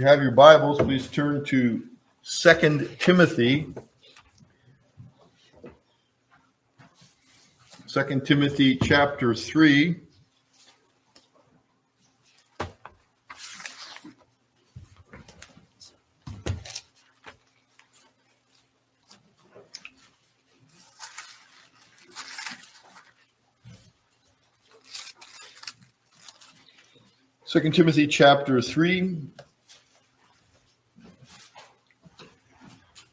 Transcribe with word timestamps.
you 0.00 0.06
have 0.06 0.22
your 0.22 0.30
Bibles, 0.30 0.78
please 0.78 1.08
turn 1.08 1.44
to 1.44 1.82
Second 2.22 2.88
Timothy. 2.98 3.66
Second 7.86 8.24
Timothy 8.24 8.76
chapter 8.76 9.34
3. 9.34 10.00
Second 27.44 27.74
Timothy 27.74 28.06
chapter 28.06 28.62
3. 28.62 29.28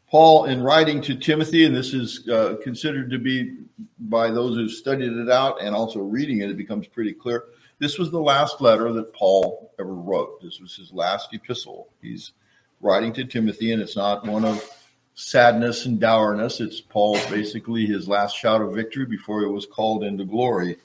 Paul, 0.10 0.46
in 0.46 0.62
writing 0.62 1.02
to 1.02 1.16
Timothy, 1.16 1.66
and 1.66 1.76
this 1.76 1.94
is 1.94 2.28
uh, 2.30 2.56
considered 2.64 3.10
to 3.12 3.20
be 3.20 3.58
by 4.00 4.32
those 4.32 4.56
who've 4.56 4.72
studied 4.72 5.12
it 5.12 5.30
out 5.30 5.62
and 5.62 5.76
also 5.76 6.00
reading 6.00 6.40
it, 6.42 6.50
it 6.50 6.58
becomes 6.58 6.88
pretty 6.88 7.14
clear. 7.14 7.46
This 7.80 8.00
was 8.00 8.10
the 8.10 8.20
last 8.20 8.62
letter 8.62 8.92
that 8.94 9.14
Paul 9.14 9.72
ever 9.80 9.94
wrote. 9.94 10.42
This 10.42 10.60
was 10.60 10.76
his 10.76 10.92
last 10.94 11.34
epistle. 11.34 11.90
He's 12.02 12.32
writing 12.82 13.14
to 13.14 13.26
Timothy, 13.26 13.72
and 13.72 13.82
it's 13.82 13.96
not 13.96 14.26
one 14.26 14.46
of 14.46 14.64
sadness 15.14 15.86
and 15.86 16.00
dourness. 16.00 16.62
It's 16.62 16.80
Paul's 16.80 17.26
basically 17.28 17.86
his 17.86 18.08
last 18.08 18.36
shout 18.36 18.62
of 18.62 18.74
victory 18.74 19.06
before 19.06 19.42
he 19.42 19.48
was 19.48 19.66
called 19.66 20.04
into 20.04 20.24
glory. 20.26 20.78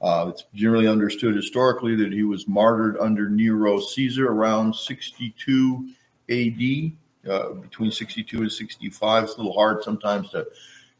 Uh, 0.00 0.26
it's 0.28 0.44
generally 0.54 0.86
understood 0.86 1.34
historically 1.34 1.96
that 1.96 2.12
he 2.12 2.22
was 2.22 2.46
martyred 2.46 2.96
under 2.98 3.28
Nero 3.28 3.80
Caesar 3.80 4.28
around 4.28 4.74
62 4.74 5.88
AD, 6.30 6.92
uh, 7.28 7.50
between 7.50 7.90
62 7.90 8.42
and 8.42 8.52
65. 8.52 9.24
It's 9.24 9.34
a 9.34 9.36
little 9.36 9.54
hard 9.54 9.82
sometimes 9.82 10.30
to 10.30 10.46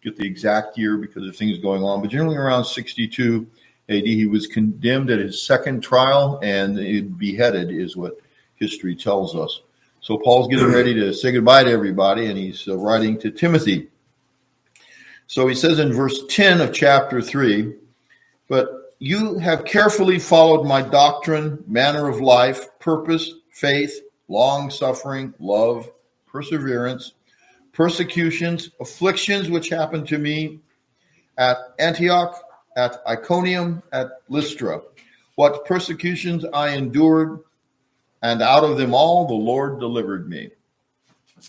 get 0.03 0.17
the 0.17 0.27
exact 0.27 0.79
year 0.79 0.97
because 0.97 1.27
of 1.27 1.37
things 1.37 1.59
going 1.59 1.83
on, 1.83 2.01
but 2.01 2.11
generally 2.11 2.37
around 2.37 2.65
62 2.65 3.47
AD, 3.89 4.05
he 4.05 4.27
was 4.27 4.47
condemned 4.47 5.11
at 5.11 5.19
his 5.19 5.43
second 5.43 5.83
trial 5.83 6.39
and 6.43 7.19
beheaded, 7.19 7.71
is 7.71 7.97
what 7.97 8.19
history 8.57 8.95
tells 8.95 9.35
us. 9.35 9.63
So 10.01 10.19
Paul's 10.19 10.49
getting 10.49 10.73
ready 10.73 10.95
to 10.95 11.13
say 11.13 11.33
goodbye 11.33 11.65
to 11.65 11.71
everybody, 11.71 12.27
and 12.27 12.39
he's 12.39 12.69
uh, 12.69 12.77
writing 12.77 13.19
to 13.21 13.31
Timothy. 13.31 13.89
So 15.27 15.47
he 15.47 15.55
says 15.55 15.79
in 15.79 15.93
verse 15.93 16.21
10 16.29 16.61
of 16.61 16.73
chapter 16.73 17.21
3, 17.21 17.75
but 18.49 18.95
you 18.99 19.39
have 19.39 19.65
carefully 19.65 20.19
followed 20.19 20.65
my 20.65 20.83
doctrine, 20.83 21.63
manner 21.67 22.09
of 22.09 22.21
life, 22.21 22.67
purpose, 22.79 23.33
faith, 23.51 24.01
long 24.29 24.71
suffering, 24.71 25.35
love, 25.39 25.91
perseverance, 26.31 27.13
persecutions, 27.73 28.71
afflictions 28.81 29.51
which 29.51 29.69
happened 29.69 30.07
to 30.09 30.19
me 30.19 30.61
at 31.39 31.57
Antioch, 31.79 32.43
at 32.77 33.01
Iconium, 33.07 33.83
at 33.93 34.23
Lystra. 34.29 34.81
What 35.37 35.65
persecutions 35.65 36.45
I 36.53 36.71
endured, 36.71 37.41
and 38.23 38.43
out 38.43 38.65
of 38.65 38.77
them 38.77 38.95
all 38.95 39.27
the 39.27 39.35
Lord 39.35 39.79
delivered 39.79 40.29
me. 40.29 40.51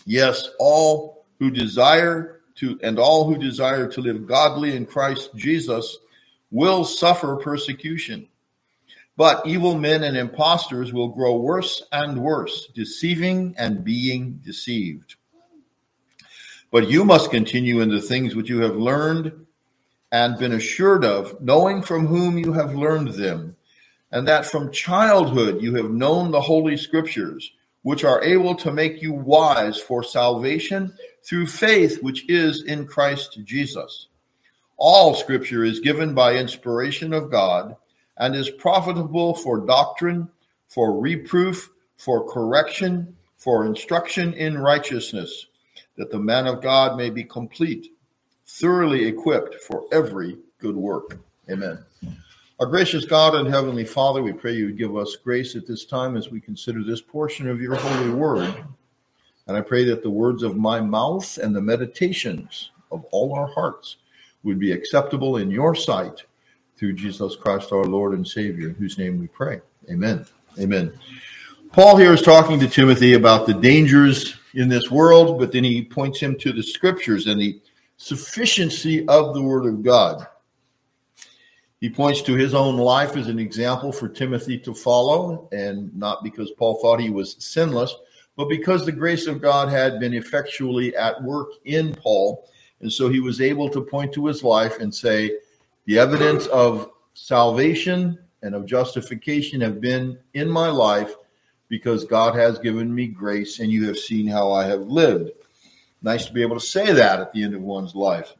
Yes, 0.06 0.50
all 0.58 1.24
who 1.38 1.50
desire 1.50 2.40
to, 2.56 2.78
and 2.82 2.98
all 2.98 3.26
who 3.26 3.36
desire 3.36 3.88
to 3.88 4.00
live 4.00 4.26
godly 4.26 4.76
in 4.76 4.86
Christ 4.86 5.30
Jesus 5.34 5.98
will 6.50 6.84
suffer 6.84 7.36
persecution. 7.36 8.28
But 9.20 9.46
evil 9.46 9.74
men 9.74 10.02
and 10.02 10.16
impostors 10.16 10.94
will 10.94 11.08
grow 11.08 11.36
worse 11.36 11.82
and 11.92 12.22
worse, 12.22 12.68
deceiving 12.74 13.54
and 13.58 13.84
being 13.84 14.40
deceived. 14.42 15.16
But 16.70 16.88
you 16.88 17.04
must 17.04 17.30
continue 17.30 17.82
in 17.82 17.90
the 17.90 18.00
things 18.00 18.34
which 18.34 18.48
you 18.48 18.62
have 18.62 18.76
learned 18.76 19.44
and 20.10 20.38
been 20.38 20.52
assured 20.52 21.04
of, 21.04 21.38
knowing 21.38 21.82
from 21.82 22.06
whom 22.06 22.38
you 22.38 22.54
have 22.54 22.74
learned 22.74 23.08
them, 23.08 23.56
and 24.10 24.26
that 24.26 24.46
from 24.46 24.72
childhood 24.72 25.60
you 25.60 25.74
have 25.74 25.90
known 25.90 26.30
the 26.30 26.40
Holy 26.40 26.78
Scriptures, 26.78 27.52
which 27.82 28.04
are 28.04 28.24
able 28.24 28.54
to 28.54 28.72
make 28.72 29.02
you 29.02 29.12
wise 29.12 29.78
for 29.78 30.02
salvation 30.02 30.94
through 31.24 31.46
faith 31.46 32.02
which 32.02 32.26
is 32.30 32.62
in 32.62 32.86
Christ 32.86 33.38
Jesus. 33.44 34.06
All 34.78 35.14
scripture 35.14 35.62
is 35.62 35.78
given 35.78 36.14
by 36.14 36.36
inspiration 36.36 37.12
of 37.12 37.30
God 37.30 37.76
and 38.20 38.36
is 38.36 38.50
profitable 38.50 39.34
for 39.34 39.66
doctrine, 39.66 40.28
for 40.68 41.00
reproof, 41.00 41.70
for 41.96 42.30
correction, 42.30 43.16
for 43.38 43.66
instruction 43.66 44.34
in 44.34 44.58
righteousness, 44.58 45.46
that 45.96 46.10
the 46.10 46.18
man 46.18 46.46
of 46.46 46.62
God 46.62 46.96
may 46.96 47.08
be 47.10 47.24
complete, 47.24 47.92
thoroughly 48.46 49.06
equipped 49.06 49.56
for 49.62 49.86
every 49.90 50.38
good 50.58 50.76
work. 50.76 51.18
Amen. 51.50 51.78
Our 52.60 52.66
gracious 52.66 53.06
God 53.06 53.34
and 53.34 53.48
Heavenly 53.48 53.86
Father, 53.86 54.22
we 54.22 54.34
pray 54.34 54.52
you 54.52 54.66
would 54.66 54.78
give 54.78 54.96
us 54.96 55.16
grace 55.16 55.56
at 55.56 55.66
this 55.66 55.86
time 55.86 56.14
as 56.14 56.30
we 56.30 56.42
consider 56.42 56.84
this 56.84 57.00
portion 57.00 57.48
of 57.48 57.62
your 57.62 57.74
holy 57.74 58.10
word. 58.10 58.54
And 59.46 59.56
I 59.56 59.62
pray 59.62 59.84
that 59.84 60.02
the 60.02 60.10
words 60.10 60.42
of 60.42 60.58
my 60.58 60.78
mouth 60.78 61.38
and 61.38 61.56
the 61.56 61.62
meditations 61.62 62.70
of 62.92 63.02
all 63.12 63.32
our 63.34 63.46
hearts 63.46 63.96
would 64.42 64.58
be 64.58 64.72
acceptable 64.72 65.38
in 65.38 65.50
your 65.50 65.74
sight 65.74 66.24
through 66.80 66.94
Jesus 66.94 67.36
Christ, 67.36 67.72
our 67.72 67.84
Lord 67.84 68.14
and 68.14 68.26
Savior, 68.26 68.70
in 68.70 68.74
whose 68.74 68.96
name 68.96 69.20
we 69.20 69.26
pray. 69.26 69.60
Amen. 69.90 70.24
Amen. 70.58 70.90
Paul 71.72 71.98
here 71.98 72.14
is 72.14 72.22
talking 72.22 72.58
to 72.58 72.66
Timothy 72.66 73.12
about 73.12 73.46
the 73.46 73.52
dangers 73.52 74.34
in 74.54 74.70
this 74.70 74.90
world, 74.90 75.38
but 75.38 75.52
then 75.52 75.62
he 75.62 75.84
points 75.84 76.18
him 76.18 76.36
to 76.38 76.54
the 76.54 76.62
scriptures 76.62 77.26
and 77.26 77.38
the 77.38 77.60
sufficiency 77.98 79.06
of 79.08 79.34
the 79.34 79.42
Word 79.42 79.66
of 79.66 79.82
God. 79.82 80.26
He 81.80 81.90
points 81.90 82.22
to 82.22 82.34
his 82.34 82.54
own 82.54 82.78
life 82.78 83.14
as 83.14 83.28
an 83.28 83.38
example 83.38 83.92
for 83.92 84.08
Timothy 84.08 84.58
to 84.60 84.72
follow, 84.72 85.50
and 85.52 85.94
not 85.94 86.24
because 86.24 86.50
Paul 86.52 86.80
thought 86.80 86.98
he 86.98 87.10
was 87.10 87.36
sinless, 87.38 87.94
but 88.36 88.48
because 88.48 88.86
the 88.86 88.92
grace 88.92 89.26
of 89.26 89.42
God 89.42 89.68
had 89.68 90.00
been 90.00 90.14
effectually 90.14 90.96
at 90.96 91.22
work 91.22 91.50
in 91.66 91.94
Paul 91.94 92.48
and 92.80 92.92
so 92.92 93.08
he 93.08 93.20
was 93.20 93.40
able 93.40 93.68
to 93.70 93.82
point 93.82 94.12
to 94.14 94.26
his 94.26 94.42
life 94.42 94.78
and 94.80 94.94
say, 94.94 95.38
the 95.86 95.98
evidence 95.98 96.46
of 96.46 96.90
salvation 97.14 98.18
and 98.42 98.54
of 98.54 98.66
justification 98.66 99.60
have 99.60 99.80
been 99.80 100.18
in 100.34 100.48
my 100.48 100.68
life 100.68 101.14
because 101.68 102.04
God 102.04 102.34
has 102.34 102.58
given 102.58 102.94
me 102.94 103.06
grace 103.06 103.60
and 103.60 103.70
you 103.70 103.86
have 103.86 103.98
seen 103.98 104.26
how 104.26 104.52
I 104.52 104.66
have 104.66 104.82
lived. 104.82 105.30
Nice 106.02 106.26
to 106.26 106.32
be 106.32 106.42
able 106.42 106.58
to 106.58 106.66
say 106.66 106.92
that 106.92 107.20
at 107.20 107.32
the 107.32 107.42
end 107.42 107.54
of 107.54 107.62
one's 107.62 107.94
life. 107.94 108.34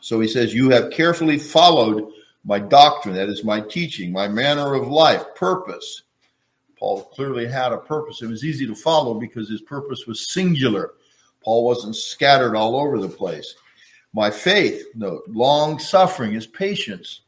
So 0.00 0.20
he 0.20 0.28
says, 0.28 0.54
You 0.54 0.70
have 0.70 0.90
carefully 0.90 1.38
followed 1.38 2.12
my 2.44 2.58
doctrine, 2.58 3.14
that 3.14 3.28
is 3.28 3.44
my 3.44 3.60
teaching, 3.60 4.12
my 4.12 4.26
manner 4.26 4.74
of 4.74 4.88
life, 4.88 5.22
purpose. 5.34 6.02
Paul 6.78 7.04
clearly 7.04 7.46
had 7.46 7.72
a 7.72 7.78
purpose. 7.78 8.22
It 8.22 8.28
was 8.28 8.44
easy 8.44 8.66
to 8.66 8.74
follow 8.74 9.14
because 9.14 9.50
his 9.50 9.60
purpose 9.60 10.06
was 10.06 10.30
singular. 10.32 10.92
Paul 11.42 11.64
wasn't 11.66 11.96
scattered 11.96 12.56
all 12.56 12.76
over 12.76 12.98
the 12.98 13.08
place. 13.08 13.54
My 14.12 14.30
faith, 14.30 14.86
no, 14.94 15.22
long 15.28 15.78
suffering 15.78 16.34
is 16.34 16.46
patience. 16.46 17.22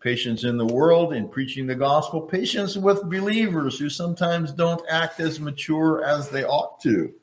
Patience 0.00 0.44
in 0.44 0.58
the 0.58 0.66
world, 0.66 1.14
in 1.14 1.28
preaching 1.28 1.66
the 1.66 1.74
gospel, 1.74 2.20
patience 2.20 2.76
with 2.76 3.08
believers 3.08 3.78
who 3.78 3.88
sometimes 3.88 4.52
don't 4.52 4.82
act 4.90 5.18
as 5.20 5.40
mature 5.40 6.04
as 6.04 6.28
they 6.28 6.44
ought 6.44 6.80
to. 6.82 7.14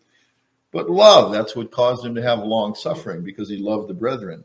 But 0.71 0.89
love, 0.89 1.31
that's 1.31 1.55
what 1.55 1.69
caused 1.69 2.05
him 2.05 2.15
to 2.15 2.21
have 2.23 2.39
long 2.39 2.73
suffering 2.73 3.23
because 3.23 3.49
he 3.49 3.57
loved 3.57 3.89
the 3.89 3.93
brethren. 3.93 4.43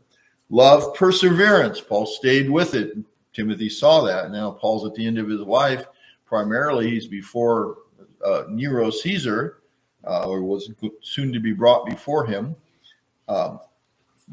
Love, 0.49 0.93
perseverance. 0.93 1.81
Paul 1.81 2.05
stayed 2.05 2.49
with 2.49 2.75
it. 2.75 2.97
Timothy 3.33 3.69
saw 3.69 4.01
that. 4.01 4.31
Now 4.31 4.51
Paul's 4.51 4.85
at 4.85 4.93
the 4.93 5.05
end 5.05 5.17
of 5.17 5.29
his 5.29 5.41
life. 5.41 5.85
Primarily, 6.25 6.89
he's 6.89 7.07
before 7.07 7.77
uh, 8.23 8.43
Nero 8.49 8.89
Caesar, 8.89 9.59
uh, 10.05 10.27
or 10.27 10.41
was 10.43 10.69
soon 11.01 11.31
to 11.33 11.39
be 11.39 11.53
brought 11.53 11.85
before 11.85 12.25
him, 12.25 12.55
um, 13.27 13.59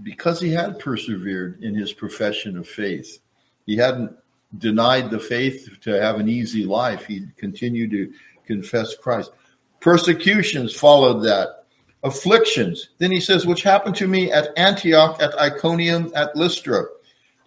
because 0.03 0.41
he 0.41 0.51
had 0.51 0.79
persevered 0.79 1.63
in 1.63 1.75
his 1.75 1.93
profession 1.93 2.57
of 2.57 2.69
faith. 2.69 3.21
He 3.67 3.77
hadn't 3.77 4.17
denied 4.59 5.11
the 5.11 5.19
faith 5.19 5.79
to 5.83 5.91
have 6.01 6.19
an 6.19 6.29
easy 6.29 6.65
life. 6.65 7.05
He 7.07 7.27
continued 7.37 7.91
to 7.93 8.13
confess 8.47 8.97
Christ. 8.97 9.33
Persecutions 9.81 10.75
followed 10.75 11.21
that, 11.21 11.65
afflictions. 12.03 12.91
Then 12.99 13.11
he 13.11 13.21
says, 13.21 13.47
which 13.47 13.63
happened 13.63 13.97
to 13.97 14.09
me 14.09 14.31
at 14.31 14.57
Antioch, 14.57 15.21
at 15.21 15.39
Iconium, 15.39 16.13
at 16.15 16.37
Lystra. 16.37 16.85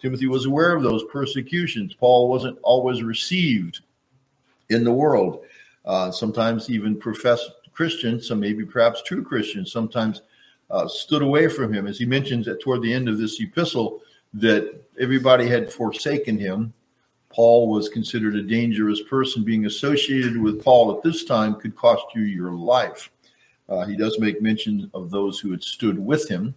Timothy 0.00 0.26
was 0.26 0.46
aware 0.46 0.74
of 0.74 0.82
those 0.82 1.04
persecutions. 1.12 1.94
Paul 1.94 2.28
wasn't 2.28 2.58
always 2.62 3.02
received 3.02 3.80
in 4.70 4.84
the 4.84 4.92
world. 4.92 5.44
Uh, 5.84 6.10
sometimes 6.10 6.70
even 6.70 6.98
professed 6.98 7.50
Christians, 7.72 8.28
some 8.28 8.40
maybe 8.40 8.64
perhaps 8.64 9.02
true 9.02 9.22
Christians, 9.22 9.72
sometimes 9.72 10.22
uh, 10.70 10.86
stood 10.88 11.22
away 11.22 11.48
from 11.48 11.72
him. 11.72 11.86
As 11.86 11.98
he 11.98 12.06
mentions 12.06 12.48
at 12.48 12.60
toward 12.60 12.82
the 12.82 12.92
end 12.92 13.08
of 13.08 13.18
this 13.18 13.40
epistle, 13.40 14.00
that 14.34 14.82
everybody 15.00 15.48
had 15.48 15.72
forsaken 15.72 16.38
him. 16.38 16.72
Paul 17.30 17.68
was 17.68 17.88
considered 17.88 18.36
a 18.36 18.42
dangerous 18.42 19.02
person. 19.02 19.44
Being 19.44 19.66
associated 19.66 20.40
with 20.40 20.62
Paul 20.62 20.96
at 20.96 21.02
this 21.02 21.24
time 21.24 21.54
could 21.54 21.76
cost 21.76 22.04
you 22.14 22.22
your 22.22 22.52
life. 22.52 23.10
Uh, 23.68 23.84
he 23.84 23.96
does 23.96 24.18
make 24.18 24.40
mention 24.40 24.90
of 24.94 25.10
those 25.10 25.38
who 25.38 25.50
had 25.50 25.62
stood 25.62 25.98
with 25.98 26.28
him, 26.28 26.54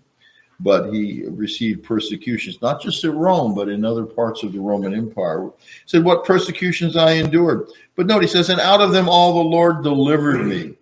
but 0.61 0.93
he 0.93 1.25
received 1.27 1.83
persecutions, 1.83 2.61
not 2.61 2.81
just 2.81 3.03
at 3.03 3.13
Rome, 3.13 3.53
but 3.53 3.67
in 3.67 3.83
other 3.83 4.05
parts 4.05 4.43
of 4.43 4.53
the 4.53 4.59
Roman 4.59 4.95
Empire. 4.95 5.49
He 5.59 5.67
said, 5.85 6.05
What 6.05 6.23
persecutions 6.23 6.95
I 6.95 7.13
endured. 7.13 7.69
But 7.95 8.07
note, 8.07 8.21
he 8.21 8.29
says, 8.29 8.49
And 8.49 8.61
out 8.61 8.79
of 8.79 8.93
them 8.93 9.09
all 9.09 9.33
the 9.33 9.49
Lord 9.49 9.83
delivered 9.83 10.45
me. 10.45 10.75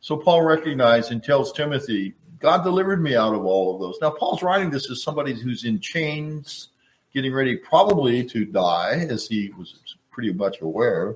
So 0.00 0.16
Paul 0.16 0.42
recognized 0.42 1.10
and 1.10 1.22
tells 1.22 1.52
Timothy, 1.52 2.14
God 2.42 2.64
delivered 2.64 3.02
me 3.02 3.14
out 3.14 3.34
of 3.34 3.44
all 3.44 3.74
of 3.74 3.80
those. 3.80 3.98
Now, 4.02 4.10
Paul's 4.10 4.42
writing 4.42 4.68
this 4.68 4.90
as 4.90 5.02
somebody 5.02 5.32
who's 5.32 5.64
in 5.64 5.78
chains, 5.78 6.70
getting 7.14 7.32
ready 7.32 7.56
probably 7.56 8.24
to 8.24 8.44
die, 8.44 9.06
as 9.08 9.28
he 9.28 9.50
was 9.56 9.80
pretty 10.10 10.32
much 10.32 10.60
aware. 10.60 11.14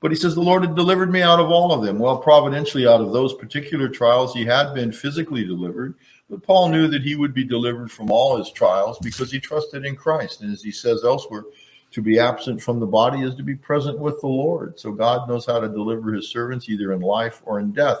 But 0.00 0.10
he 0.10 0.16
says, 0.16 0.34
The 0.34 0.42
Lord 0.42 0.62
had 0.62 0.76
delivered 0.76 1.10
me 1.10 1.22
out 1.22 1.40
of 1.40 1.50
all 1.50 1.72
of 1.72 1.82
them. 1.82 1.98
Well, 1.98 2.18
providentially, 2.18 2.86
out 2.86 3.00
of 3.00 3.12
those 3.12 3.34
particular 3.34 3.88
trials, 3.88 4.34
he 4.34 4.44
had 4.44 4.74
been 4.74 4.92
physically 4.92 5.44
delivered. 5.44 5.94
But 6.28 6.42
Paul 6.42 6.68
knew 6.68 6.88
that 6.88 7.02
he 7.02 7.16
would 7.16 7.34
be 7.34 7.44
delivered 7.44 7.90
from 7.90 8.10
all 8.10 8.36
his 8.36 8.52
trials 8.52 8.98
because 9.00 9.32
he 9.32 9.40
trusted 9.40 9.84
in 9.84 9.96
Christ. 9.96 10.42
And 10.42 10.52
as 10.52 10.62
he 10.62 10.70
says 10.70 11.04
elsewhere, 11.04 11.44
to 11.90 12.02
be 12.02 12.20
absent 12.20 12.62
from 12.62 12.78
the 12.78 12.86
body 12.86 13.22
is 13.22 13.34
to 13.34 13.42
be 13.42 13.56
present 13.56 13.98
with 13.98 14.20
the 14.20 14.28
Lord. 14.28 14.78
So 14.78 14.92
God 14.92 15.28
knows 15.28 15.44
how 15.44 15.58
to 15.58 15.68
deliver 15.68 16.12
his 16.12 16.28
servants 16.28 16.68
either 16.68 16.92
in 16.92 17.00
life 17.00 17.42
or 17.44 17.58
in 17.58 17.72
death. 17.72 17.98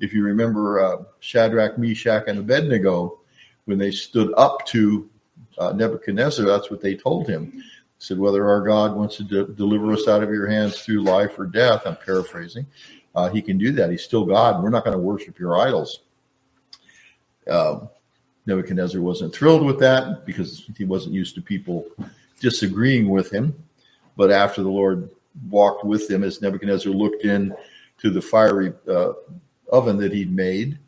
If 0.00 0.12
you 0.12 0.22
remember 0.24 0.80
uh, 0.80 1.04
Shadrach, 1.20 1.78
Meshach, 1.78 2.24
and 2.26 2.38
Abednego, 2.38 3.20
when 3.64 3.78
they 3.78 3.90
stood 3.90 4.32
up 4.36 4.66
to 4.66 5.08
uh, 5.58 5.72
Nebuchadnezzar, 5.72 6.44
that's 6.44 6.70
what 6.70 6.80
they 6.80 6.94
told 6.94 7.28
him. 7.28 7.52
He 7.52 7.62
said, 7.98 8.18
Whether 8.18 8.46
our 8.48 8.60
God 8.60 8.96
wants 8.96 9.16
to 9.16 9.24
de- 9.24 9.46
deliver 9.46 9.92
us 9.92 10.08
out 10.08 10.22
of 10.22 10.30
your 10.30 10.48
hands 10.48 10.80
through 10.80 11.02
life 11.02 11.38
or 11.38 11.46
death, 11.46 11.82
I'm 11.86 11.96
paraphrasing, 11.96 12.66
uh, 13.14 13.28
he 13.28 13.40
can 13.40 13.56
do 13.56 13.72
that. 13.72 13.90
He's 13.90 14.02
still 14.02 14.24
God. 14.24 14.62
We're 14.62 14.70
not 14.70 14.84
going 14.84 14.96
to 14.96 15.02
worship 15.02 15.38
your 15.38 15.58
idols. 15.58 16.00
Um, 17.48 17.88
Nebuchadnezzar 18.46 19.00
wasn't 19.00 19.34
thrilled 19.34 19.64
with 19.64 19.78
that 19.80 20.26
because 20.26 20.68
he 20.76 20.84
wasn't 20.84 21.14
used 21.14 21.34
to 21.36 21.42
people 21.42 21.86
disagreeing 22.40 23.08
with 23.08 23.32
him. 23.32 23.54
But 24.16 24.30
after 24.30 24.62
the 24.62 24.68
Lord 24.68 25.10
walked 25.48 25.84
with 25.84 26.10
him, 26.10 26.22
as 26.22 26.42
Nebuchadnezzar 26.42 26.92
looked 26.92 27.24
in 27.24 27.54
to 27.98 28.10
the 28.10 28.20
fiery 28.20 28.72
uh, 28.88 29.12
oven 29.70 29.96
that 29.98 30.12
he'd 30.12 30.34
made, 30.34 30.78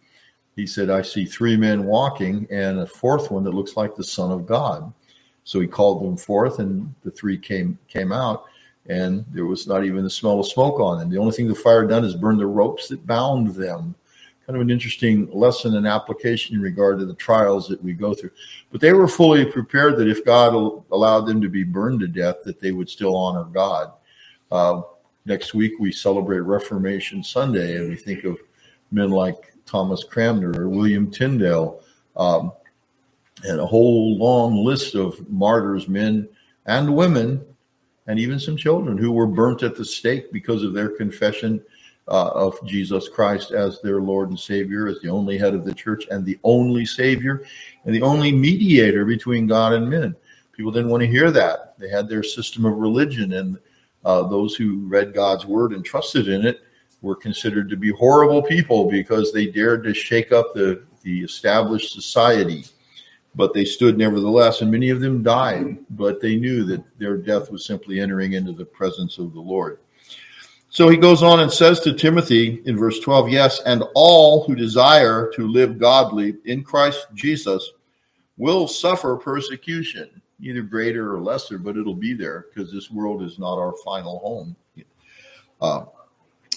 he 0.57 0.67
said, 0.67 0.89
I 0.89 1.03
see 1.03 1.27
three 1.27 1.57
men 1.57 1.85
walking 1.85 2.47
and 2.51 2.79
a 2.79 2.87
fourth 2.87 3.31
one 3.31 3.45
that 3.45 3.55
looks 3.55 3.77
like 3.77 3.95
the 3.95 4.03
Son 4.05 4.33
of 4.33 4.47
God. 4.47 4.93
So 5.45 5.61
he 5.61 5.67
called 5.69 6.03
them 6.03 6.17
forth, 6.17 6.59
and 6.59 6.93
the 7.05 7.11
three 7.11 7.39
came 7.39 7.79
came 7.87 8.11
out, 8.11 8.47
and 8.89 9.25
there 9.31 9.47
was 9.47 9.69
not 9.69 9.85
even 9.85 10.03
the 10.03 10.11
smell 10.11 10.41
of 10.41 10.49
smoke 10.49 10.81
on 10.81 10.99
them. 10.99 11.09
The 11.09 11.19
only 11.19 11.33
thing 11.33 11.47
the 11.47 11.55
fire 11.55 11.87
done 11.87 12.05
is 12.05 12.17
burn 12.17 12.37
the 12.37 12.47
ropes 12.47 12.89
that 12.89 13.07
bound 13.07 13.55
them. 13.55 13.95
Kind 14.45 14.57
of 14.57 14.63
an 14.63 14.71
interesting 14.71 15.31
lesson 15.31 15.77
and 15.77 15.87
application 15.87 16.57
in 16.57 16.63
regard 16.63 16.99
to 16.99 17.05
the 17.05 17.15
trials 17.15 17.69
that 17.69 17.83
we 17.83 17.93
go 17.93 18.15
through. 18.15 18.31
But 18.73 18.81
they 18.81 18.93
were 18.93 19.09
fully 19.09 19.45
prepared 19.45 19.97
that 19.99 20.09
if 20.09 20.25
God 20.25 20.53
allowed 20.91 21.27
them 21.27 21.41
to 21.43 21.49
be 21.49 21.65
burned 21.65 22.01
to 22.01 22.09
death, 22.09 22.43
that 22.45 22.61
they 22.61 22.73
would 22.73 22.89
still 22.89 23.17
honor 23.17 23.45
God. 23.45 23.93
Uh, 24.51 24.83
next 25.27 25.53
week 25.55 25.75
we 25.79 25.93
celebrate 25.93 26.41
Reformation 26.41 27.23
Sunday, 27.23 27.77
and 27.77 27.89
we 27.89 27.97
think 27.97 28.25
of 28.25 28.39
men 28.97 29.11
like 29.11 29.53
Thomas 29.67 30.03
Cranmer 30.03 30.59
or 30.59 30.69
William 30.69 31.11
Tyndale, 31.11 31.81
um, 32.17 32.51
and 33.45 33.61
a 33.61 33.67
whole 33.67 34.17
long 34.17 34.65
list 34.65 34.95
of 34.95 35.29
martyrs, 35.31 35.87
men 35.87 36.29
and 36.65 36.97
women, 36.97 37.45
and 38.07 38.19
even 38.19 38.41
some 38.41 38.57
children 38.57 38.97
who 38.97 39.13
were 39.13 39.27
burnt 39.27 39.63
at 39.63 39.77
the 39.77 39.85
stake 39.85 40.33
because 40.33 40.63
of 40.63 40.73
their 40.73 40.89
confession 40.89 41.63
uh, 42.09 42.29
of 42.29 42.55
Jesus 42.67 43.09
Christ 43.09 43.51
as 43.51 43.81
their 43.83 44.01
Lord 44.01 44.31
and 44.31 44.39
Savior, 44.39 44.89
as 44.89 45.01
the 45.01 45.11
only 45.11 45.37
head 45.37 45.55
of 45.55 45.65
the 45.65 45.75
church 45.75 46.07
and 46.11 46.25
the 46.25 46.39
only 46.43 46.87
Savior 46.87 47.45
and 47.85 47.95
the 47.95 48.03
only 48.03 48.33
mediator 48.33 49.05
between 49.05 49.47
God 49.47 49.75
and 49.75 49.91
men. 49.91 50.17
People 50.53 50.73
didn't 50.73 50.91
want 50.91 51.03
to 51.03 51.09
hear 51.09 51.31
that. 51.31 51.79
They 51.79 51.91
had 51.91 52.09
their 52.09 52.23
system 52.23 52.65
of 52.65 52.79
religion, 52.79 53.35
and 53.35 53.59
uh, 54.05 54.23
those 54.23 54.55
who 54.55 54.87
read 54.87 55.13
God's 55.13 55.45
word 55.45 55.73
and 55.73 55.85
trusted 55.85 56.29
in 56.29 56.47
it 56.47 56.61
were 57.03 57.17
considered 57.17 57.69
to 57.71 57.77
be 57.77 57.91
horrible 57.91 58.43
people 58.43 58.91
because 58.91 59.33
they 59.33 59.47
dared 59.47 59.85
to 59.85 59.95
shake 59.95 60.33
up 60.33 60.55
the, 60.55 60.83
the 61.03 61.21
established 61.21 61.93
society. 61.93 62.65
But 63.35 63.53
they 63.53 63.65
stood 63.67 63.99
nevertheless, 63.99 64.63
and 64.63 64.71
many 64.71 64.89
of 64.89 65.01
them 65.01 65.23
died, 65.23 65.77
but 65.91 66.21
they 66.23 66.37
knew 66.37 66.65
that 66.65 66.83
their 66.99 67.19
death 67.19 67.51
was 67.51 67.67
simply 67.67 68.01
entering 68.01 68.33
into 68.33 68.53
the 68.53 68.65
presence 68.65 69.19
of 69.19 69.35
the 69.35 69.41
Lord. 69.41 69.79
So 70.69 70.89
he 70.89 70.97
goes 70.97 71.23
on 71.23 71.41
and 71.41 71.53
says 71.53 71.81
to 71.81 71.93
Timothy 71.93 72.63
in 72.67 72.77
verse 72.77 72.99
12, 73.01 73.31
Yes, 73.31 73.61
and 73.61 73.85
all 73.95 74.45
who 74.45 74.55
desire 74.55 75.31
to 75.35 75.49
live 75.49 75.79
godly 75.79 76.37
in 76.45 76.63
Christ 76.63 77.07
Jesus 77.15 77.73
will 78.37 78.69
suffer 78.69 79.17
persecution, 79.17 80.21
either 80.41 80.63
greater 80.63 81.15
or 81.15 81.21
lesser, 81.21 81.59
but 81.59 81.77
it'll 81.77 81.95
be 81.95 82.15
there 82.15 82.47
because 82.55 82.71
this 82.71 82.91
world 82.91 83.23
is 83.23 83.39
not 83.39 83.59
our 83.59 83.73
final 83.85 84.19
home. 84.19 84.57
Uh, 85.61 85.87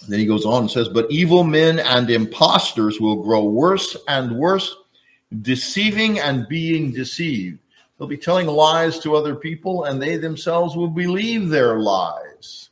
then 0.07 0.19
he 0.19 0.25
goes 0.25 0.45
on 0.45 0.63
and 0.63 0.71
says, 0.71 0.87
But 0.87 1.09
evil 1.11 1.43
men 1.43 1.79
and 1.79 2.09
impostors 2.09 2.99
will 2.99 3.17
grow 3.17 3.43
worse 3.43 3.97
and 4.07 4.37
worse, 4.37 4.75
deceiving 5.41 6.19
and 6.19 6.47
being 6.47 6.91
deceived. 6.91 7.59
They'll 7.97 8.07
be 8.07 8.17
telling 8.17 8.47
lies 8.47 8.99
to 8.99 9.15
other 9.15 9.35
people, 9.35 9.83
and 9.83 10.01
they 10.01 10.15
themselves 10.15 10.75
will 10.75 10.87
believe 10.87 11.49
their 11.49 11.79
lies. 11.79 12.69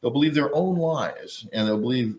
They'll 0.00 0.10
believe 0.10 0.34
their 0.34 0.54
own 0.54 0.76
lies, 0.76 1.46
and 1.52 1.66
they'll 1.66 1.80
believe 1.80 2.18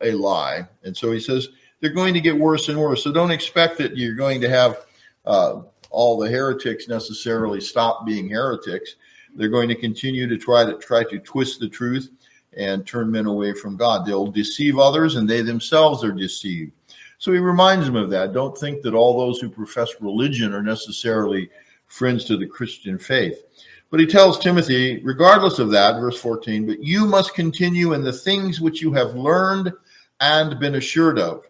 a 0.00 0.12
lie. 0.12 0.66
And 0.84 0.96
so 0.96 1.12
he 1.12 1.20
says 1.20 1.50
they're 1.80 1.90
going 1.90 2.14
to 2.14 2.20
get 2.20 2.36
worse 2.36 2.68
and 2.68 2.78
worse. 2.78 3.04
So 3.04 3.12
don't 3.12 3.30
expect 3.30 3.78
that 3.78 3.96
you're 3.96 4.14
going 4.14 4.40
to 4.40 4.48
have 4.48 4.86
uh, 5.26 5.60
all 5.90 6.18
the 6.18 6.30
heretics 6.30 6.88
necessarily 6.88 7.60
stop 7.60 8.06
being 8.06 8.28
heretics. 8.28 8.96
They're 9.34 9.50
going 9.50 9.68
to 9.68 9.74
continue 9.74 10.26
to 10.26 10.38
try 10.38 10.64
to 10.64 10.78
try 10.78 11.04
to 11.04 11.18
twist 11.18 11.60
the 11.60 11.68
truth 11.68 12.10
and 12.58 12.86
turn 12.86 13.10
men 13.10 13.26
away 13.26 13.54
from 13.54 13.76
God. 13.76 14.04
They'll 14.04 14.26
deceive 14.26 14.78
others 14.78 15.14
and 15.14 15.28
they 15.28 15.42
themselves 15.42 16.04
are 16.04 16.12
deceived. 16.12 16.72
So 17.18 17.32
he 17.32 17.38
reminds 17.38 17.86
them 17.86 17.96
of 17.96 18.10
that. 18.10 18.32
Don't 18.32 18.56
think 18.56 18.82
that 18.82 18.94
all 18.94 19.18
those 19.18 19.40
who 19.40 19.48
profess 19.48 19.90
religion 20.00 20.52
are 20.52 20.62
necessarily 20.62 21.48
friends 21.86 22.24
to 22.26 22.36
the 22.36 22.46
Christian 22.46 22.98
faith. 22.98 23.42
But 23.90 24.00
he 24.00 24.06
tells 24.06 24.38
Timothy, 24.38 25.02
regardless 25.02 25.58
of 25.58 25.70
that, 25.70 25.98
verse 25.98 26.20
14, 26.20 26.66
but 26.66 26.82
you 26.82 27.06
must 27.06 27.34
continue 27.34 27.94
in 27.94 28.02
the 28.02 28.12
things 28.12 28.60
which 28.60 28.82
you 28.82 28.92
have 28.92 29.14
learned 29.14 29.72
and 30.20 30.60
been 30.60 30.74
assured 30.74 31.18
of, 31.18 31.44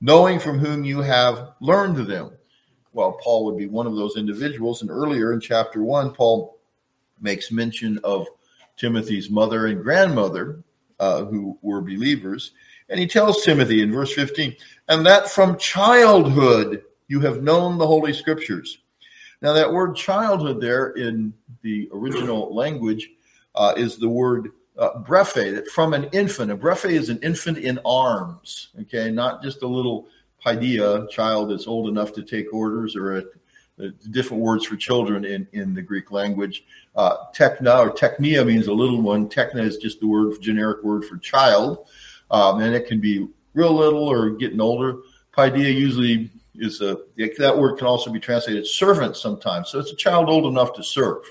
knowing 0.00 0.40
from 0.40 0.58
whom 0.58 0.82
you 0.82 1.00
have 1.00 1.52
learned 1.60 1.96
them. 2.06 2.32
Well, 2.92 3.18
Paul 3.22 3.44
would 3.46 3.56
be 3.56 3.68
one 3.68 3.86
of 3.86 3.96
those 3.96 4.16
individuals. 4.16 4.82
And 4.82 4.90
earlier 4.90 5.32
in 5.32 5.40
chapter 5.40 5.82
one, 5.82 6.12
Paul 6.12 6.58
makes 7.20 7.52
mention 7.52 7.98
of 8.02 8.26
Timothy's 8.76 9.30
mother 9.30 9.66
and 9.66 9.82
grandmother, 9.82 10.62
uh, 10.98 11.24
who 11.24 11.58
were 11.62 11.80
believers. 11.80 12.52
And 12.88 12.98
he 12.98 13.06
tells 13.06 13.44
Timothy 13.44 13.82
in 13.82 13.92
verse 13.92 14.12
15, 14.12 14.54
and 14.88 15.06
that 15.06 15.30
from 15.30 15.58
childhood 15.58 16.82
you 17.08 17.20
have 17.20 17.42
known 17.42 17.78
the 17.78 17.86
Holy 17.86 18.12
Scriptures. 18.12 18.78
Now, 19.40 19.52
that 19.54 19.72
word 19.72 19.96
childhood 19.96 20.60
there 20.60 20.90
in 20.90 21.34
the 21.62 21.88
original 21.92 22.54
language 22.54 23.10
uh, 23.54 23.74
is 23.76 23.96
the 23.96 24.08
word 24.08 24.50
uh, 24.78 24.98
brephe, 25.00 25.34
that 25.34 25.66
from 25.68 25.94
an 25.94 26.04
infant. 26.12 26.52
A 26.52 26.56
brephe 26.56 26.86
is 26.86 27.08
an 27.08 27.18
infant 27.22 27.58
in 27.58 27.78
arms, 27.84 28.68
okay, 28.82 29.10
not 29.10 29.42
just 29.42 29.62
a 29.62 29.66
little 29.66 30.06
paideia 30.44 31.08
child 31.10 31.50
that's 31.50 31.66
old 31.66 31.88
enough 31.88 32.12
to 32.12 32.22
take 32.22 32.52
orders 32.52 32.96
or 32.96 33.18
a 33.18 33.24
different 34.10 34.42
words 34.42 34.64
for 34.64 34.76
children 34.76 35.24
in, 35.24 35.46
in 35.52 35.74
the 35.74 35.82
Greek 35.82 36.10
language. 36.10 36.64
Uh, 36.94 37.16
techna 37.34 37.78
or 37.78 37.90
technia 37.90 38.46
means 38.46 38.66
a 38.66 38.72
little 38.72 39.00
one. 39.00 39.28
Techna 39.28 39.62
is 39.62 39.76
just 39.78 40.00
the 40.00 40.06
word, 40.06 40.40
generic 40.40 40.82
word 40.82 41.04
for 41.04 41.16
child, 41.18 41.86
um, 42.30 42.60
and 42.60 42.74
it 42.74 42.86
can 42.86 43.00
be 43.00 43.28
real 43.54 43.72
little 43.72 44.08
or 44.08 44.30
getting 44.30 44.60
older. 44.60 44.98
Paideia 45.36 45.74
usually 45.74 46.30
is 46.56 46.82
a 46.82 46.98
that 47.16 47.56
word 47.56 47.78
can 47.78 47.86
also 47.86 48.10
be 48.10 48.20
translated 48.20 48.66
servant 48.66 49.16
sometimes. 49.16 49.70
So 49.70 49.78
it's 49.78 49.92
a 49.92 49.96
child 49.96 50.28
old 50.28 50.46
enough 50.46 50.74
to 50.74 50.82
serve. 50.82 51.22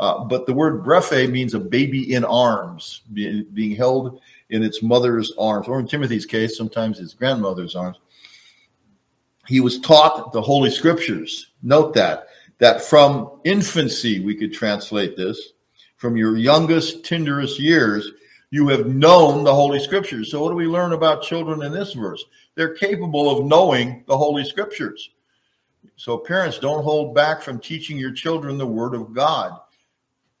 Uh, 0.00 0.24
but 0.24 0.46
the 0.46 0.54
word 0.54 0.84
brephe 0.84 1.30
means 1.30 1.54
a 1.54 1.60
baby 1.60 2.14
in 2.14 2.24
arms, 2.24 3.02
being, 3.12 3.44
being 3.52 3.74
held 3.74 4.20
in 4.50 4.62
its 4.62 4.82
mother's 4.82 5.32
arms, 5.38 5.66
or 5.66 5.80
in 5.80 5.88
Timothy's 5.88 6.26
case, 6.26 6.56
sometimes 6.56 6.98
his 6.98 7.14
grandmother's 7.14 7.74
arms 7.74 7.98
he 9.48 9.60
was 9.60 9.80
taught 9.80 10.32
the 10.32 10.42
Holy 10.42 10.70
Scriptures. 10.70 11.52
Note 11.62 11.94
that, 11.94 12.28
that 12.58 12.82
from 12.82 13.40
infancy, 13.44 14.20
we 14.20 14.34
could 14.34 14.52
translate 14.52 15.16
this, 15.16 15.54
from 15.96 16.16
your 16.16 16.36
youngest, 16.36 17.04
tenderest 17.04 17.58
years, 17.58 18.10
you 18.50 18.68
have 18.68 18.86
known 18.86 19.44
the 19.44 19.54
Holy 19.54 19.80
Scriptures. 19.80 20.30
So, 20.30 20.42
what 20.42 20.50
do 20.50 20.54
we 20.54 20.66
learn 20.66 20.92
about 20.92 21.22
children 21.22 21.62
in 21.62 21.72
this 21.72 21.94
verse? 21.94 22.24
They're 22.54 22.74
capable 22.74 23.30
of 23.30 23.46
knowing 23.46 24.04
the 24.06 24.16
Holy 24.16 24.44
Scriptures. 24.44 25.10
So, 25.96 26.18
parents, 26.18 26.58
don't 26.58 26.84
hold 26.84 27.14
back 27.14 27.42
from 27.42 27.58
teaching 27.58 27.98
your 27.98 28.12
children 28.12 28.58
the 28.58 28.66
Word 28.66 28.94
of 28.94 29.12
God. 29.14 29.58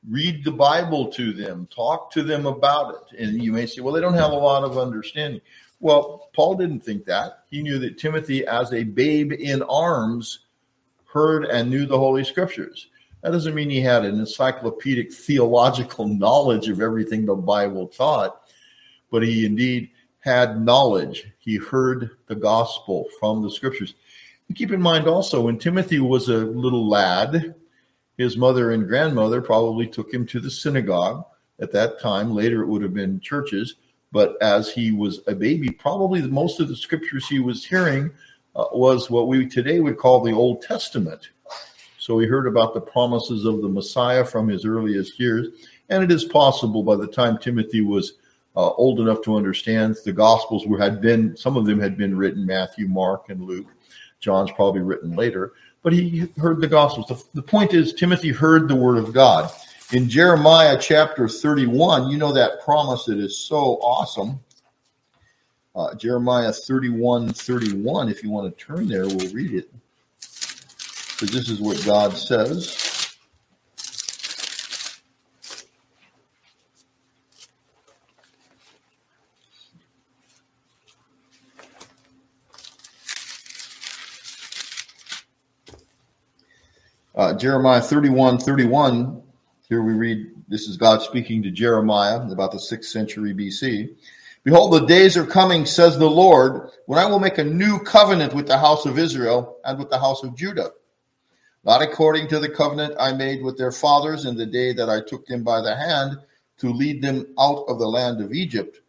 read 0.08 0.44
the 0.44 0.52
Bible 0.52 1.08
to 1.08 1.32
them, 1.32 1.66
talk 1.74 2.10
to 2.12 2.22
them 2.22 2.46
about 2.46 2.94
it. 2.94 3.18
And 3.18 3.42
you 3.42 3.52
may 3.52 3.66
say, 3.66 3.80
well, 3.80 3.92
they 3.92 4.00
don't 4.00 4.14
have 4.14 4.32
a 4.32 4.36
lot 4.36 4.64
of 4.64 4.78
understanding. 4.78 5.40
Well, 5.80 6.30
Paul 6.34 6.56
didn't 6.56 6.80
think 6.80 7.04
that. 7.04 7.44
He 7.50 7.62
knew 7.62 7.78
that 7.78 7.98
Timothy, 7.98 8.46
as 8.46 8.72
a 8.72 8.84
babe 8.84 9.32
in 9.32 9.62
arms, 9.62 10.40
heard 11.04 11.44
and 11.44 11.70
knew 11.70 11.86
the 11.86 11.98
Holy 11.98 12.24
Scriptures. 12.24 12.88
That 13.22 13.32
doesn't 13.32 13.54
mean 13.54 13.70
he 13.70 13.80
had 13.80 14.04
an 14.04 14.18
encyclopedic 14.18 15.12
theological 15.12 16.06
knowledge 16.08 16.68
of 16.68 16.80
everything 16.80 17.26
the 17.26 17.34
Bible 17.34 17.88
taught, 17.88 18.50
but 19.10 19.22
he 19.22 19.46
indeed 19.46 19.90
had 20.20 20.60
knowledge. 20.60 21.26
He 21.38 21.56
heard 21.56 22.10
the 22.26 22.34
gospel 22.34 23.06
from 23.18 23.42
the 23.42 23.50
Scriptures. 23.50 23.94
And 24.48 24.56
keep 24.56 24.72
in 24.72 24.82
mind 24.82 25.06
also, 25.06 25.40
when 25.42 25.58
Timothy 25.58 26.00
was 26.00 26.28
a 26.28 26.38
little 26.38 26.88
lad, 26.88 27.54
his 28.16 28.36
mother 28.36 28.72
and 28.72 28.88
grandmother 28.88 29.40
probably 29.40 29.86
took 29.86 30.12
him 30.12 30.26
to 30.26 30.40
the 30.40 30.50
synagogue 30.50 31.24
at 31.60 31.72
that 31.72 32.00
time. 32.00 32.34
Later, 32.34 32.62
it 32.62 32.66
would 32.66 32.82
have 32.82 32.94
been 32.94 33.20
churches. 33.20 33.76
But 34.10 34.40
as 34.42 34.70
he 34.70 34.90
was 34.92 35.20
a 35.26 35.34
baby, 35.34 35.70
probably 35.70 36.22
most 36.22 36.60
of 36.60 36.68
the 36.68 36.76
scriptures 36.76 37.28
he 37.28 37.40
was 37.40 37.64
hearing 37.64 38.10
uh, 38.56 38.66
was 38.72 39.10
what 39.10 39.28
we 39.28 39.46
today 39.46 39.80
would 39.80 39.98
call 39.98 40.20
the 40.20 40.32
Old 40.32 40.62
Testament. 40.62 41.30
So 41.98 42.18
he 42.18 42.26
heard 42.26 42.46
about 42.46 42.72
the 42.72 42.80
promises 42.80 43.44
of 43.44 43.60
the 43.60 43.68
Messiah 43.68 44.24
from 44.24 44.48
his 44.48 44.64
earliest 44.64 45.20
years. 45.20 45.48
And 45.90 46.02
it 46.02 46.10
is 46.10 46.24
possible 46.24 46.82
by 46.82 46.96
the 46.96 47.06
time 47.06 47.38
Timothy 47.38 47.82
was 47.82 48.14
uh, 48.56 48.70
old 48.70 48.98
enough 49.00 49.22
to 49.22 49.36
understand, 49.36 49.96
the 50.04 50.12
Gospels 50.12 50.66
were 50.66 50.80
had 50.80 51.00
been 51.00 51.36
some 51.36 51.56
of 51.56 51.66
them 51.66 51.78
had 51.78 51.96
been 51.96 52.16
written 52.16 52.46
Matthew, 52.46 52.88
Mark, 52.88 53.28
and 53.28 53.44
Luke. 53.44 53.66
John's 54.20 54.50
probably 54.52 54.80
written 54.80 55.14
later 55.14 55.52
but 55.82 55.92
he 55.92 56.28
heard 56.38 56.60
the 56.60 56.66
Gospels. 56.66 57.06
The, 57.06 57.40
the 57.40 57.42
point 57.42 57.72
is, 57.72 57.92
Timothy 57.92 58.30
heard 58.30 58.68
the 58.68 58.76
Word 58.76 58.98
of 58.98 59.12
God. 59.12 59.50
In 59.90 60.06
Jeremiah 60.06 60.76
chapter 60.78 61.28
31, 61.28 62.10
you 62.10 62.18
know 62.18 62.30
that 62.30 62.60
promise 62.62 63.06
that 63.06 63.18
is 63.18 63.38
so 63.38 63.76
awesome. 63.80 64.38
Uh, 65.74 65.94
Jeremiah 65.94 66.52
31 66.52 67.32
31, 67.32 68.10
if 68.10 68.22
you 68.22 68.28
want 68.28 68.54
to 68.54 68.64
turn 68.64 68.86
there, 68.86 69.06
we'll 69.06 69.32
read 69.32 69.54
it. 69.54 69.72
Because 70.20 71.30
this 71.30 71.48
is 71.48 71.58
what 71.58 71.82
God 71.86 72.12
says. 72.12 73.16
Uh, 87.14 87.32
Jeremiah 87.32 87.80
31 87.80 88.38
31, 88.38 89.22
here 89.68 89.82
we 89.82 89.92
read, 89.92 90.30
this 90.48 90.68
is 90.68 90.76
God 90.76 91.02
speaking 91.02 91.42
to 91.42 91.50
Jeremiah 91.50 92.20
about 92.30 92.52
the 92.52 92.58
sixth 92.58 92.90
century 92.90 93.34
BC. 93.34 93.94
Behold, 94.44 94.72
the 94.72 94.86
days 94.86 95.16
are 95.16 95.26
coming, 95.26 95.66
says 95.66 95.98
the 95.98 96.08
Lord, 96.08 96.70
when 96.86 96.98
I 96.98 97.04
will 97.06 97.18
make 97.18 97.38
a 97.38 97.44
new 97.44 97.78
covenant 97.80 98.34
with 98.34 98.46
the 98.46 98.58
house 98.58 98.86
of 98.86 98.98
Israel 98.98 99.58
and 99.64 99.78
with 99.78 99.90
the 99.90 99.98
house 99.98 100.22
of 100.22 100.34
Judah. 100.34 100.70
Not 101.64 101.82
according 101.82 102.28
to 102.28 102.38
the 102.38 102.48
covenant 102.48 102.94
I 102.98 103.12
made 103.12 103.42
with 103.42 103.58
their 103.58 103.72
fathers 103.72 104.24
in 104.24 104.36
the 104.36 104.46
day 104.46 104.72
that 104.72 104.88
I 104.88 105.00
took 105.06 105.26
them 105.26 105.42
by 105.42 105.60
the 105.60 105.76
hand 105.76 106.18
to 106.58 106.72
lead 106.72 107.02
them 107.02 107.26
out 107.38 107.64
of 107.68 107.78
the 107.78 107.88
land 107.88 108.22
of 108.22 108.32
Egypt, 108.32 108.80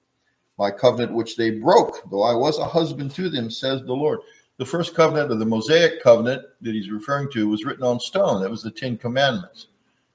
my 0.57 0.71
covenant 0.71 1.13
which 1.13 1.35
they 1.35 1.49
broke, 1.49 2.09
though 2.09 2.23
I 2.23 2.33
was 2.33 2.57
a 2.57 2.65
husband 2.65 3.11
to 3.15 3.29
them, 3.29 3.51
says 3.51 3.81
the 3.81 3.93
Lord 3.93 4.19
the 4.59 4.65
first 4.65 4.93
covenant 4.93 5.31
of 5.31 5.39
the 5.39 5.45
Mosaic 5.45 6.03
covenant 6.03 6.43
that 6.61 6.73
he's 6.73 6.91
referring 6.91 7.31
to 7.31 7.47
was 7.47 7.63
written 7.63 7.85
on 7.85 7.97
stone. 7.97 8.41
That 8.41 8.51
was 8.51 8.61
the 8.61 8.69
Ten 8.69 8.97
Commandments. 8.97 9.67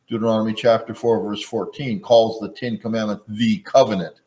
Deuteronomy 0.08 0.52
chapter 0.52 0.94
4, 0.94 1.22
verse 1.22 1.42
14 1.42 2.00
calls 2.00 2.40
the 2.40 2.48
Ten 2.50 2.78
Commandments 2.78 3.24
the 3.28 3.58
covenant. 3.60 4.20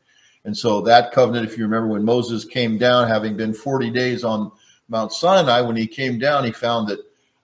And 0.46 0.58
so 0.58 0.82
that 0.82 1.12
covenant, 1.12 1.46
if 1.46 1.58
you 1.58 1.66
remember 1.66 1.90
when 1.90 2.06
Moses 2.06 2.46
came 2.46 2.78
down, 2.78 3.08
having 3.08 3.36
been 3.36 3.54
40 3.54 3.92
days 3.92 4.24
on 4.24 4.52
Mount 4.88 5.12
Sinai, 5.12 5.62
when 5.62 5.76
he 5.76 5.86
came 5.86 6.18
down, 6.18 6.46
he 6.46 6.52
found 6.52 6.88
that 6.88 7.00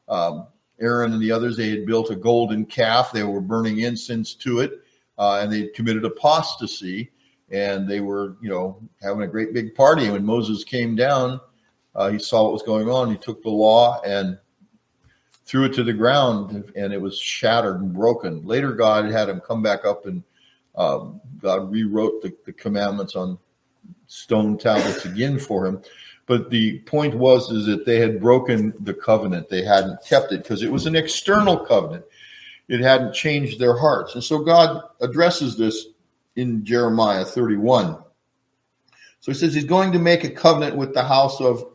um, 0.08 0.48
Aaron 0.80 1.14
and 1.14 1.22
the 1.22 1.32
others, 1.32 1.58
they 1.58 1.70
had 1.70 1.86
built 1.86 2.10
a 2.10 2.16
golden 2.16 2.66
calf. 2.66 3.12
They 3.12 3.24
were 3.24 3.42
burning 3.42 3.80
incense 3.80 4.34
to 4.36 4.60
it, 4.60 4.82
uh, 5.18 5.40
and 5.42 5.52
they 5.52 5.68
committed 5.68 6.06
apostasy. 6.06 7.12
And 7.52 7.88
they 7.88 8.00
were, 8.00 8.38
you 8.42 8.50
know, 8.50 8.82
having 9.02 9.22
a 9.22 9.28
great 9.28 9.54
big 9.54 9.76
party. 9.76 10.06
And 10.06 10.14
when 10.14 10.26
Moses 10.26 10.64
came 10.64 10.96
down, 10.96 11.40
uh, 11.94 12.10
he 12.10 12.18
saw 12.18 12.44
what 12.44 12.54
was 12.54 12.64
going 12.64 12.90
on. 12.90 13.12
He 13.12 13.18
took 13.18 13.44
the 13.44 13.50
law 13.50 14.02
and 14.02 14.40
threw 15.46 15.66
it 15.66 15.74
to 15.74 15.84
the 15.84 15.94
ground, 15.94 16.72
and 16.76 16.94
it 16.94 17.02
was 17.02 17.18
shattered 17.18 17.82
and 17.82 17.94
broken. 17.94 18.46
Later, 18.46 18.74
God 18.74 19.06
had 19.06 19.30
him 19.30 19.42
come 19.42 19.62
back 19.62 19.86
up, 19.86 20.06
and 20.06 20.24
um, 20.76 21.22
God 21.42 21.72
rewrote 21.72 22.22
the, 22.22 22.36
the 22.46 22.54
commandments 22.54 23.16
on 23.16 23.38
stone 24.08 24.58
tablets 24.58 25.06
again 25.06 25.40
for 25.40 25.66
him. 25.66 25.82
But 26.26 26.50
the 26.50 26.80
point 26.82 27.16
was 27.16 27.52
is 27.52 27.66
that 27.66 27.86
they 27.86 28.00
had 28.00 28.22
broken 28.22 28.74
the 28.80 28.94
covenant; 28.94 29.50
they 29.50 29.64
hadn't 29.64 30.06
kept 30.06 30.32
it 30.32 30.44
because 30.44 30.64
it 30.64 30.72
was 30.72 30.86
an 30.86 30.96
external 30.96 31.58
covenant. 31.58 32.06
It 32.70 32.80
hadn't 32.80 33.14
changed 33.14 33.60
their 33.60 33.78
hearts, 33.78 34.16
and 34.16 34.24
so 34.24 34.40
God 34.40 34.82
addresses 35.02 35.58
this 35.58 35.88
in 36.38 36.64
Jeremiah 36.64 37.26
31. 37.26 37.98
So 39.20 39.32
he 39.32 39.38
says 39.38 39.54
he's 39.54 39.66
going 39.66 39.92
to 39.92 40.00
make 40.00 40.24
a 40.24 40.30
covenant 40.30 40.76
with 40.78 40.94
the 40.94 41.04
house 41.04 41.40
of 41.40 41.73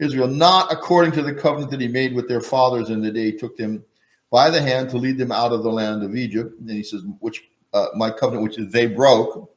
Israel, 0.00 0.28
not 0.28 0.72
according 0.72 1.12
to 1.12 1.22
the 1.22 1.34
covenant 1.34 1.70
that 1.70 1.80
he 1.80 1.88
made 1.88 2.14
with 2.14 2.26
their 2.26 2.40
fathers 2.40 2.88
in 2.88 3.02
the 3.02 3.12
day 3.12 3.32
he 3.32 3.36
took 3.36 3.56
them 3.56 3.84
by 4.30 4.48
the 4.48 4.60
hand 4.60 4.88
to 4.90 4.96
lead 4.96 5.18
them 5.18 5.30
out 5.30 5.52
of 5.52 5.62
the 5.62 5.70
land 5.70 6.02
of 6.02 6.16
Egypt. 6.16 6.58
And 6.58 6.70
he 6.70 6.82
says, 6.82 7.02
which 7.18 7.44
uh, 7.74 7.88
my 7.94 8.10
covenant, 8.10 8.42
which 8.42 8.72
they 8.72 8.86
broke, 8.86 9.52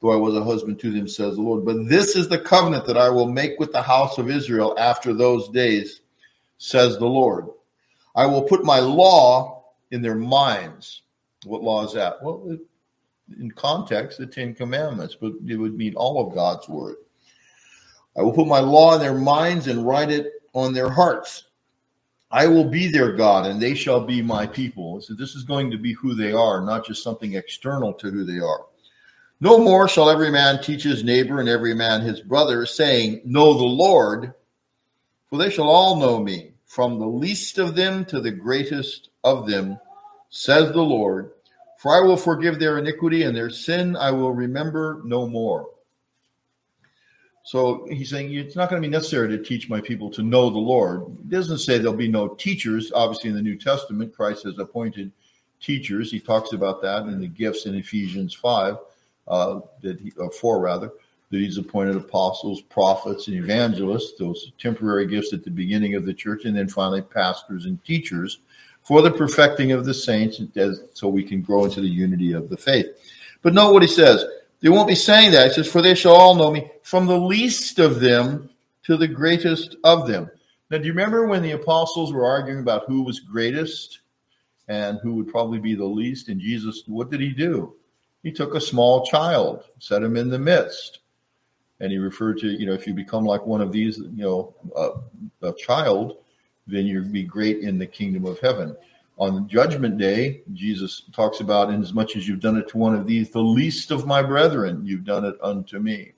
though 0.00 0.12
I 0.12 0.16
was 0.16 0.34
a 0.34 0.44
husband 0.44 0.80
to 0.80 0.90
them, 0.90 1.06
says 1.06 1.36
the 1.36 1.42
Lord. 1.42 1.64
But 1.64 1.88
this 1.88 2.16
is 2.16 2.28
the 2.28 2.38
covenant 2.38 2.84
that 2.86 2.98
I 2.98 3.08
will 3.10 3.30
make 3.30 3.58
with 3.58 3.72
the 3.72 3.82
house 3.82 4.18
of 4.18 4.28
Israel 4.28 4.74
after 4.78 5.14
those 5.14 5.48
days, 5.50 6.00
says 6.58 6.98
the 6.98 7.06
Lord. 7.06 7.46
I 8.16 8.26
will 8.26 8.42
put 8.42 8.64
my 8.64 8.80
law 8.80 9.64
in 9.92 10.02
their 10.02 10.16
minds. 10.16 11.02
What 11.44 11.62
law 11.62 11.86
is 11.86 11.92
that? 11.94 12.22
Well, 12.22 12.58
in 13.38 13.50
context, 13.52 14.18
the 14.18 14.26
Ten 14.26 14.54
Commandments, 14.54 15.16
but 15.18 15.32
it 15.46 15.56
would 15.56 15.76
mean 15.76 15.94
all 15.94 16.26
of 16.26 16.34
God's 16.34 16.68
word. 16.68 16.96
I 18.16 18.22
will 18.22 18.32
put 18.32 18.46
my 18.46 18.58
law 18.58 18.94
in 18.94 19.00
their 19.00 19.14
minds 19.14 19.66
and 19.66 19.86
write 19.86 20.10
it 20.10 20.32
on 20.52 20.72
their 20.72 20.90
hearts. 20.90 21.44
I 22.30 22.46
will 22.46 22.68
be 22.68 22.88
their 22.88 23.12
God 23.12 23.46
and 23.46 23.60
they 23.60 23.74
shall 23.74 24.00
be 24.00 24.22
my 24.22 24.46
people. 24.46 25.00
So 25.00 25.14
this 25.14 25.34
is 25.34 25.42
going 25.42 25.70
to 25.70 25.78
be 25.78 25.92
who 25.94 26.14
they 26.14 26.32
are, 26.32 26.60
not 26.60 26.86
just 26.86 27.02
something 27.02 27.34
external 27.34 27.92
to 27.94 28.10
who 28.10 28.24
they 28.24 28.38
are. 28.38 28.66
No 29.40 29.58
more 29.58 29.88
shall 29.88 30.10
every 30.10 30.30
man 30.30 30.62
teach 30.62 30.82
his 30.82 31.02
neighbor 31.02 31.40
and 31.40 31.48
every 31.48 31.74
man 31.74 32.02
his 32.02 32.20
brother, 32.20 32.66
saying, 32.66 33.22
Know 33.24 33.54
the 33.54 33.64
Lord, 33.64 34.34
for 35.28 35.38
they 35.38 35.50
shall 35.50 35.68
all 35.68 35.96
know 35.96 36.22
me, 36.22 36.52
from 36.66 36.98
the 36.98 37.06
least 37.06 37.58
of 37.58 37.74
them 37.74 38.04
to 38.06 38.20
the 38.20 38.30
greatest 38.30 39.08
of 39.24 39.48
them, 39.48 39.80
says 40.28 40.72
the 40.72 40.82
Lord. 40.82 41.32
For 41.78 41.96
I 41.96 42.00
will 42.00 42.18
forgive 42.18 42.58
their 42.58 42.78
iniquity 42.78 43.22
and 43.22 43.34
their 43.34 43.48
sin 43.48 43.96
I 43.96 44.10
will 44.10 44.32
remember 44.32 45.00
no 45.04 45.26
more. 45.26 45.70
So 47.42 47.86
he's 47.90 48.10
saying 48.10 48.32
it's 48.34 48.56
not 48.56 48.68
going 48.68 48.82
to 48.82 48.86
be 48.86 48.92
necessary 48.92 49.28
to 49.28 49.42
teach 49.42 49.68
my 49.68 49.80
people 49.80 50.10
to 50.10 50.22
know 50.22 50.50
the 50.50 50.58
Lord. 50.58 51.28
Doesn't 51.28 51.58
say 51.58 51.78
there'll 51.78 51.94
be 51.94 52.08
no 52.08 52.28
teachers. 52.28 52.92
Obviously, 52.94 53.30
in 53.30 53.36
the 53.36 53.42
New 53.42 53.56
Testament, 53.56 54.14
Christ 54.14 54.44
has 54.44 54.58
appointed 54.58 55.10
teachers. 55.60 56.10
He 56.10 56.20
talks 56.20 56.52
about 56.52 56.82
that 56.82 57.02
in 57.04 57.20
the 57.20 57.26
gifts 57.26 57.66
in 57.66 57.74
Ephesians 57.74 58.34
5, 58.34 58.76
uh, 59.28 59.60
that 59.80 60.00
he, 60.00 60.12
uh, 60.20 60.28
4 60.28 60.60
rather, 60.60 60.92
that 61.30 61.38
he's 61.38 61.58
appointed 61.58 61.96
apostles, 61.96 62.60
prophets, 62.62 63.28
and 63.28 63.36
evangelists, 63.36 64.18
those 64.18 64.52
temporary 64.58 65.06
gifts 65.06 65.32
at 65.32 65.44
the 65.44 65.50
beginning 65.50 65.94
of 65.94 66.04
the 66.04 66.14
church, 66.14 66.44
and 66.44 66.56
then 66.56 66.68
finally 66.68 67.02
pastors 67.02 67.66
and 67.66 67.82
teachers 67.84 68.40
for 68.82 69.02
the 69.02 69.10
perfecting 69.10 69.72
of 69.72 69.84
the 69.84 69.94
saints, 69.94 70.40
as, 70.56 70.82
so 70.94 71.08
we 71.08 71.22
can 71.22 71.42
grow 71.42 71.64
into 71.64 71.80
the 71.80 71.88
unity 71.88 72.32
of 72.32 72.48
the 72.48 72.56
faith. 72.56 72.86
But 73.42 73.54
note 73.54 73.72
what 73.72 73.82
he 73.82 73.88
says 73.88 74.24
they 74.60 74.68
won't 74.68 74.88
be 74.88 74.94
saying 74.94 75.32
that. 75.32 75.48
It 75.48 75.54
says, 75.54 75.70
For 75.70 75.82
they 75.82 75.94
shall 75.94 76.14
all 76.14 76.34
know 76.34 76.50
me, 76.50 76.70
from 76.82 77.06
the 77.06 77.18
least 77.18 77.78
of 77.78 78.00
them 78.00 78.50
to 78.84 78.96
the 78.96 79.08
greatest 79.08 79.76
of 79.84 80.06
them. 80.06 80.30
Now, 80.70 80.78
do 80.78 80.84
you 80.84 80.92
remember 80.92 81.26
when 81.26 81.42
the 81.42 81.52
apostles 81.52 82.12
were 82.12 82.26
arguing 82.26 82.60
about 82.60 82.84
who 82.86 83.02
was 83.02 83.20
greatest 83.20 84.00
and 84.68 84.98
who 85.02 85.14
would 85.14 85.28
probably 85.28 85.58
be 85.58 85.74
the 85.74 85.84
least? 85.84 86.28
And 86.28 86.40
Jesus, 86.40 86.84
what 86.86 87.10
did 87.10 87.20
he 87.20 87.30
do? 87.30 87.74
He 88.22 88.30
took 88.30 88.54
a 88.54 88.60
small 88.60 89.04
child, 89.06 89.64
set 89.78 90.02
him 90.02 90.16
in 90.16 90.28
the 90.28 90.38
midst. 90.38 91.00
And 91.80 91.90
he 91.90 91.96
referred 91.98 92.38
to, 92.40 92.48
you 92.48 92.66
know, 92.66 92.74
if 92.74 92.86
you 92.86 92.92
become 92.92 93.24
like 93.24 93.46
one 93.46 93.62
of 93.62 93.72
these, 93.72 93.98
you 93.98 94.22
know, 94.22 94.54
uh, 94.76 94.90
a 95.42 95.52
child, 95.54 96.18
then 96.66 96.84
you'll 96.86 97.08
be 97.08 97.24
great 97.24 97.60
in 97.60 97.78
the 97.78 97.86
kingdom 97.86 98.26
of 98.26 98.38
heaven 98.40 98.76
on 99.20 99.46
judgment 99.46 99.98
day, 99.98 100.40
Jesus 100.54 101.02
talks 101.12 101.40
about, 101.40 101.68
in 101.68 101.82
as 101.82 101.92
much 101.92 102.16
as 102.16 102.26
you've 102.26 102.40
done 102.40 102.56
it 102.56 102.68
to 102.68 102.78
one 102.78 102.94
of 102.94 103.06
these, 103.06 103.28
the 103.28 103.38
least 103.38 103.90
of 103.90 104.06
my 104.06 104.22
brethren, 104.22 104.80
you've 104.82 105.04
done 105.04 105.26
it 105.26 105.36
unto 105.42 105.78
me. 105.78 106.12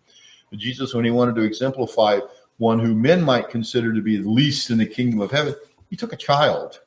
But 0.50 0.60
Jesus, 0.60 0.94
when 0.94 1.04
he 1.04 1.10
wanted 1.10 1.34
to 1.34 1.42
exemplify 1.42 2.20
one 2.58 2.78
who 2.78 2.94
men 2.94 3.20
might 3.20 3.48
consider 3.48 3.92
to 3.92 4.00
be 4.00 4.18
the 4.18 4.30
least 4.30 4.70
in 4.70 4.78
the 4.78 4.86
kingdom 4.86 5.20
of 5.20 5.32
heaven, 5.32 5.56
he 5.90 5.96
took 5.96 6.12
a 6.12 6.16
child. 6.16 6.80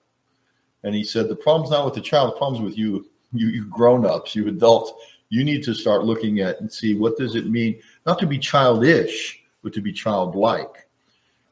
And 0.83 0.95
he 0.95 1.03
said, 1.03 1.27
The 1.27 1.35
problem's 1.35 1.71
not 1.71 1.83
with 1.83 1.95
the 1.95 2.01
child, 2.01 2.31
the 2.31 2.37
problem's 2.37 2.63
with 2.63 2.77
you. 2.77 3.09
you, 3.33 3.47
you 3.47 3.65
grown-ups, 3.65 4.35
you 4.35 4.47
adults, 4.47 4.93
you 5.27 5.43
need 5.43 5.63
to 5.65 5.73
start 5.73 6.05
looking 6.05 6.39
at 6.39 6.61
and 6.61 6.71
see 6.71 6.95
what 6.95 7.17
does 7.17 7.35
it 7.35 7.47
mean 7.47 7.81
not 8.05 8.19
to 8.19 8.25
be 8.25 8.39
childish, 8.39 9.43
but 9.63 9.73
to 9.73 9.81
be 9.81 9.91
childlike. 9.91 10.87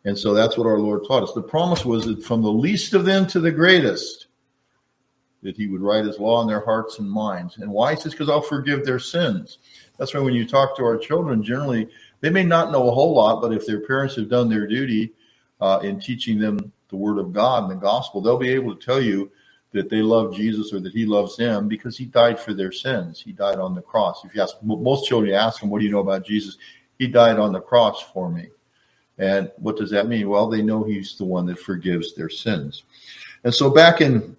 And 0.06 0.18
so 0.18 0.34
that's 0.34 0.58
what 0.58 0.68
our 0.68 0.80
Lord 0.80 1.02
taught 1.06 1.24
us. 1.24 1.34
The 1.34 1.42
promise 1.42 1.84
was 1.84 2.06
that 2.06 2.24
from 2.24 2.42
the 2.42 2.52
least 2.52 2.94
of 2.94 3.04
them 3.04 3.28
to 3.28 3.42
the 3.42 3.52
greatest, 3.52 4.28
that 5.44 5.56
he 5.56 5.68
would 5.68 5.82
write 5.82 6.06
his 6.06 6.20
law 6.20 6.42
in 6.42 6.48
their 6.48 6.64
hearts 6.64 7.00
and 7.00 7.10
minds. 7.10 7.58
And 7.58 7.70
why? 7.72 7.94
He 7.94 8.02
says, 8.02 8.14
because 8.14 8.30
I'll 8.30 8.42
forgive 8.42 8.86
their 8.86 9.00
sins. 9.00 9.60
That's 9.98 10.14
why 10.14 10.22
when 10.22 10.34
you 10.34 10.48
talk 10.48 10.76
to 10.78 10.84
our 10.84 10.98
children, 10.98 11.44
generally, 11.44 11.90
they 12.22 12.30
may 12.30 12.44
not 12.44 12.72
know 12.72 12.90
a 12.90 12.94
whole 12.94 13.14
lot, 13.14 13.42
but 13.42 13.54
if 13.54 13.66
their 13.66 13.82
parents 13.82 14.16
have 14.16 14.30
done 14.30 14.50
their 14.50 14.66
duty 14.66 15.14
uh, 15.62 15.80
in 15.84 16.00
teaching 16.00 16.40
them 16.40 16.72
the 16.90 16.96
word 16.96 17.20
of 17.20 17.34
God 17.34 17.64
and 17.64 17.72
the 17.72 17.82
gospel, 17.82 18.22
they'll 18.22 18.38
be 18.38 18.50
able 18.50 18.76
to 18.76 18.86
tell 18.86 19.02
you 19.02 19.32
that 19.72 19.90
they 19.90 20.02
love 20.02 20.36
Jesus 20.36 20.72
or 20.72 20.80
that 20.80 20.94
he 20.94 21.06
loves 21.06 21.36
them 21.36 21.68
because 21.68 21.98
he 21.98 22.06
died 22.06 22.40
for 22.40 22.54
their 22.54 22.72
sins. 22.72 23.20
He 23.20 23.32
died 23.32 23.60
on 23.60 23.76
the 23.76 23.82
cross. 23.82 24.24
If 24.24 24.36
you 24.36 24.42
ask 24.42 24.56
most 24.62 25.08
children, 25.08 25.34
ask 25.34 25.60
them, 25.60 25.70
what 25.70 25.80
do 25.80 25.86
you 25.86 25.92
know 25.92 26.00
about 26.00 26.26
Jesus? 26.26 26.58
He 27.00 27.08
died 27.08 27.40
on 27.40 27.52
the 27.52 27.60
cross 27.60 28.02
for 28.14 28.30
me. 28.30 28.50
And 29.18 29.52
what 29.58 29.78
does 29.78 29.90
that 29.92 30.08
mean? 30.08 30.30
Well, 30.30 30.48
they 30.48 30.62
know 30.62 30.84
he's 30.84 31.18
the 31.18 31.26
one 31.26 31.46
that 31.48 31.60
forgives 31.60 32.14
their 32.14 32.30
sins. 32.30 32.84
And 33.44 33.54
so 33.54 33.70
back 33.70 34.02
in 34.02 34.38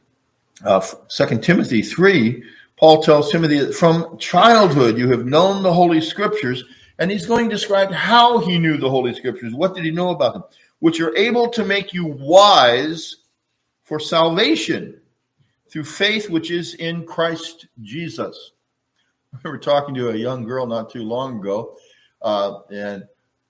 uh, 0.63 0.81
2 1.09 1.39
Timothy 1.39 1.83
3, 1.83 2.45
Paul 2.77 3.03
tells 3.03 3.31
Timothy 3.31 3.59
that 3.59 3.75
from 3.75 4.19
childhood 4.19 4.99
you 4.99 5.11
have 5.11 5.27
known 5.27 5.63
the 5.63 5.73
Holy 5.73 6.01
Scriptures, 6.01 6.65
and 6.99 7.11
he's 7.11 7.27
going 7.27 7.49
to 7.49 7.55
describe 7.55 7.91
how 7.91 8.39
he 8.39 8.59
knew 8.59 8.77
the 8.77 8.91
Holy 8.91 9.15
Scriptures. 9.15 9.55
What 9.55 9.75
did 9.75 9.85
he 9.85 9.91
know 9.91 10.11
about 10.11 10.35
them? 10.35 10.45
Which 10.81 11.01
are 11.01 11.17
able 11.17 11.49
to 11.51 11.65
make 11.65 11.93
you 11.93 12.07
wise 12.07 13.17
for 13.85 13.99
salvation 13.99 15.01
through 15.71 15.85
faith 15.85 16.31
which 16.31 16.51
is 16.51 16.75
in 16.75 17.05
Christ 17.05 17.67
Jesus. 17.83 18.53
I 19.35 19.39
remember 19.43 19.63
talking 19.63 19.95
to 19.97 20.11
a 20.11 20.17
young 20.17 20.45
girl 20.45 20.67
not 20.67 20.91
too 20.91 21.03
long 21.03 21.41
ago, 21.41 21.77
uh, 22.23 22.61
and 22.73 23.05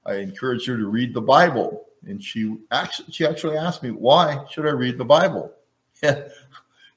I 0.06 0.14
encouraged 0.14 0.66
her 0.68 0.76
to 0.76 0.87
read 0.87 1.12
the 1.14 1.20
Bible. 1.20 1.84
And 2.06 2.23
she 2.23 2.56
actually, 2.70 3.12
she 3.12 3.26
actually 3.26 3.56
asked 3.56 3.82
me, 3.82 3.90
"Why 3.90 4.44
should 4.50 4.66
I 4.66 4.70
read 4.70 4.99
the 4.99 5.04
Bible?" 5.04 5.52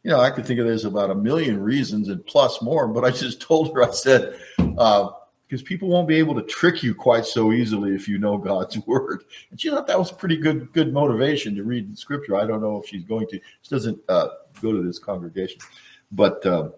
You 0.04 0.12
know, 0.12 0.20
I 0.20 0.30
could 0.30 0.46
think 0.46 0.60
of 0.60 0.66
there's 0.66 0.86
about 0.86 1.10
a 1.10 1.16
million 1.16 1.60
reasons 1.62 2.10
and 2.10 2.26
plus 2.26 2.62
more, 2.62 2.88
but 2.88 3.04
I 3.04 3.12
just 3.12 3.42
told 3.50 3.74
her, 3.74 3.84
I 3.84 3.92
said, 3.92 4.40
uh, 4.78 5.10
because 5.48 5.64
people 5.64 5.88
won't 5.88 6.10
be 6.10 6.18
able 6.18 6.36
to 6.36 6.42
trick 6.42 6.84
you 6.84 6.94
quite 6.94 7.26
so 7.26 7.54
easily 7.54 7.96
if 7.96 8.08
you 8.08 8.18
know 8.18 8.38
God's 8.38 8.78
word. 8.88 9.24
And 9.50 9.60
she 9.60 9.70
thought 9.70 9.88
that 9.88 10.00
was 10.00 10.12
pretty 10.12 10.38
good, 10.38 10.72
good 10.74 10.94
motivation 10.94 11.56
to 11.56 11.64
read 11.64 11.98
scripture. 11.98 12.36
I 12.36 12.46
don't 12.46 12.62
know 12.62 12.82
if 12.82 12.90
she's 12.90 13.04
going 13.04 13.28
to. 13.28 13.40
She 13.62 13.70
doesn't 13.70 14.00
uh, 14.10 14.30
go 14.62 14.74
to 14.74 14.82
this 14.82 15.00
congregation, 15.00 15.60
but 16.12 16.46
uh, 16.46 16.70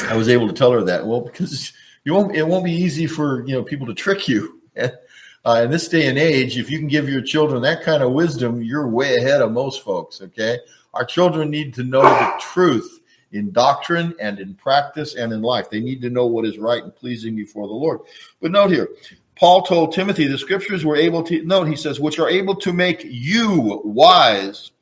I 0.00 0.16
was 0.16 0.28
able 0.28 0.46
to 0.48 0.52
tell 0.52 0.72
her 0.72 0.82
that. 0.82 1.06
Well, 1.06 1.22
because 1.22 1.72
you 2.04 2.14
won't, 2.14 2.36
it 2.36 2.46
won't 2.46 2.64
be 2.64 2.72
easy 2.72 3.06
for 3.06 3.46
you 3.46 3.54
know 3.54 3.62
people 3.62 3.86
to 3.86 3.94
trick 3.94 4.28
you. 4.28 4.60
Uh, 5.42 5.62
in 5.64 5.70
this 5.70 5.88
day 5.88 6.06
and 6.06 6.18
age, 6.18 6.58
if 6.58 6.70
you 6.70 6.78
can 6.78 6.86
give 6.86 7.08
your 7.08 7.22
children 7.22 7.62
that 7.62 7.82
kind 7.82 8.02
of 8.02 8.12
wisdom, 8.12 8.62
you're 8.62 8.86
way 8.86 9.16
ahead 9.16 9.40
of 9.40 9.50
most 9.50 9.82
folks. 9.82 10.20
Okay, 10.20 10.58
our 10.94 11.04
children 11.04 11.50
need 11.50 11.74
to 11.74 11.84
know 11.84 12.02
the 12.02 12.32
truth 12.40 13.00
in 13.32 13.52
doctrine 13.52 14.14
and 14.20 14.40
in 14.40 14.54
practice 14.54 15.14
and 15.14 15.32
in 15.32 15.42
life. 15.42 15.70
They 15.70 15.80
need 15.80 16.02
to 16.02 16.10
know 16.10 16.26
what 16.26 16.44
is 16.44 16.58
right 16.58 16.82
and 16.82 16.94
pleasing 16.94 17.36
before 17.36 17.66
the 17.66 17.74
Lord. 17.74 18.00
But 18.40 18.50
note 18.50 18.70
here, 18.70 18.88
Paul 19.36 19.62
told 19.62 19.92
Timothy 19.92 20.26
the 20.26 20.36
scriptures 20.36 20.84
were 20.84 20.96
able 20.96 21.22
to, 21.24 21.44
note, 21.44 21.68
he 21.68 21.76
says, 21.76 22.00
which 22.00 22.18
are 22.18 22.28
able 22.28 22.54
to 22.56 22.72
make 22.72 23.02
you 23.04 23.80
wise 23.84 24.72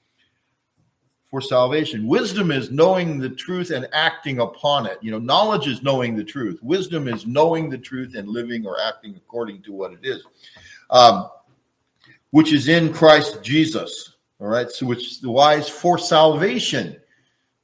for 1.31 1.41
salvation. 1.41 2.07
Wisdom 2.07 2.51
is 2.51 2.71
knowing 2.71 3.19
the 3.19 3.29
truth 3.29 3.71
and 3.71 3.87
acting 3.93 4.41
upon 4.41 4.87
it. 4.87 4.99
You 5.03 5.11
know, 5.11 5.19
knowledge 5.19 5.69
is 5.69 5.83
knowing 5.83 6.17
the 6.17 6.25
truth. 6.25 6.59
Wisdom 6.63 7.07
is 7.07 7.27
knowing 7.27 7.69
the 7.69 7.79
truth 7.79 8.15
and 8.15 8.29
living 8.29 8.67
or 8.67 8.81
acting 8.81 9.15
according 9.15 9.63
to 9.63 9.73
what 9.73 9.93
it 9.93 10.01
is, 10.03 10.25
um, 10.91 11.29
which 12.31 12.53
is 12.53 12.69
in 12.69 12.93
Christ 12.93 13.43
Jesus. 13.43 14.17
All 14.41 14.47
right. 14.47 14.71
So, 14.71 14.87
which 14.87 15.07
is 15.07 15.23
wise 15.23 15.69
for 15.69 15.99
salvation. 15.99 16.97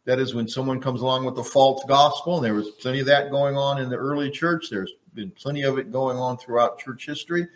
That 0.07 0.19
is 0.19 0.35
when 0.35 0.47
someone 0.47 0.81
comes 0.81 1.01
along 1.01 1.25
with 1.25 1.35
the 1.35 1.45
false 1.45 1.83
gospel, 1.89 2.37
and 2.37 2.45
there 2.45 2.53
was 2.53 2.71
plenty 2.73 3.01
of 3.01 3.07
that 3.07 3.31
going 3.31 3.57
on 3.57 3.81
in 3.81 3.89
the 3.89 3.97
early 3.97 4.31
church. 4.31 4.69
There's 4.69 4.93
been 5.15 5.31
plenty 5.31 5.63
of 5.63 5.79
it 5.79 5.91
going 5.91 6.19
on 6.19 6.37
throughout 6.37 6.79
church 6.79 7.07
history. 7.07 7.49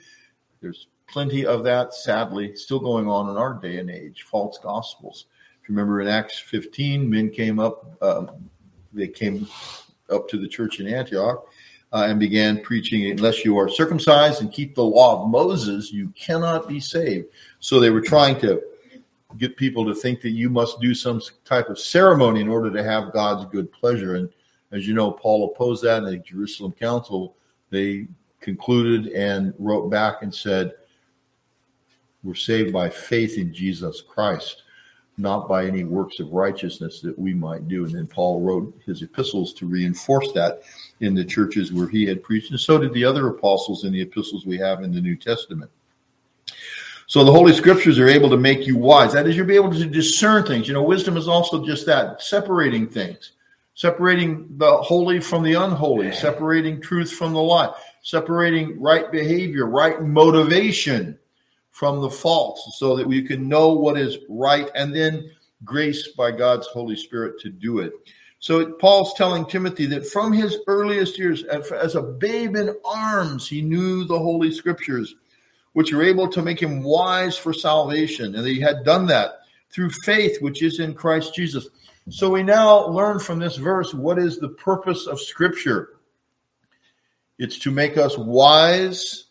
There's 0.62 0.88
plenty 1.08 1.44
of 1.44 1.62
that, 1.64 1.92
sadly, 1.92 2.54
still 2.56 2.78
going 2.78 3.06
on 3.06 3.28
in 3.28 3.36
our 3.36 3.54
day 3.54 3.78
and 3.78 3.90
age. 3.90 4.22
False 4.22 4.58
gospels. 4.62 5.26
If 5.62 5.68
you 5.68 5.74
remember 5.74 6.00
in 6.00 6.08
Acts 6.08 6.38
15, 6.38 7.08
men 7.08 7.28
came 7.28 7.58
up. 7.58 8.02
Um, 8.02 8.48
they 8.94 9.08
came 9.08 9.46
up 10.10 10.26
to 10.30 10.38
the 10.38 10.48
church 10.48 10.80
in 10.80 10.86
Antioch 10.86 11.46
uh, 11.92 12.06
and 12.08 12.18
began 12.18 12.60
preaching, 12.62 13.10
unless 13.10 13.44
you 13.44 13.58
are 13.58 13.68
circumcised 13.68 14.40
and 14.40 14.52
keep 14.52 14.74
the 14.74 14.84
law 14.84 15.22
of 15.22 15.30
Moses, 15.30 15.92
you 15.92 16.12
cannot 16.16 16.68
be 16.68 16.80
saved. 16.80 17.26
So 17.60 17.80
they 17.80 17.90
were 17.90 18.00
trying 18.00 18.40
to 18.40 18.62
get 19.36 19.56
people 19.56 19.84
to 19.84 19.94
think 19.94 20.22
that 20.22 20.30
you 20.30 20.48
must 20.48 20.80
do 20.80 20.94
some 20.94 21.20
type 21.44 21.68
of 21.68 21.78
ceremony 21.78 22.40
in 22.40 22.48
order 22.48 22.70
to 22.70 22.82
have 22.82 23.12
God's 23.12 23.44
good 23.52 23.70
pleasure. 23.72 24.14
And 24.14 24.30
as 24.72 24.88
you 24.88 24.94
know, 24.94 25.10
Paul 25.10 25.52
opposed 25.52 25.84
that 25.84 25.98
in 25.98 26.04
the 26.04 26.16
Jerusalem 26.18 26.72
Council. 26.72 27.36
They 27.70 28.08
concluded 28.40 29.12
and 29.12 29.52
wrote 29.58 29.90
back 29.90 30.22
and 30.22 30.34
said, 30.34 30.72
We're 32.22 32.34
saved 32.34 32.72
by 32.72 32.88
faith 32.88 33.36
in 33.36 33.52
Jesus 33.52 34.00
Christ, 34.00 34.62
not 35.18 35.46
by 35.46 35.66
any 35.66 35.84
works 35.84 36.20
of 36.20 36.32
righteousness 36.32 37.02
that 37.02 37.18
we 37.18 37.34
might 37.34 37.68
do. 37.68 37.84
And 37.84 37.94
then 37.94 38.06
Paul 38.06 38.40
wrote 38.40 38.74
his 38.86 39.02
epistles 39.02 39.52
to 39.54 39.66
reinforce 39.66 40.32
that 40.32 40.62
in 41.00 41.14
the 41.14 41.24
churches 41.24 41.70
where 41.70 41.88
he 41.88 42.06
had 42.06 42.22
preached. 42.22 42.50
And 42.50 42.60
so 42.60 42.78
did 42.78 42.94
the 42.94 43.04
other 43.04 43.28
apostles 43.28 43.84
in 43.84 43.92
the 43.92 44.00
epistles 44.00 44.46
we 44.46 44.56
have 44.56 44.82
in 44.82 44.92
the 44.92 45.02
New 45.02 45.16
Testament. 45.16 45.70
So 47.08 47.24
the 47.24 47.32
Holy 47.32 47.54
Scriptures 47.54 47.98
are 47.98 48.06
able 48.06 48.28
to 48.28 48.36
make 48.36 48.66
you 48.66 48.76
wise. 48.76 49.14
That 49.14 49.26
is, 49.26 49.34
you'll 49.34 49.46
be 49.46 49.56
able 49.56 49.72
to 49.72 49.86
discern 49.86 50.44
things. 50.44 50.68
You 50.68 50.74
know, 50.74 50.82
wisdom 50.82 51.16
is 51.16 51.26
also 51.26 51.64
just 51.64 51.86
that, 51.86 52.20
separating 52.20 52.86
things, 52.86 53.32
separating 53.74 54.46
the 54.58 54.76
holy 54.76 55.18
from 55.18 55.42
the 55.42 55.54
unholy, 55.54 56.12
separating 56.12 56.82
truth 56.82 57.10
from 57.10 57.32
the 57.32 57.40
lie, 57.40 57.72
separating 58.02 58.78
right 58.78 59.10
behavior, 59.10 59.64
right 59.64 60.02
motivation 60.02 61.18
from 61.70 62.02
the 62.02 62.10
false, 62.10 62.76
so 62.78 62.94
that 62.94 63.06
we 63.06 63.22
can 63.22 63.48
know 63.48 63.72
what 63.72 63.96
is 63.96 64.18
right 64.28 64.70
and 64.74 64.94
then 64.94 65.30
grace 65.64 66.08
by 66.08 66.30
God's 66.30 66.66
Holy 66.66 66.96
Spirit 66.96 67.40
to 67.40 67.48
do 67.48 67.78
it. 67.78 67.94
So 68.38 68.72
Paul's 68.72 69.14
telling 69.14 69.46
Timothy 69.46 69.86
that 69.86 70.06
from 70.06 70.30
his 70.30 70.58
earliest 70.66 71.18
years, 71.18 71.42
as 71.44 71.94
a 71.94 72.02
babe 72.02 72.54
in 72.54 72.76
arms, 72.84 73.48
he 73.48 73.62
knew 73.62 74.04
the 74.04 74.18
Holy 74.18 74.52
Scriptures 74.52 75.14
which 75.78 75.92
are 75.92 76.02
able 76.02 76.26
to 76.26 76.42
make 76.42 76.60
him 76.60 76.82
wise 76.82 77.38
for 77.38 77.52
salvation. 77.52 78.34
And 78.34 78.44
he 78.44 78.60
had 78.60 78.82
done 78.82 79.06
that 79.06 79.42
through 79.70 79.90
faith, 79.90 80.42
which 80.42 80.60
is 80.60 80.80
in 80.80 80.92
Christ 80.92 81.36
Jesus. 81.36 81.68
So 82.08 82.30
we 82.30 82.42
now 82.42 82.88
learn 82.88 83.20
from 83.20 83.38
this 83.38 83.54
verse 83.54 83.94
what 83.94 84.18
is 84.18 84.40
the 84.40 84.48
purpose 84.48 85.06
of 85.06 85.20
Scripture? 85.20 85.90
It's 87.38 87.60
to 87.60 87.70
make 87.70 87.96
us 87.96 88.18
wise 88.18 89.26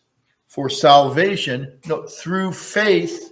for 0.46 0.70
salvation 0.70 1.80
no, 1.84 2.06
through 2.06 2.52
faith, 2.54 3.30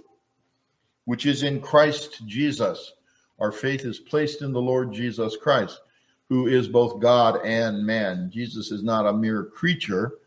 which 1.05 1.25
is 1.25 1.41
in 1.41 1.59
Christ 1.59 2.21
Jesus. 2.27 2.93
Our 3.39 3.51
faith 3.51 3.83
is 3.83 3.97
placed 3.97 4.43
in 4.43 4.53
the 4.53 4.61
Lord 4.61 4.93
Jesus 4.93 5.35
Christ, 5.37 5.81
who 6.29 6.45
is 6.45 6.67
both 6.67 6.99
God 6.99 7.43
and 7.43 7.83
man. 7.83 8.29
Jesus 8.31 8.69
is 8.69 8.83
not 8.83 9.07
a 9.07 9.13
mere 9.13 9.45
creature 9.45 10.19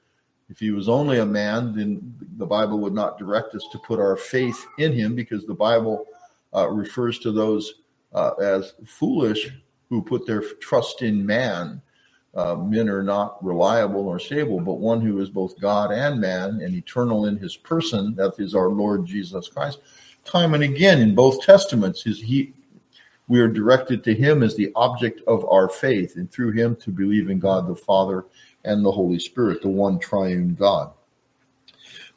if 0.51 0.59
he 0.59 0.73
was 0.73 0.89
only 0.89 1.19
a 1.21 1.27
man, 1.27 1.73
then 1.75 2.15
the 2.37 2.47
Bible 2.47 2.81
would 2.81 2.93
not 2.93 3.19
direct 3.19 3.55
us 3.55 3.67
to 3.71 3.79
put 3.79 4.01
our 4.01 4.17
faith 4.17 4.67
in 4.79 4.93
him 4.93 5.15
because 5.15 5.47
the 5.47 5.55
Bible 5.55 6.07
uh, 6.55 6.69
refers 6.69 7.21
to 7.21 7.31
those 7.31 7.83
uh, 8.13 8.33
as 8.43 8.75
foolish 8.85 9.49
who 9.89 10.03
put 10.03 10.27
their 10.27 10.43
trust 10.61 11.03
in 11.03 11.25
man. 11.25 11.81
Uh, 12.35 12.57
men 12.57 12.89
are 12.89 13.03
not 13.03 13.43
reliable 13.45 14.09
or 14.09 14.19
stable, 14.19 14.61
but 14.61 14.75
one 14.75 15.01
who 15.01 15.21
is 15.21 15.31
both 15.31 15.59
God 15.61 15.93
and 15.93 16.21
man 16.21 16.61
and 16.63 16.75
eternal 16.75 17.27
in 17.27 17.37
his 17.37 17.57
person, 17.57 18.15
that 18.17 18.35
is 18.39 18.55
our 18.55 18.69
Lord 18.69 19.07
Jesus 19.07 19.49
Christ. 19.49 19.79
Time 20.25 20.55
and 20.55 20.63
again 20.65 21.01
in 21.01 21.15
both 21.15 21.43
testaments, 21.43 22.07
is 22.07 22.21
he 22.21 22.53
we 23.29 23.39
are 23.39 23.49
directed 23.49 24.03
to 24.03 24.15
him 24.15 24.43
as 24.43 24.57
the 24.57 24.73
object 24.75 25.21
of 25.29 25.49
our 25.49 25.69
faith, 25.69 26.17
and 26.17 26.29
through 26.31 26.51
him 26.51 26.75
to 26.77 26.91
believe 26.91 27.31
in 27.31 27.39
God 27.39 27.69
the 27.69 27.77
Father 27.77 28.25
and 28.65 28.85
the 28.85 28.93
Holy 28.93 29.19
Spirit, 29.19 29.63
the 29.63 29.69
one 29.69 29.99
triune 29.99 30.55
God. 30.55 30.93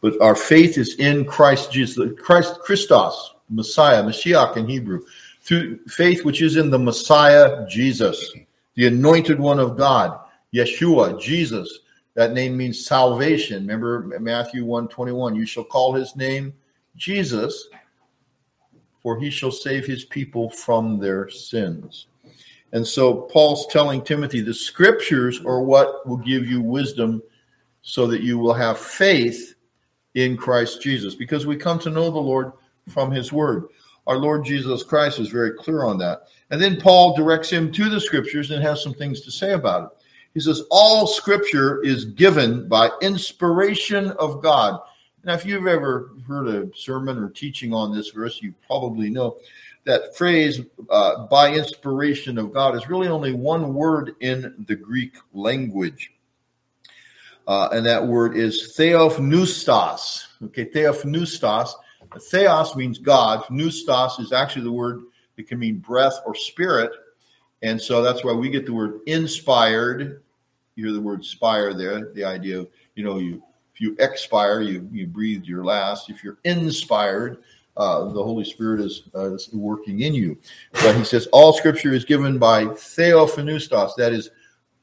But 0.01 0.19
our 0.21 0.35
faith 0.35 0.77
is 0.77 0.95
in 0.95 1.25
Christ 1.25 1.71
Jesus, 1.71 2.11
Christ 2.19 2.59
Christos, 2.59 3.35
Messiah, 3.49 4.03
Mashiach 4.03 4.57
in 4.57 4.67
Hebrew, 4.67 5.01
through 5.41 5.79
faith 5.87 6.25
which 6.25 6.41
is 6.41 6.55
in 6.55 6.69
the 6.69 6.79
Messiah 6.79 7.65
Jesus, 7.67 8.33
the 8.75 8.87
anointed 8.87 9.39
one 9.39 9.59
of 9.59 9.77
God, 9.77 10.19
Yeshua, 10.53 11.19
Jesus. 11.21 11.79
That 12.15 12.33
name 12.33 12.55
means 12.55 12.85
salvation. 12.85 13.63
Remember 13.63 14.19
Matthew 14.19 14.65
1 14.65 14.87
21, 14.87 15.35
you 15.35 15.45
shall 15.45 15.63
call 15.63 15.93
his 15.93 16.15
name 16.15 16.53
Jesus, 16.95 17.69
for 19.01 19.19
he 19.19 19.29
shall 19.29 19.51
save 19.51 19.85
his 19.85 20.05
people 20.05 20.49
from 20.49 20.99
their 20.99 21.29
sins. 21.29 22.07
And 22.73 22.85
so 22.85 23.21
Paul's 23.21 23.67
telling 23.67 24.03
Timothy 24.03 24.41
the 24.41 24.53
scriptures 24.53 25.39
are 25.45 25.61
what 25.61 26.05
will 26.07 26.17
give 26.17 26.47
you 26.47 26.59
wisdom 26.61 27.21
so 27.83 28.07
that 28.07 28.21
you 28.21 28.37
will 28.37 28.53
have 28.53 28.79
faith 28.79 29.55
in 30.15 30.35
Christ 30.35 30.81
Jesus 30.81 31.15
because 31.15 31.45
we 31.45 31.55
come 31.55 31.79
to 31.79 31.89
know 31.89 32.09
the 32.09 32.19
Lord 32.19 32.51
from 32.89 33.11
his 33.11 33.31
word. 33.31 33.65
Our 34.07 34.17
Lord 34.17 34.43
Jesus 34.43 34.83
Christ 34.83 35.19
is 35.19 35.29
very 35.29 35.53
clear 35.53 35.85
on 35.85 35.97
that. 35.99 36.23
And 36.49 36.61
then 36.61 36.81
Paul 36.81 37.15
directs 37.15 37.49
him 37.49 37.71
to 37.71 37.89
the 37.89 38.01
scriptures 38.01 38.51
and 38.51 38.61
has 38.61 38.83
some 38.83 38.93
things 38.93 39.21
to 39.21 39.31
say 39.31 39.53
about 39.53 39.83
it. 39.83 39.97
He 40.33 40.39
says, 40.39 40.63
All 40.71 41.07
scripture 41.07 41.81
is 41.83 42.05
given 42.05 42.67
by 42.67 42.89
inspiration 43.01 44.11
of 44.11 44.41
God. 44.41 44.79
Now, 45.23 45.33
if 45.33 45.45
you've 45.45 45.67
ever 45.67 46.11
heard 46.27 46.47
a 46.47 46.75
sermon 46.75 47.17
or 47.17 47.29
teaching 47.29 47.73
on 47.73 47.95
this 47.95 48.09
verse, 48.09 48.41
you 48.41 48.53
probably 48.67 49.09
know 49.09 49.37
that 49.85 50.15
phrase 50.15 50.61
uh, 50.89 51.27
by 51.27 51.53
inspiration 51.53 52.37
of 52.37 52.53
God 52.53 52.75
is 52.75 52.89
really 52.89 53.07
only 53.07 53.33
one 53.33 53.73
word 53.73 54.15
in 54.21 54.65
the 54.67 54.75
Greek 54.75 55.15
language. 55.33 56.11
Uh, 57.45 57.69
and 57.73 57.85
that 57.85 58.05
word 58.05 58.37
is 58.37 58.73
theopneustos. 58.77 60.23
Okay, 60.43 60.65
theopneustos. 60.65 61.73
Theos 62.29 62.75
means 62.75 62.97
God. 62.97 63.43
Pneustos 63.49 64.19
is 64.19 64.31
actually 64.31 64.63
the 64.63 64.71
word 64.71 65.01
that 65.35 65.47
can 65.47 65.59
mean 65.59 65.79
breath 65.79 66.19
or 66.25 66.35
spirit. 66.35 66.91
And 67.61 67.81
so 67.81 68.01
that's 68.01 68.23
why 68.23 68.33
we 68.33 68.49
get 68.49 68.65
the 68.65 68.73
word 68.73 68.99
inspired. 69.07 70.21
You 70.75 70.85
hear 70.85 70.93
the 70.93 71.01
word 71.01 71.23
spire 71.23 71.73
there, 71.73 72.11
the 72.13 72.23
idea 72.23 72.59
of, 72.59 72.69
you 72.95 73.03
know, 73.03 73.17
you 73.17 73.43
if 73.73 73.81
you 73.81 73.95
expire, 73.99 74.61
you 74.61 74.87
you 74.91 75.07
breathed 75.07 75.47
your 75.47 75.65
last. 75.65 76.09
If 76.09 76.23
you're 76.23 76.37
inspired, 76.43 77.43
uh, 77.75 78.05
the 78.05 78.23
Holy 78.23 78.43
Spirit 78.43 78.81
is, 78.81 79.03
uh, 79.15 79.33
is, 79.33 79.49
working 79.53 80.01
in 80.01 80.13
you. 80.13 80.37
But 80.73 80.95
he 80.95 81.03
says 81.03 81.27
all 81.31 81.53
Scripture 81.53 81.93
is 81.93 82.05
given 82.05 82.37
by 82.37 82.65
theopneustos. 82.65 83.95
That 83.97 84.13
is, 84.13 84.29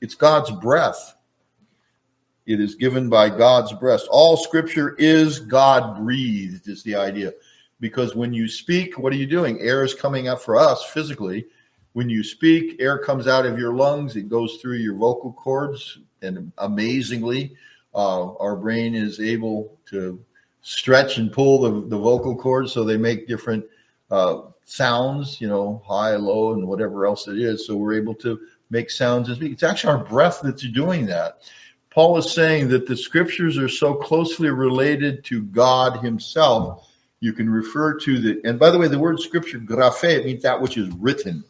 it's 0.00 0.14
God's 0.14 0.50
breath. 0.50 1.14
It 2.46 2.61
is 2.61 2.74
given 2.74 3.09
by 3.09 3.29
God's 3.29 3.72
breath. 3.74 4.03
All 4.11 4.37
Scripture 4.37 4.96
is 4.98 5.38
God 5.38 5.98
breathed. 5.98 6.68
Is 6.68 6.83
the 6.83 6.96
idea, 6.96 7.33
because 7.79 8.16
when 8.16 8.33
you 8.33 8.48
speak, 8.48 8.98
what 8.98 9.12
are 9.12 9.16
you 9.16 9.26
doing? 9.26 9.61
Air 9.61 9.85
is 9.85 9.94
coming 9.94 10.26
up 10.26 10.40
for 10.40 10.57
us 10.57 10.85
physically. 10.85 11.46
When 11.92 12.09
you 12.09 12.22
speak, 12.22 12.81
air 12.81 12.98
comes 12.98 13.26
out 13.26 13.46
of 13.46 13.59
your 13.59 13.74
lungs. 13.74 14.16
It 14.16 14.29
goes 14.29 14.57
through 14.57 14.76
your 14.76 14.94
vocal 14.94 15.33
cords, 15.33 15.98
and 16.22 16.53
amazingly, 16.59 17.55
uh, 17.94 18.35
our 18.35 18.57
brain 18.57 18.94
is 18.94 19.20
able 19.20 19.79
to 19.87 20.24
stretch 20.62 21.18
and 21.18 21.32
pull 21.32 21.60
the, 21.60 21.88
the 21.88 21.98
vocal 21.98 22.36
cords 22.36 22.72
so 22.72 22.84
they 22.84 22.96
make 22.96 23.28
different 23.28 23.64
uh, 24.10 24.42
sounds, 24.64 25.40
you 25.40 25.48
know, 25.48 25.82
high, 25.86 26.16
low, 26.16 26.52
and 26.52 26.66
whatever 26.66 27.06
else 27.06 27.28
it 27.28 27.38
is. 27.38 27.66
So 27.66 27.76
we're 27.76 27.94
able 27.94 28.14
to 28.16 28.40
make 28.70 28.90
sounds 28.90 29.28
and 29.28 29.36
speak. 29.36 29.52
It's 29.52 29.62
actually 29.62 29.94
our 29.94 30.04
breath 30.04 30.40
that's 30.42 30.62
doing 30.68 31.06
that. 31.06 31.38
Paul 31.90 32.16
is 32.18 32.32
saying 32.32 32.68
that 32.68 32.86
the 32.86 32.96
scriptures 32.96 33.58
are 33.58 33.68
so 33.68 33.94
closely 33.94 34.48
related 34.50 35.24
to 35.24 35.42
God 35.42 36.02
Himself. 36.04 36.88
You 37.18 37.32
can 37.32 37.50
refer 37.50 37.98
to 37.98 38.18
the, 38.18 38.40
and 38.44 38.58
by 38.58 38.70
the 38.70 38.78
way, 38.78 38.86
the 38.86 38.98
word 38.98 39.20
scripture, 39.20 39.58
graphe, 39.58 40.24
means 40.24 40.42
that 40.42 40.60
which 40.60 40.76
is 40.76 40.88
written. 40.94 41.44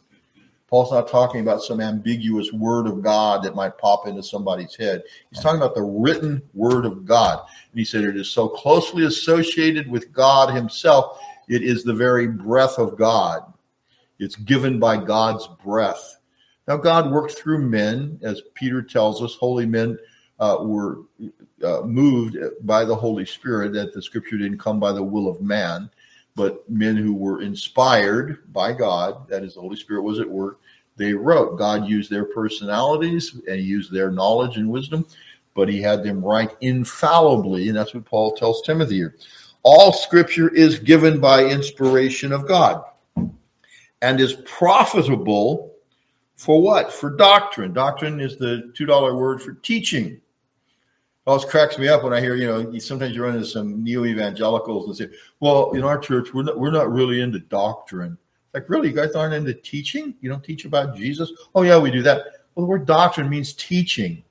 Paul's 0.71 0.93
not 0.93 1.09
talking 1.09 1.41
about 1.41 1.61
some 1.61 1.81
ambiguous 1.81 2.53
word 2.53 2.87
of 2.87 3.01
God 3.01 3.43
that 3.43 3.55
might 3.55 3.77
pop 3.77 4.07
into 4.07 4.23
somebody's 4.23 4.73
head. 4.73 5.03
He's 5.29 5.43
talking 5.43 5.59
about 5.61 5.75
the 5.75 5.83
written 5.83 6.41
word 6.53 6.85
of 6.85 7.05
God. 7.05 7.39
And 7.71 7.77
he 7.77 7.83
said 7.83 8.05
it 8.05 8.15
is 8.15 8.29
so 8.29 8.47
closely 8.47 9.03
associated 9.03 9.91
with 9.91 10.13
God 10.13 10.55
himself, 10.55 11.19
it 11.49 11.61
is 11.61 11.83
the 11.83 11.93
very 11.93 12.25
breath 12.25 12.79
of 12.79 12.97
God. 12.97 13.41
It's 14.17 14.37
given 14.37 14.79
by 14.79 14.95
God's 14.95 15.45
breath. 15.61 16.19
Now, 16.69 16.77
God 16.77 17.11
worked 17.11 17.33
through 17.33 17.67
men, 17.67 18.17
as 18.21 18.41
Peter 18.53 18.81
tells 18.81 19.21
us, 19.21 19.35
holy 19.35 19.65
men 19.65 19.97
uh, 20.39 20.59
were 20.61 20.99
uh, 21.65 21.81
moved 21.81 22.37
by 22.61 22.85
the 22.85 22.95
Holy 22.95 23.25
Spirit, 23.25 23.73
that 23.73 23.93
the 23.93 24.01
scripture 24.01 24.37
didn't 24.37 24.59
come 24.59 24.79
by 24.79 24.93
the 24.93 25.03
will 25.03 25.27
of 25.27 25.41
man 25.41 25.89
but 26.41 26.67
men 26.67 26.95
who 26.95 27.13
were 27.13 27.43
inspired 27.43 28.51
by 28.51 28.73
God, 28.73 29.27
that 29.27 29.43
is, 29.43 29.53
the 29.53 29.61
Holy 29.61 29.75
Spirit 29.75 30.01
was 30.01 30.19
at 30.19 30.27
work, 30.27 30.59
they 30.97 31.13
wrote. 31.13 31.59
God 31.59 31.87
used 31.87 32.09
their 32.09 32.25
personalities 32.25 33.39
and 33.47 33.59
he 33.59 33.61
used 33.61 33.91
their 33.91 34.09
knowledge 34.09 34.57
and 34.57 34.67
wisdom, 34.67 35.05
but 35.53 35.69
he 35.69 35.79
had 35.83 36.03
them 36.03 36.25
write 36.25 36.55
infallibly, 36.61 37.67
and 37.67 37.77
that's 37.77 37.93
what 37.93 38.05
Paul 38.05 38.31
tells 38.31 38.63
Timothy 38.63 38.95
here. 38.95 39.17
All 39.61 39.93
scripture 39.93 40.51
is 40.55 40.79
given 40.79 41.19
by 41.19 41.45
inspiration 41.45 42.31
of 42.31 42.47
God 42.47 42.85
and 44.01 44.19
is 44.19 44.33
profitable 44.43 45.75
for 46.37 46.59
what? 46.59 46.91
For 46.91 47.15
doctrine. 47.15 47.71
Doctrine 47.71 48.19
is 48.19 48.37
the 48.37 48.73
$2 48.75 49.15
word 49.15 49.43
for 49.43 49.53
teaching 49.53 50.19
always 51.27 51.45
cracks 51.45 51.77
me 51.77 51.87
up 51.87 52.03
when 52.03 52.13
I 52.13 52.19
hear, 52.19 52.35
you 52.35 52.47
know, 52.47 52.77
sometimes 52.79 53.15
you 53.15 53.23
run 53.23 53.35
into 53.35 53.45
some 53.45 53.83
neo 53.83 54.05
evangelicals 54.05 54.87
and 54.87 54.97
say, 54.97 55.17
well, 55.39 55.71
in 55.71 55.83
our 55.83 55.97
church, 55.97 56.33
we're 56.33 56.43
not, 56.43 56.59
we're 56.59 56.71
not 56.71 56.91
really 56.91 57.21
into 57.21 57.39
doctrine. 57.39 58.17
Like, 58.53 58.69
really, 58.69 58.89
you 58.89 58.95
guys 58.95 59.13
aren't 59.13 59.33
into 59.33 59.53
teaching? 59.53 60.15
You 60.19 60.29
don't 60.29 60.43
teach 60.43 60.65
about 60.65 60.95
Jesus? 60.95 61.31
Oh, 61.55 61.61
yeah, 61.61 61.77
we 61.77 61.91
do 61.91 62.01
that. 62.01 62.25
Well, 62.55 62.65
the 62.65 62.69
word 62.69 62.85
doctrine 62.85 63.29
means 63.29 63.53
teaching. 63.53 64.23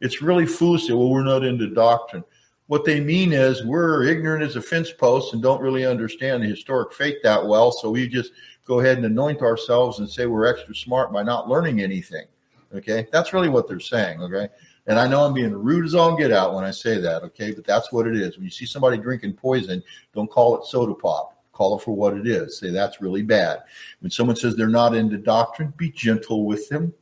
It's 0.00 0.22
really 0.22 0.46
foolish 0.46 0.82
to 0.82 0.88
say, 0.88 0.94
well, 0.94 1.10
we're 1.10 1.22
not 1.22 1.44
into 1.44 1.68
doctrine. 1.68 2.24
What 2.66 2.84
they 2.84 3.00
mean 3.00 3.32
is 3.32 3.64
we're 3.64 4.04
ignorant 4.04 4.42
as 4.42 4.56
a 4.56 4.62
fence 4.62 4.92
post 4.92 5.32
and 5.32 5.42
don't 5.42 5.62
really 5.62 5.86
understand 5.86 6.42
the 6.42 6.48
historic 6.48 6.92
faith 6.92 7.16
that 7.22 7.46
well. 7.46 7.72
So 7.72 7.90
we 7.90 8.08
just 8.08 8.32
go 8.64 8.80
ahead 8.80 8.98
and 8.98 9.06
anoint 9.06 9.40
ourselves 9.42 10.00
and 10.00 10.08
say 10.08 10.26
we're 10.26 10.46
extra 10.46 10.74
smart 10.74 11.12
by 11.12 11.22
not 11.22 11.48
learning 11.48 11.80
anything. 11.80 12.26
Okay. 12.74 13.06
That's 13.10 13.32
really 13.32 13.48
what 13.48 13.68
they're 13.68 13.80
saying. 13.80 14.20
Okay. 14.20 14.48
And 14.88 14.98
I 14.98 15.06
know 15.06 15.24
I'm 15.24 15.34
being 15.34 15.52
rude 15.52 15.84
as 15.84 15.94
all 15.94 16.16
get 16.16 16.32
out 16.32 16.54
when 16.54 16.64
I 16.64 16.70
say 16.70 16.98
that, 16.98 17.22
okay? 17.22 17.52
But 17.52 17.66
that's 17.66 17.92
what 17.92 18.06
it 18.06 18.16
is. 18.16 18.36
When 18.36 18.44
you 18.44 18.50
see 18.50 18.64
somebody 18.64 18.96
drinking 18.96 19.34
poison, 19.34 19.82
don't 20.14 20.30
call 20.30 20.56
it 20.58 20.64
soda 20.64 20.94
pop. 20.94 21.34
Call 21.52 21.76
it 21.76 21.82
for 21.82 21.94
what 21.94 22.16
it 22.16 22.26
is. 22.26 22.58
Say 22.58 22.70
that's 22.70 23.02
really 23.02 23.22
bad. 23.22 23.64
When 24.00 24.10
someone 24.10 24.36
says 24.36 24.56
they're 24.56 24.66
not 24.66 24.94
into 24.94 25.18
doctrine, 25.18 25.74
be 25.76 25.90
gentle 25.90 26.46
with 26.46 26.68
them. 26.70 26.94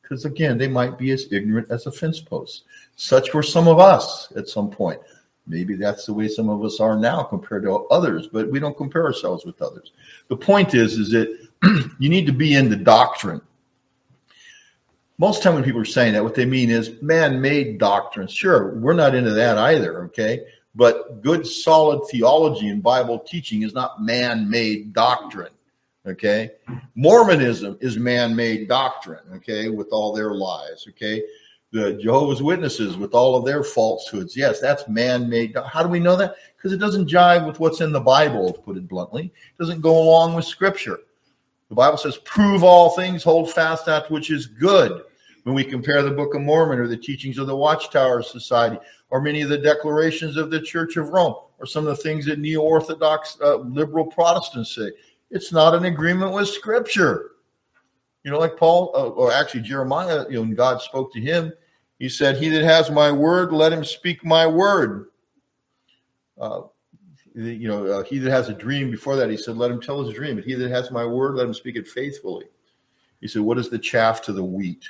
Because 0.00 0.24
again, 0.24 0.56
they 0.56 0.68
might 0.68 0.98
be 0.98 1.10
as 1.10 1.32
ignorant 1.32 1.70
as 1.70 1.86
a 1.86 1.92
fence 1.92 2.20
post. 2.20 2.64
Such 2.94 3.34
were 3.34 3.42
some 3.42 3.66
of 3.66 3.80
us 3.80 4.32
at 4.36 4.48
some 4.48 4.70
point. 4.70 5.00
Maybe 5.46 5.74
that's 5.74 6.06
the 6.06 6.12
way 6.12 6.28
some 6.28 6.48
of 6.48 6.64
us 6.64 6.78
are 6.78 6.96
now 6.96 7.24
compared 7.24 7.64
to 7.64 7.86
others, 7.90 8.28
but 8.28 8.50
we 8.50 8.60
don't 8.60 8.76
compare 8.76 9.04
ourselves 9.04 9.44
with 9.44 9.60
others. 9.60 9.92
The 10.28 10.36
point 10.36 10.74
is, 10.74 10.96
is 10.98 11.10
that 11.10 11.48
you 11.98 12.08
need 12.08 12.26
to 12.26 12.32
be 12.32 12.54
into 12.54 12.76
doctrine 12.76 13.40
most 15.18 15.42
time 15.42 15.54
when 15.54 15.64
people 15.64 15.80
are 15.80 15.84
saying 15.84 16.14
that, 16.14 16.24
what 16.24 16.34
they 16.34 16.46
mean 16.46 16.70
is 16.70 17.00
man-made 17.02 17.78
doctrines. 17.78 18.32
Sure, 18.32 18.74
we're 18.78 18.92
not 18.92 19.14
into 19.14 19.30
that 19.30 19.58
either. 19.58 20.04
Okay, 20.04 20.40
but 20.74 21.22
good, 21.22 21.46
solid 21.46 22.06
theology 22.08 22.68
and 22.68 22.82
Bible 22.82 23.18
teaching 23.18 23.62
is 23.62 23.74
not 23.74 24.02
man-made 24.02 24.92
doctrine. 24.92 25.52
Okay, 26.06 26.50
Mormonism 26.94 27.78
is 27.80 27.96
man-made 27.96 28.68
doctrine. 28.68 29.24
Okay, 29.34 29.68
with 29.68 29.88
all 29.92 30.12
their 30.12 30.34
lies. 30.34 30.86
Okay, 30.88 31.22
the 31.70 31.94
Jehovah's 31.94 32.42
Witnesses 32.42 32.96
with 32.96 33.14
all 33.14 33.36
of 33.36 33.44
their 33.44 33.62
falsehoods. 33.62 34.36
Yes, 34.36 34.60
that's 34.60 34.88
man-made. 34.88 35.56
How 35.66 35.82
do 35.82 35.88
we 35.88 36.00
know 36.00 36.16
that? 36.16 36.34
Because 36.56 36.72
it 36.72 36.78
doesn't 36.78 37.08
jive 37.08 37.46
with 37.46 37.60
what's 37.60 37.80
in 37.80 37.92
the 37.92 38.00
Bible, 38.00 38.52
to 38.52 38.60
put 38.60 38.76
it 38.76 38.88
bluntly. 38.88 39.26
It 39.26 39.58
doesn't 39.58 39.80
go 39.80 39.96
along 39.96 40.34
with 40.34 40.44
Scripture. 40.44 40.98
The 41.72 41.76
Bible 41.76 41.96
says, 41.96 42.18
"Prove 42.18 42.62
all 42.62 42.90
things, 42.90 43.22
hold 43.22 43.50
fast 43.50 43.86
that 43.86 44.10
which 44.10 44.30
is 44.30 44.46
good." 44.46 45.02
when 45.44 45.54
we 45.54 45.64
compare 45.64 46.02
the 46.02 46.10
Book 46.10 46.34
of 46.34 46.40
Mormon 46.42 46.78
or 46.78 46.86
the 46.86 46.96
teachings 46.96 47.38
of 47.38 47.46
the 47.46 47.56
Watchtower 47.56 48.22
Society 48.22 48.78
or 49.10 49.20
many 49.20 49.42
of 49.42 49.48
the 49.48 49.58
declarations 49.58 50.36
of 50.36 50.50
the 50.50 50.60
Church 50.60 50.96
of 50.96 51.08
Rome 51.08 51.34
or 51.58 51.66
some 51.66 51.86
of 51.86 51.96
the 51.96 52.02
things 52.02 52.26
that 52.26 52.38
neo 52.38 52.60
Orthodox 52.60 53.36
uh, 53.42 53.56
liberal 53.56 54.06
Protestants 54.06 54.74
say. 54.74 54.92
It's 55.30 55.52
not 55.52 55.74
an 55.74 55.86
agreement 55.86 56.32
with 56.32 56.48
Scripture. 56.48 57.30
You 58.22 58.30
know, 58.30 58.38
like 58.38 58.56
Paul, 58.56 58.92
uh, 58.94 59.08
or 59.08 59.32
actually 59.32 59.62
Jeremiah, 59.62 60.24
you 60.28 60.36
know, 60.36 60.42
when 60.42 60.54
God 60.54 60.80
spoke 60.80 61.12
to 61.14 61.20
him, 61.20 61.52
he 61.98 62.08
said, 62.08 62.36
He 62.36 62.48
that 62.50 62.62
has 62.62 62.90
my 62.90 63.10
word, 63.10 63.52
let 63.52 63.72
him 63.72 63.84
speak 63.84 64.24
my 64.24 64.46
word. 64.46 65.06
Uh, 66.40 66.62
you 67.34 67.68
know, 67.68 67.86
uh, 67.86 68.04
he 68.04 68.18
that 68.18 68.30
has 68.30 68.48
a 68.48 68.54
dream 68.54 68.90
before 68.90 69.16
that, 69.16 69.30
he 69.30 69.36
said, 69.36 69.56
let 69.56 69.70
him 69.70 69.80
tell 69.80 70.04
his 70.04 70.14
dream. 70.14 70.36
But 70.36 70.44
he 70.44 70.54
that 70.54 70.70
has 70.70 70.90
my 70.90 71.04
word, 71.04 71.36
let 71.36 71.46
him 71.46 71.54
speak 71.54 71.76
it 71.76 71.88
faithfully. 71.88 72.46
He 73.22 73.28
said, 73.28 73.42
What 73.42 73.58
is 73.58 73.70
the 73.70 73.78
chaff 73.78 74.20
to 74.22 74.32
the 74.32 74.44
wheat? 74.44 74.84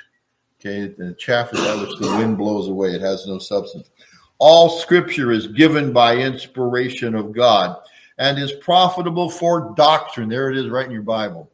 Okay, 0.59 0.87
the 0.87 1.13
chaff 1.13 1.53
is 1.53 1.59
that 1.59 1.79
which 1.79 1.99
the 1.99 2.17
wind 2.17 2.37
blows 2.37 2.67
away, 2.67 2.89
it 2.89 3.01
has 3.01 3.27
no 3.27 3.37
substance. 3.37 3.91
All 4.39 4.69
scripture 4.69 5.31
is 5.31 5.47
given 5.47 5.93
by 5.93 6.17
inspiration 6.17 7.15
of 7.15 7.31
God 7.31 7.77
and 8.17 8.39
is 8.39 8.51
profitable 8.53 9.29
for 9.29 9.73
doctrine. 9.77 10.29
There 10.29 10.49
it 10.49 10.57
is 10.57 10.69
right 10.69 10.85
in 10.85 10.91
your 10.91 11.03
Bible. 11.03 11.49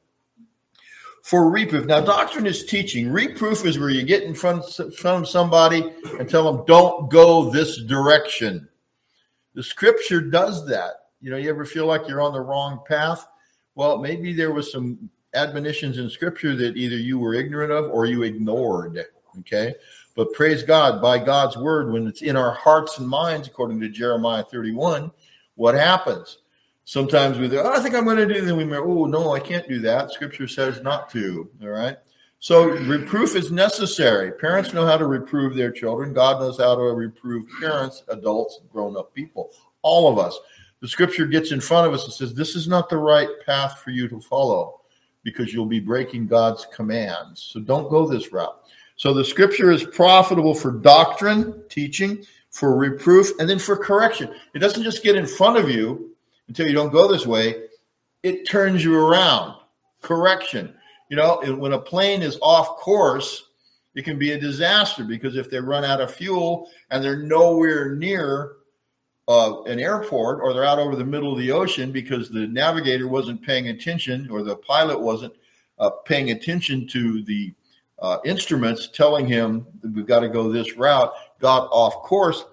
For 1.23 1.49
reproof. 1.49 1.85
Now, 1.85 1.99
doctrine 1.99 2.47
is 2.47 2.65
teaching. 2.65 3.11
Reproof 3.11 3.65
is 3.65 3.77
where 3.77 3.89
you 3.89 4.03
get 4.03 4.23
in 4.23 4.33
front, 4.33 4.65
front 4.97 5.23
of 5.23 5.27
somebody 5.27 5.93
and 6.17 6.29
tell 6.29 6.51
them, 6.51 6.65
don't 6.65 7.11
go 7.11 7.51
this 7.51 7.83
direction. 7.83 8.68
The 9.53 9.63
scripture 9.63 10.21
does 10.21 10.65
that. 10.67 10.93
You 11.21 11.31
know, 11.31 11.37
you 11.37 11.49
ever 11.49 11.65
feel 11.65 11.85
like 11.85 12.07
you're 12.07 12.21
on 12.21 12.33
the 12.33 12.41
wrong 12.41 12.81
path? 12.87 13.27
Well, 13.75 13.97
maybe 13.97 14.33
there 14.33 14.51
was 14.51 14.71
some 14.71 15.09
admonitions 15.33 15.97
in 15.97 16.09
scripture 16.09 16.55
that 16.55 16.77
either 16.77 16.95
you 16.95 17.19
were 17.19 17.33
ignorant 17.33 17.71
of 17.71 17.91
or 17.91 18.05
you 18.05 18.23
ignored. 18.23 19.05
Okay. 19.39 19.75
But 20.15 20.33
praise 20.33 20.63
God, 20.63 21.01
by 21.01 21.17
God's 21.17 21.55
word, 21.55 21.91
when 21.91 22.07
it's 22.07 22.21
in 22.21 22.35
our 22.35 22.51
hearts 22.53 22.97
and 22.97 23.07
minds, 23.07 23.47
according 23.47 23.79
to 23.81 23.89
Jeremiah 23.89 24.43
31, 24.43 25.11
what 25.55 25.75
happens? 25.75 26.39
Sometimes 26.83 27.37
we 27.37 27.47
think, 27.47 27.61
oh, 27.63 27.71
I 27.71 27.79
think 27.79 27.95
I'm 27.95 28.05
going 28.05 28.17
to 28.17 28.33
do, 28.33 28.41
then 28.41 28.57
we 28.57 28.65
may, 28.65 28.77
oh, 28.77 29.05
no, 29.05 29.33
I 29.33 29.39
can't 29.39 29.67
do 29.67 29.79
that. 29.81 30.11
Scripture 30.11 30.47
says 30.47 30.81
not 30.81 31.09
to. 31.11 31.49
All 31.61 31.69
right. 31.69 31.97
So 32.39 32.69
reproof 32.69 33.35
is 33.35 33.51
necessary. 33.51 34.31
Parents 34.31 34.73
know 34.73 34.85
how 34.85 34.97
to 34.97 35.05
reprove 35.05 35.55
their 35.55 35.71
children. 35.71 36.13
God 36.13 36.39
knows 36.39 36.57
how 36.57 36.75
to 36.75 36.81
reprove 36.81 37.45
parents, 37.59 38.03
adults, 38.07 38.61
grown 38.71 38.95
up 38.95 39.13
people, 39.13 39.51
all 39.81 40.09
of 40.11 40.17
us. 40.17 40.39
The 40.79 40.87
scripture 40.87 41.25
gets 41.25 41.51
in 41.51 41.59
front 41.59 41.85
of 41.85 41.93
us 41.93 42.05
and 42.05 42.13
says, 42.13 42.33
This 42.33 42.55
is 42.55 42.67
not 42.67 42.89
the 42.89 42.97
right 42.97 43.27
path 43.45 43.79
for 43.79 43.91
you 43.91 44.07
to 44.07 44.21
follow 44.21 44.79
because 45.23 45.53
you'll 45.53 45.65
be 45.65 45.81
breaking 45.81 46.27
God's 46.27 46.65
commands. 46.73 47.41
So 47.51 47.59
don't 47.59 47.89
go 47.89 48.07
this 48.07 48.31
route. 48.31 48.57
So 48.95 49.13
the 49.13 49.25
scripture 49.25 49.71
is 49.71 49.83
profitable 49.83 50.53
for 50.53 50.71
doctrine, 50.71 51.61
teaching, 51.69 52.25
for 52.51 52.77
reproof, 52.77 53.31
and 53.39 53.49
then 53.49 53.59
for 53.59 53.75
correction. 53.75 54.33
It 54.53 54.59
doesn't 54.59 54.83
just 54.83 55.03
get 55.03 55.17
in 55.17 55.25
front 55.25 55.57
of 55.57 55.69
you 55.69 56.15
until 56.47 56.67
you 56.67 56.73
don't 56.73 56.91
go 56.91 57.11
this 57.11 57.27
way, 57.27 57.65
it 58.23 58.47
turns 58.47 58.83
you 58.83 58.97
around. 58.97 59.55
Correction. 60.01 60.73
You 61.09 61.17
know, 61.17 61.41
when 61.57 61.73
a 61.73 61.79
plane 61.79 62.21
is 62.21 62.37
off 62.41 62.77
course, 62.77 63.45
it 63.95 64.05
can 64.05 64.19
be 64.19 64.31
a 64.31 64.39
disaster 64.39 65.03
because 65.03 65.35
if 65.35 65.49
they 65.49 65.59
run 65.59 65.83
out 65.83 66.01
of 66.01 66.13
fuel 66.13 66.69
and 66.91 67.03
they're 67.03 67.17
nowhere 67.17 67.95
near 67.95 68.53
uh, 69.27 69.61
an 69.63 69.79
airport 69.79 70.39
or 70.41 70.53
they're 70.53 70.63
out 70.63 70.79
over 70.79 70.95
the 70.95 71.03
middle 71.03 71.31
of 71.31 71.39
the 71.39 71.51
ocean 71.51 71.91
because 71.91 72.29
the 72.29 72.47
navigator 72.47 73.07
wasn't 73.07 73.41
paying 73.41 73.69
attention 73.69 74.29
or 74.29 74.43
the 74.43 74.55
pilot 74.55 74.99
wasn't 74.99 75.33
uh, 75.79 75.89
paying 76.05 76.31
attention 76.31 76.87
to 76.87 77.23
the 77.23 77.53
uh, 77.99 78.17
instruments 78.25 78.89
telling 78.89 79.25
him 79.25 79.65
we've 79.93 80.05
got 80.05 80.21
to 80.21 80.29
go 80.29 80.51
this 80.51 80.77
route, 80.77 81.11
got 81.39 81.67
off 81.71 82.03
course, 82.03 82.45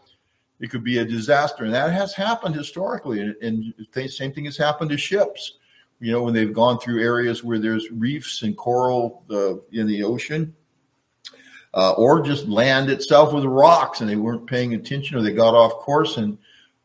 it 0.61 0.71
could 0.71 0.83
be 0.83 0.99
a 0.99 1.05
disaster. 1.05 1.65
And 1.65 1.75
that 1.75 1.93
has 1.93 2.15
happened 2.15 2.55
historically. 2.55 3.21
And, 3.21 3.37
and 3.43 3.75
the 3.93 4.09
same 4.09 4.33
thing 4.33 4.47
has 4.47 4.57
happened 4.57 4.91
to 4.91 4.97
ships 4.97 5.59
you 6.01 6.13
know, 6.13 6.23
when 6.23 6.35
they've 6.35 6.53
gone 6.53 6.79
through 6.79 7.03
areas 7.03 7.43
where 7.43 7.59
there's 7.59 7.91
reefs 7.91 8.43
and 8.43 8.57
coral 8.57 9.25
uh, 9.31 9.55
in 9.73 9.87
the 9.87 10.03
ocean, 10.03 10.55
uh, 11.75 11.93
or 11.93 12.21
just 12.23 12.47
land 12.49 12.89
itself 12.89 13.33
with 13.33 13.45
rocks 13.45 14.01
and 14.01 14.09
they 14.09 14.17
weren't 14.17 14.47
paying 14.47 14.75
attention 14.75 15.17
or 15.17 15.23
they 15.23 15.33
got 15.33 15.55
off 15.55 15.73
course 15.75 16.17
and 16.17 16.39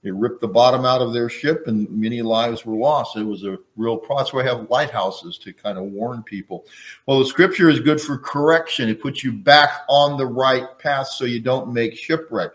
they 0.03 0.11
ripped 0.11 0.41
the 0.41 0.47
bottom 0.47 0.83
out 0.83 1.01
of 1.01 1.13
their 1.13 1.29
ship 1.29 1.67
and 1.67 1.89
many 1.89 2.21
lives 2.21 2.65
were 2.65 2.75
lost. 2.75 3.15
It 3.15 3.23
was 3.23 3.43
a 3.43 3.57
real 3.77 3.97
process. 3.97 4.33
We 4.33 4.43
have 4.43 4.69
lighthouses 4.69 5.37
to 5.39 5.53
kind 5.53 5.77
of 5.77 5.85
warn 5.85 6.23
people. 6.23 6.65
Well, 7.05 7.19
the 7.19 7.25
scripture 7.25 7.69
is 7.69 7.79
good 7.79 8.01
for 8.01 8.17
correction. 8.17 8.89
It 8.89 9.01
puts 9.01 9.23
you 9.23 9.31
back 9.31 9.69
on 9.87 10.17
the 10.17 10.25
right 10.25 10.77
path 10.79 11.07
so 11.07 11.25
you 11.25 11.39
don't 11.39 11.71
make 11.71 11.95
shipwreck. 11.95 12.51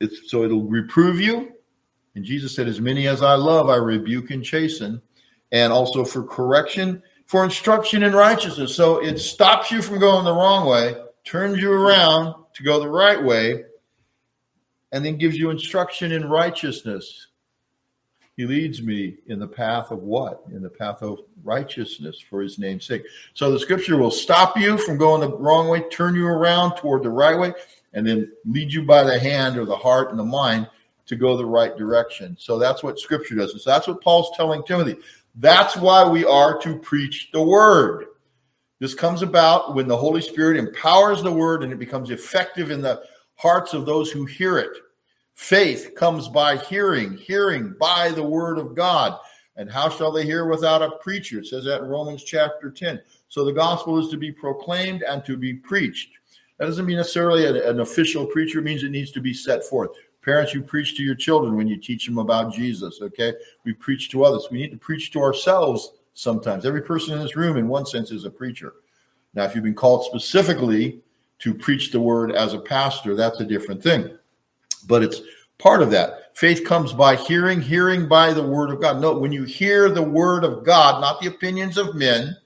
It's, 0.00 0.30
so 0.30 0.42
it'll 0.42 0.64
reprove 0.64 1.20
you. 1.20 1.52
And 2.14 2.24
Jesus 2.24 2.54
said, 2.54 2.66
As 2.66 2.80
many 2.80 3.06
as 3.06 3.22
I 3.22 3.34
love, 3.34 3.70
I 3.70 3.76
rebuke 3.76 4.30
and 4.30 4.44
chasten 4.44 5.00
and 5.52 5.72
also 5.72 6.04
for 6.04 6.22
correction, 6.22 7.02
for 7.26 7.44
instruction 7.44 8.02
in 8.02 8.12
righteousness. 8.12 8.74
So 8.74 9.04
it 9.04 9.18
stops 9.18 9.70
you 9.70 9.82
from 9.82 9.98
going 9.98 10.24
the 10.24 10.32
wrong 10.32 10.66
way, 10.66 10.96
turns 11.24 11.58
you 11.58 11.72
around 11.72 12.34
to 12.54 12.62
go 12.62 12.80
the 12.80 12.88
right 12.88 13.22
way, 13.22 13.64
and 14.92 15.04
then 15.04 15.16
gives 15.16 15.36
you 15.36 15.50
instruction 15.50 16.12
in 16.12 16.28
righteousness. 16.28 17.26
He 18.36 18.46
leads 18.46 18.82
me 18.82 19.16
in 19.26 19.40
the 19.40 19.48
path 19.48 19.90
of 19.90 20.04
what? 20.04 20.44
In 20.52 20.62
the 20.62 20.70
path 20.70 21.02
of 21.02 21.18
righteousness 21.42 22.20
for 22.20 22.40
his 22.40 22.56
name's 22.56 22.86
sake. 22.86 23.02
So 23.34 23.50
the 23.50 23.58
scripture 23.58 23.98
will 23.98 24.12
stop 24.12 24.56
you 24.56 24.78
from 24.78 24.96
going 24.96 25.20
the 25.22 25.36
wrong 25.36 25.68
way, 25.68 25.82
turn 25.90 26.14
you 26.14 26.26
around 26.26 26.76
toward 26.76 27.02
the 27.02 27.10
right 27.10 27.36
way, 27.36 27.52
and 27.94 28.06
then 28.06 28.30
lead 28.44 28.72
you 28.72 28.84
by 28.84 29.02
the 29.02 29.18
hand 29.18 29.58
or 29.58 29.64
the 29.64 29.76
heart 29.76 30.10
and 30.10 30.18
the 30.18 30.24
mind 30.24 30.68
to 31.06 31.16
go 31.16 31.36
the 31.36 31.44
right 31.44 31.76
direction. 31.76 32.36
So 32.38 32.58
that's 32.58 32.82
what 32.82 33.00
scripture 33.00 33.34
does. 33.34 33.52
And 33.52 33.60
so 33.60 33.70
that's 33.70 33.88
what 33.88 34.02
Paul's 34.02 34.30
telling 34.36 34.62
Timothy. 34.62 34.96
That's 35.38 35.76
why 35.76 36.08
we 36.08 36.24
are 36.24 36.58
to 36.60 36.78
preach 36.78 37.30
the 37.32 37.42
word. 37.42 38.06
This 38.80 38.94
comes 38.94 39.22
about 39.22 39.74
when 39.74 39.86
the 39.86 39.96
Holy 39.96 40.20
Spirit 40.20 40.56
empowers 40.56 41.22
the 41.22 41.32
word 41.32 41.62
and 41.62 41.72
it 41.72 41.78
becomes 41.78 42.10
effective 42.10 42.70
in 42.70 42.82
the 42.82 43.02
hearts 43.36 43.72
of 43.72 43.86
those 43.86 44.10
who 44.10 44.24
hear 44.24 44.58
it. 44.58 44.76
Faith 45.34 45.92
comes 45.96 46.28
by 46.28 46.56
hearing, 46.56 47.16
hearing 47.16 47.74
by 47.78 48.10
the 48.10 48.22
word 48.22 48.58
of 48.58 48.74
God. 48.74 49.16
And 49.56 49.70
how 49.70 49.88
shall 49.88 50.10
they 50.10 50.24
hear 50.24 50.46
without 50.46 50.82
a 50.82 50.96
preacher? 50.98 51.38
It 51.38 51.46
says 51.46 51.64
that 51.64 51.82
in 51.82 51.88
Romans 51.88 52.24
chapter 52.24 52.70
10. 52.70 53.00
So 53.28 53.44
the 53.44 53.52
gospel 53.52 53.98
is 53.98 54.08
to 54.10 54.16
be 54.16 54.32
proclaimed 54.32 55.02
and 55.02 55.24
to 55.24 55.36
be 55.36 55.54
preached. 55.54 56.10
That 56.58 56.66
doesn't 56.66 56.86
mean 56.86 56.96
necessarily 56.96 57.46
an, 57.46 57.78
official 57.78 58.26
preacher, 58.26 58.58
it 58.58 58.64
means 58.64 58.82
it 58.82 58.90
needs 58.90 59.12
to 59.12 59.20
be 59.20 59.32
set 59.32 59.64
forth. 59.64 59.90
Parents, 60.28 60.52
you 60.52 60.60
preach 60.60 60.94
to 60.94 61.02
your 61.02 61.14
children 61.14 61.56
when 61.56 61.66
you 61.66 61.78
teach 61.78 62.04
them 62.04 62.18
about 62.18 62.52
Jesus, 62.52 63.00
okay? 63.00 63.32
We 63.64 63.72
preach 63.72 64.10
to 64.10 64.24
others. 64.24 64.46
We 64.50 64.58
need 64.58 64.72
to 64.72 64.76
preach 64.76 65.10
to 65.12 65.22
ourselves 65.22 65.92
sometimes. 66.12 66.66
Every 66.66 66.82
person 66.82 67.14
in 67.14 67.20
this 67.20 67.34
room, 67.34 67.56
in 67.56 67.66
one 67.66 67.86
sense, 67.86 68.10
is 68.10 68.26
a 68.26 68.30
preacher. 68.30 68.74
Now, 69.32 69.44
if 69.44 69.54
you've 69.54 69.64
been 69.64 69.74
called 69.74 70.04
specifically 70.04 71.00
to 71.38 71.54
preach 71.54 71.92
the 71.92 72.00
word 72.00 72.30
as 72.32 72.52
a 72.52 72.58
pastor, 72.58 73.14
that's 73.14 73.40
a 73.40 73.44
different 73.46 73.82
thing. 73.82 74.18
But 74.86 75.02
it's 75.02 75.22
part 75.56 75.80
of 75.80 75.90
that. 75.92 76.36
Faith 76.36 76.62
comes 76.62 76.92
by 76.92 77.16
hearing, 77.16 77.62
hearing 77.62 78.06
by 78.06 78.34
the 78.34 78.46
word 78.46 78.68
of 78.68 78.82
God. 78.82 79.00
No, 79.00 79.16
when 79.16 79.32
you 79.32 79.44
hear 79.44 79.88
the 79.88 80.02
word 80.02 80.44
of 80.44 80.62
God, 80.62 81.00
not 81.00 81.22
the 81.22 81.28
opinions 81.28 81.78
of 81.78 81.94
men, 81.94 82.36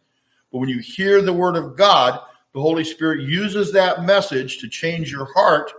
but 0.52 0.58
when 0.58 0.68
you 0.68 0.78
hear 0.78 1.20
the 1.20 1.32
word 1.32 1.56
of 1.56 1.76
God, 1.76 2.20
the 2.54 2.60
Holy 2.60 2.84
Spirit 2.84 3.22
uses 3.22 3.72
that 3.72 4.04
message 4.04 4.58
to 4.58 4.68
change 4.68 5.10
your 5.10 5.26
heart 5.34 5.72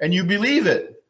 and 0.00 0.14
you 0.14 0.24
believe 0.24 0.66
it. 0.66 1.00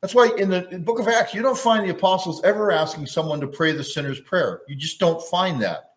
That's 0.00 0.14
why 0.14 0.30
in 0.36 0.50
the, 0.50 0.78
book 0.84 0.98
of 0.98 1.08
Acts, 1.08 1.34
you 1.34 1.42
don't 1.42 1.58
find 1.58 1.84
the 1.84 1.92
apostles 1.92 2.42
ever 2.44 2.70
asking 2.70 3.06
someone 3.06 3.40
to 3.40 3.46
pray 3.46 3.72
the 3.72 3.82
sinner's 3.82 4.20
prayer. 4.20 4.60
You 4.68 4.76
just 4.76 5.00
don't 5.00 5.22
find 5.28 5.60
that. 5.62 5.94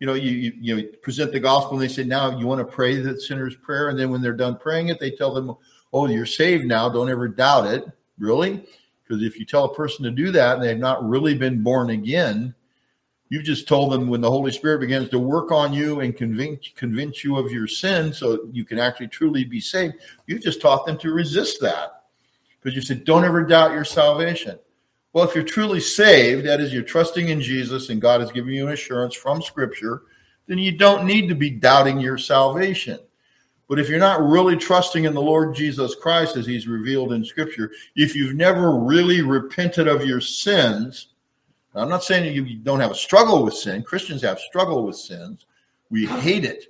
You 0.00 0.06
know, 0.06 0.14
you, 0.14 0.30
you, 0.30 0.52
you 0.60 0.88
present 1.02 1.32
the 1.32 1.40
gospel 1.40 1.74
and 1.74 1.82
they 1.82 1.92
say, 1.92 2.04
now 2.04 2.38
you 2.38 2.46
want 2.46 2.58
to 2.58 2.64
pray 2.64 2.96
the 2.96 3.20
sinner's 3.20 3.56
prayer. 3.56 3.88
And 3.88 3.98
then 3.98 4.10
when 4.10 4.22
they're 4.22 4.32
done 4.32 4.58
praying 4.58 4.88
it, 4.88 4.98
they 4.98 5.10
tell 5.10 5.32
them, 5.32 5.54
oh, 5.92 6.06
you're 6.06 6.26
saved 6.26 6.66
now. 6.66 6.88
Don't 6.88 7.10
ever 7.10 7.28
doubt 7.28 7.66
it. 7.66 7.84
Really? 8.18 8.66
Because 9.02 9.22
if 9.22 9.38
you 9.38 9.44
tell 9.44 9.64
a 9.64 9.74
person 9.74 10.04
to 10.04 10.10
do 10.10 10.30
that 10.32 10.56
and 10.56 10.64
they've 10.64 10.76
not 10.76 11.06
really 11.06 11.34
been 11.34 11.62
born 11.62 11.90
again, 11.90 12.54
you've 13.28 13.44
just 13.44 13.68
told 13.68 13.92
them 13.92 14.08
when 14.08 14.20
the 14.20 14.30
Holy 14.30 14.50
Spirit 14.50 14.80
begins 14.80 15.08
to 15.10 15.18
work 15.18 15.52
on 15.52 15.72
you 15.72 16.00
and 16.00 16.16
convince 16.16 16.70
convince 16.74 17.22
you 17.22 17.36
of 17.36 17.52
your 17.52 17.66
sin 17.66 18.12
so 18.12 18.48
you 18.52 18.64
can 18.64 18.78
actually 18.78 19.08
truly 19.08 19.44
be 19.44 19.60
saved, 19.60 19.94
you've 20.26 20.42
just 20.42 20.60
taught 20.60 20.86
them 20.86 20.98
to 20.98 21.12
resist 21.12 21.60
that 21.60 21.95
because 22.66 22.74
you 22.74 22.82
said, 22.82 23.04
don't 23.04 23.24
ever 23.24 23.44
doubt 23.44 23.70
your 23.70 23.84
salvation. 23.84 24.58
Well, 25.12 25.24
if 25.24 25.36
you're 25.36 25.44
truly 25.44 25.78
saved, 25.78 26.44
that 26.46 26.60
is, 26.60 26.74
you're 26.74 26.82
trusting 26.82 27.28
in 27.28 27.40
Jesus 27.40 27.90
and 27.90 28.00
God 28.00 28.20
has 28.20 28.32
given 28.32 28.52
you 28.52 28.66
an 28.66 28.72
assurance 28.72 29.14
from 29.14 29.40
Scripture, 29.40 30.02
then 30.48 30.58
you 30.58 30.76
don't 30.76 31.06
need 31.06 31.28
to 31.28 31.36
be 31.36 31.48
doubting 31.48 32.00
your 32.00 32.18
salvation. 32.18 32.98
But 33.68 33.78
if 33.78 33.88
you're 33.88 34.00
not 34.00 34.20
really 34.20 34.56
trusting 34.56 35.04
in 35.04 35.14
the 35.14 35.22
Lord 35.22 35.54
Jesus 35.54 35.94
Christ 35.94 36.34
as 36.34 36.44
he's 36.44 36.66
revealed 36.66 37.12
in 37.12 37.24
Scripture, 37.24 37.70
if 37.94 38.16
you've 38.16 38.34
never 38.34 38.72
really 38.72 39.22
repented 39.22 39.86
of 39.86 40.04
your 40.04 40.20
sins, 40.20 41.14
I'm 41.72 41.88
not 41.88 42.02
saying 42.02 42.34
you 42.34 42.56
don't 42.56 42.80
have 42.80 42.90
a 42.90 42.96
struggle 42.96 43.44
with 43.44 43.54
sin. 43.54 43.84
Christians 43.84 44.22
have 44.22 44.40
struggle 44.40 44.84
with 44.84 44.96
sins. 44.96 45.46
We 45.88 46.06
hate 46.06 46.44
it. 46.44 46.64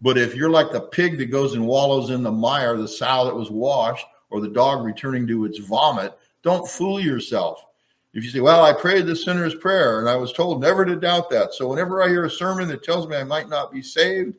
But 0.00 0.18
if 0.18 0.36
you're 0.36 0.50
like 0.50 0.70
the 0.70 0.82
pig 0.82 1.18
that 1.18 1.32
goes 1.32 1.54
and 1.54 1.66
wallows 1.66 2.10
in 2.10 2.22
the 2.22 2.30
mire, 2.30 2.76
the 2.76 2.86
sow 2.86 3.24
that 3.24 3.34
was 3.34 3.50
washed, 3.50 4.06
or 4.32 4.40
the 4.40 4.48
dog 4.48 4.84
returning 4.84 5.26
to 5.28 5.44
its 5.44 5.58
vomit, 5.58 6.18
don't 6.42 6.68
fool 6.68 6.98
yourself. 6.98 7.66
If 8.14 8.24
you 8.24 8.30
say, 8.30 8.40
Well, 8.40 8.64
I 8.64 8.72
prayed 8.72 9.06
the 9.06 9.14
sinner's 9.14 9.54
prayer 9.54 10.00
and 10.00 10.08
I 10.08 10.16
was 10.16 10.32
told 10.32 10.60
never 10.60 10.84
to 10.84 10.96
doubt 10.96 11.30
that. 11.30 11.54
So 11.54 11.68
whenever 11.68 12.02
I 12.02 12.08
hear 12.08 12.24
a 12.24 12.30
sermon 12.30 12.68
that 12.68 12.82
tells 12.82 13.06
me 13.06 13.16
I 13.16 13.24
might 13.24 13.48
not 13.48 13.72
be 13.72 13.82
saved, 13.82 14.34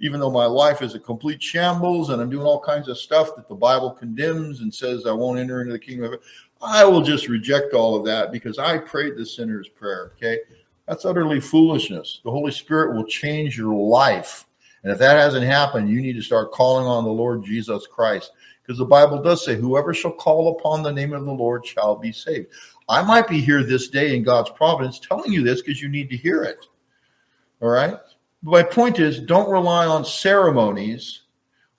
even 0.00 0.20
though 0.20 0.30
my 0.30 0.44
life 0.44 0.82
is 0.82 0.94
a 0.94 1.00
complete 1.00 1.42
shambles 1.42 2.10
and 2.10 2.20
I'm 2.20 2.28
doing 2.28 2.44
all 2.44 2.60
kinds 2.60 2.88
of 2.88 2.98
stuff 2.98 3.34
that 3.36 3.48
the 3.48 3.54
Bible 3.54 3.90
condemns 3.90 4.60
and 4.60 4.72
says 4.72 5.06
I 5.06 5.12
won't 5.12 5.38
enter 5.38 5.60
into 5.60 5.72
the 5.72 5.78
kingdom 5.78 6.04
of 6.04 6.10
heaven, 6.12 6.26
I 6.60 6.84
will 6.84 7.02
just 7.02 7.28
reject 7.28 7.72
all 7.72 7.96
of 7.96 8.04
that 8.06 8.32
because 8.32 8.58
I 8.58 8.78
prayed 8.78 9.16
the 9.16 9.24
sinner's 9.24 9.68
prayer. 9.68 10.12
Okay. 10.16 10.40
That's 10.86 11.04
utterly 11.04 11.40
foolishness. 11.40 12.20
The 12.24 12.30
Holy 12.30 12.52
Spirit 12.52 12.94
will 12.94 13.06
change 13.06 13.58
your 13.58 13.74
life. 13.74 14.46
And 14.84 14.92
if 14.92 14.98
that 15.00 15.16
hasn't 15.16 15.44
happened, 15.44 15.90
you 15.90 16.00
need 16.00 16.12
to 16.12 16.22
start 16.22 16.52
calling 16.52 16.86
on 16.86 17.02
the 17.02 17.10
Lord 17.10 17.44
Jesus 17.44 17.88
Christ 17.88 18.30
because 18.66 18.78
the 18.78 18.84
Bible 18.84 19.22
does 19.22 19.44
say, 19.44 19.54
Whoever 19.54 19.94
shall 19.94 20.12
call 20.12 20.58
upon 20.58 20.82
the 20.82 20.92
name 20.92 21.12
of 21.12 21.24
the 21.24 21.32
Lord 21.32 21.64
shall 21.64 21.94
be 21.94 22.10
saved. 22.10 22.48
I 22.88 23.02
might 23.02 23.28
be 23.28 23.40
here 23.40 23.62
this 23.62 23.88
day 23.88 24.16
in 24.16 24.22
God's 24.22 24.50
providence 24.50 24.98
telling 24.98 25.32
you 25.32 25.42
this 25.42 25.62
because 25.62 25.80
you 25.80 25.88
need 25.88 26.10
to 26.10 26.16
hear 26.16 26.42
it. 26.42 26.64
All 27.60 27.68
right. 27.68 27.96
my 28.42 28.62
point 28.62 28.98
is 28.98 29.20
don't 29.20 29.50
rely 29.50 29.86
on 29.86 30.04
ceremonies 30.04 31.22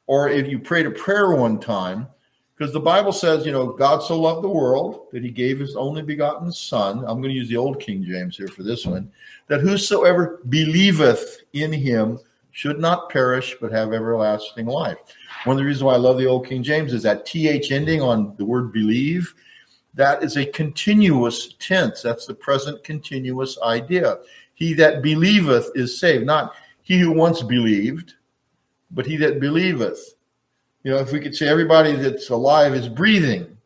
or 0.07 0.29
if 0.29 0.47
you 0.47 0.59
prayed 0.59 0.85
a 0.85 0.91
prayer 0.91 1.31
one 1.31 1.59
time 1.59 2.07
Because 2.55 2.73
the 2.73 2.79
Bible 2.79 3.13
says, 3.13 3.45
you 3.45 3.51
know, 3.51 3.67
God 3.67 4.01
so 4.01 4.19
loved 4.19 4.43
the 4.43 4.49
world 4.49 5.07
that 5.11 5.23
he 5.23 5.29
gave 5.29 5.59
his 5.59 5.75
only 5.75 6.01
begotten 6.01 6.51
Son. 6.51 6.99
I'm 6.99 7.21
going 7.21 7.29
to 7.33 7.39
use 7.39 7.49
the 7.49 7.57
old 7.57 7.79
King 7.79 8.03
James 8.03 8.35
here 8.35 8.47
for 8.47 8.63
this 8.63 8.85
one 8.85 9.11
that 9.47 9.61
whosoever 9.61 10.41
believeth 10.49 11.41
in 11.53 11.71
him 11.71 12.19
should 12.51 12.79
not 12.79 13.09
perish 13.09 13.55
but 13.61 13.71
have 13.71 13.93
everlasting 13.93 14.65
life. 14.65 14.97
One 15.45 15.55
of 15.55 15.57
the 15.59 15.65
reasons 15.65 15.83
why 15.83 15.93
I 15.93 15.97
love 15.97 16.17
the 16.17 16.25
old 16.25 16.47
King 16.47 16.63
James 16.63 16.93
is 16.93 17.03
that 17.03 17.25
th 17.25 17.71
ending 17.71 18.01
on 18.01 18.35
the 18.37 18.45
word 18.45 18.71
believe. 18.71 19.33
That 19.93 20.23
is 20.23 20.37
a 20.37 20.45
continuous 20.45 21.55
tense. 21.59 22.01
That's 22.01 22.25
the 22.25 22.33
present 22.33 22.83
continuous 22.83 23.57
idea. 23.63 24.17
He 24.53 24.73
that 24.75 25.01
believeth 25.01 25.71
is 25.75 25.99
saved, 25.99 26.25
not 26.25 26.55
he 26.83 26.99
who 26.99 27.11
once 27.11 27.41
believed, 27.41 28.13
but 28.91 29.05
he 29.05 29.17
that 29.17 29.39
believeth. 29.39 30.15
You 30.83 30.91
know, 30.91 30.97
if 30.97 31.11
we 31.11 31.19
could 31.19 31.35
say 31.35 31.47
everybody 31.47 31.93
that's 31.93 32.29
alive 32.29 32.73
is 32.73 32.87
breathing, 32.87 33.57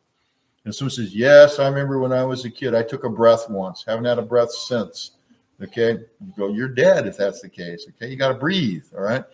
and 0.64 0.74
someone 0.74 0.90
says, 0.90 1.14
Yes, 1.14 1.58
I 1.58 1.68
remember 1.68 1.98
when 1.98 2.12
I 2.12 2.24
was 2.24 2.44
a 2.44 2.50
kid, 2.50 2.74
I 2.74 2.82
took 2.82 3.04
a 3.04 3.08
breath 3.08 3.48
once, 3.48 3.84
haven't 3.86 4.04
had 4.04 4.18
a 4.18 4.22
breath 4.22 4.50
since. 4.52 5.12
Okay, 5.62 5.92
you 5.92 6.32
go, 6.36 6.48
you're 6.48 6.68
dead 6.68 7.06
if 7.06 7.16
that's 7.16 7.40
the 7.40 7.48
case. 7.48 7.86
Okay, 7.90 8.10
you 8.10 8.16
got 8.16 8.28
to 8.28 8.34
breathe. 8.34 8.84
All 8.94 9.02
right. 9.02 9.24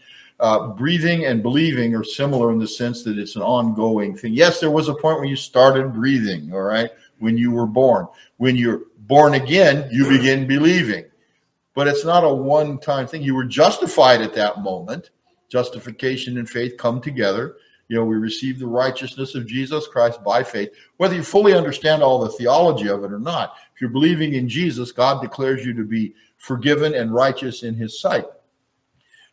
Uh, 0.40 0.68
breathing 0.68 1.24
and 1.24 1.42
believing 1.42 1.96
are 1.96 2.04
similar 2.04 2.52
in 2.52 2.58
the 2.58 2.68
sense 2.68 3.02
that 3.02 3.18
it's 3.18 3.34
an 3.34 3.42
ongoing 3.42 4.16
thing. 4.16 4.32
Yes, 4.32 4.60
there 4.60 4.70
was 4.70 4.88
a 4.88 4.94
point 4.94 5.18
when 5.18 5.28
you 5.28 5.36
started 5.36 5.92
breathing. 5.92 6.52
All 6.52 6.62
right, 6.62 6.90
when 7.18 7.36
you 7.36 7.50
were 7.50 7.66
born. 7.66 8.06
When 8.36 8.54
you're 8.54 8.82
born 9.00 9.34
again, 9.34 9.88
you 9.90 10.08
begin 10.08 10.46
believing. 10.46 11.04
But 11.74 11.88
it's 11.88 12.04
not 12.04 12.24
a 12.24 12.32
one 12.32 12.78
time 12.78 13.06
thing. 13.06 13.22
You 13.22 13.34
were 13.34 13.44
justified 13.44 14.20
at 14.20 14.34
that 14.34 14.60
moment. 14.60 15.10
Justification 15.48 16.38
and 16.38 16.48
faith 16.48 16.76
come 16.76 17.00
together. 17.00 17.56
You 17.88 17.96
know, 17.96 18.04
we 18.04 18.16
receive 18.16 18.58
the 18.58 18.66
righteousness 18.66 19.34
of 19.34 19.46
Jesus 19.46 19.86
Christ 19.88 20.22
by 20.22 20.42
faith, 20.42 20.70
whether 20.98 21.14
you 21.14 21.22
fully 21.22 21.54
understand 21.54 22.02
all 22.02 22.18
the 22.18 22.28
theology 22.28 22.88
of 22.88 23.02
it 23.02 23.12
or 23.12 23.18
not. 23.18 23.54
If 23.74 23.80
you're 23.80 23.90
believing 23.90 24.34
in 24.34 24.48
Jesus, 24.48 24.92
God 24.92 25.22
declares 25.22 25.64
you 25.64 25.72
to 25.72 25.84
be 25.84 26.14
forgiven 26.36 26.94
and 26.94 27.14
righteous 27.14 27.62
in 27.62 27.74
his 27.74 27.98
sight. 27.98 28.26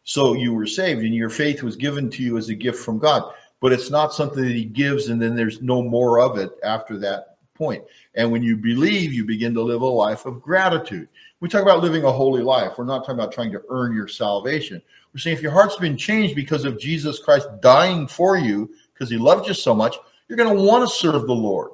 So 0.06 0.34
you 0.34 0.54
were 0.54 0.68
saved 0.68 1.02
and 1.02 1.14
your 1.14 1.32
faith 1.32 1.64
was 1.64 1.76
given 1.76 2.10
to 2.12 2.24
you 2.24 2.38
as 2.38 2.50
a 2.50 2.56
gift 2.56 2.80
from 2.80 3.00
God. 3.00 3.34
But 3.60 3.74
it's 3.74 3.90
not 3.90 4.14
something 4.14 4.44
that 4.44 4.56
he 4.56 4.66
gives 4.66 5.10
and 5.10 5.22
then 5.22 5.36
there's 5.36 5.62
no 5.62 5.82
more 5.82 6.20
of 6.20 6.38
it 6.38 6.52
after 6.64 6.98
that 7.00 7.38
point. 7.56 7.84
And 8.14 8.32
when 8.32 8.44
you 8.44 8.56
believe, 8.56 9.14
you 9.14 9.26
begin 9.26 9.54
to 9.56 9.64
live 9.64 9.82
a 9.82 9.86
life 9.86 10.26
of 10.26 10.42
gratitude. 10.42 11.10
We 11.40 11.50
talk 11.50 11.64
about 11.64 11.82
living 11.82 12.04
a 12.04 12.12
holy 12.12 12.44
life. 12.44 12.74
We're 12.78 12.86
not 12.86 13.00
talking 13.00 13.16
about 13.16 13.32
trying 13.32 13.52
to 13.54 13.64
earn 13.70 13.96
your 13.96 14.08
salvation. 14.08 14.82
We're 15.14 15.20
saying 15.20 15.38
if 15.38 15.42
your 15.42 15.52
heart's 15.52 15.78
been 15.78 15.98
changed 15.98 16.36
because 16.36 16.66
of 16.66 16.80
Jesus 16.80 17.20
Christ 17.20 17.48
dying 17.62 18.08
for 18.08 18.38
you, 18.38 18.70
because 18.94 19.10
he 19.10 19.18
loved 19.18 19.48
you 19.48 19.54
so 19.54 19.74
much, 19.74 19.98
you're 20.28 20.38
going 20.38 20.56
to 20.56 20.64
want 20.64 20.88
to 20.88 20.96
serve 20.96 21.26
the 21.26 21.34
Lord. 21.34 21.72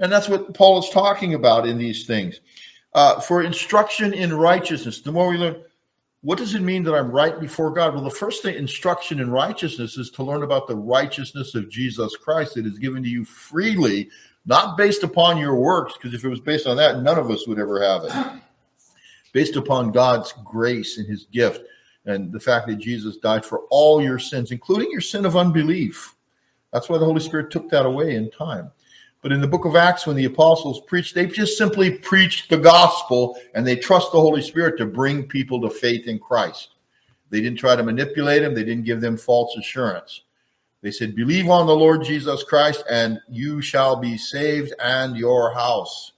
And 0.00 0.10
that's 0.10 0.28
what 0.28 0.54
Paul 0.54 0.80
is 0.80 0.90
talking 0.90 1.34
about 1.34 1.66
in 1.66 1.78
these 1.78 2.06
things. 2.06 2.40
Uh, 2.94 3.20
for 3.20 3.42
instruction 3.42 4.12
in 4.12 4.32
righteousness, 4.32 5.00
the 5.00 5.12
more 5.12 5.28
we 5.28 5.36
learn, 5.36 5.62
what 6.22 6.38
does 6.38 6.54
it 6.54 6.62
mean 6.62 6.84
that 6.84 6.94
I'm 6.94 7.10
right 7.10 7.38
before 7.38 7.72
God? 7.72 7.94
Well, 7.94 8.04
the 8.04 8.10
first 8.10 8.42
thing, 8.42 8.54
instruction 8.54 9.18
in 9.18 9.30
righteousness, 9.30 9.98
is 9.98 10.08
to 10.12 10.22
learn 10.22 10.44
about 10.44 10.68
the 10.68 10.76
righteousness 10.76 11.56
of 11.56 11.68
Jesus 11.68 12.16
Christ 12.16 12.54
that 12.54 12.64
is 12.64 12.78
given 12.78 13.02
to 13.02 13.08
you 13.08 13.24
freely, 13.24 14.08
not 14.46 14.76
based 14.76 15.02
upon 15.02 15.36
your 15.36 15.56
works, 15.56 15.94
because 15.94 16.14
if 16.14 16.24
it 16.24 16.28
was 16.28 16.40
based 16.40 16.68
on 16.68 16.76
that, 16.76 17.02
none 17.02 17.18
of 17.18 17.28
us 17.30 17.48
would 17.48 17.58
ever 17.58 17.82
have 17.82 18.04
it. 18.04 18.42
Based 19.32 19.56
upon 19.56 19.92
God's 19.92 20.34
grace 20.44 20.98
and 20.98 21.08
his 21.08 21.24
gift 21.24 21.62
and 22.04 22.30
the 22.30 22.38
fact 22.38 22.66
that 22.66 22.76
Jesus 22.76 23.16
died 23.16 23.46
for 23.46 23.60
all 23.70 24.02
your 24.02 24.18
sins, 24.18 24.50
including 24.50 24.90
your 24.90 25.00
sin 25.00 25.24
of 25.24 25.38
unbelief. 25.38 26.14
That's 26.70 26.90
why 26.90 26.98
the 26.98 27.06
Holy 27.06 27.20
Spirit 27.20 27.50
took 27.50 27.70
that 27.70 27.86
away 27.86 28.14
in 28.14 28.30
time. 28.30 28.70
But 29.22 29.30
in 29.32 29.40
the 29.40 29.46
book 29.46 29.64
of 29.64 29.76
Acts, 29.76 30.06
when 30.06 30.16
the 30.16 30.24
apostles 30.24 30.80
preached, 30.82 31.14
they 31.14 31.26
just 31.26 31.56
simply 31.56 31.92
preached 31.92 32.50
the 32.50 32.58
gospel 32.58 33.38
and 33.54 33.64
they 33.64 33.76
trust 33.76 34.10
the 34.10 34.20
Holy 34.20 34.42
Spirit 34.42 34.76
to 34.78 34.86
bring 34.86 35.28
people 35.28 35.60
to 35.62 35.70
faith 35.70 36.08
in 36.08 36.18
Christ. 36.18 36.70
They 37.30 37.40
didn't 37.40 37.58
try 37.58 37.76
to 37.76 37.82
manipulate 37.82 38.42
them, 38.42 38.54
they 38.54 38.64
didn't 38.64 38.84
give 38.84 39.00
them 39.00 39.16
false 39.16 39.56
assurance. 39.56 40.22
They 40.82 40.90
said, 40.90 41.14
Believe 41.14 41.48
on 41.48 41.66
the 41.66 41.74
Lord 41.74 42.04
Jesus 42.04 42.42
Christ, 42.42 42.82
and 42.90 43.20
you 43.28 43.62
shall 43.62 43.94
be 43.94 44.18
saved 44.18 44.74
and 44.82 45.16
your 45.16 45.54
house. 45.54 46.12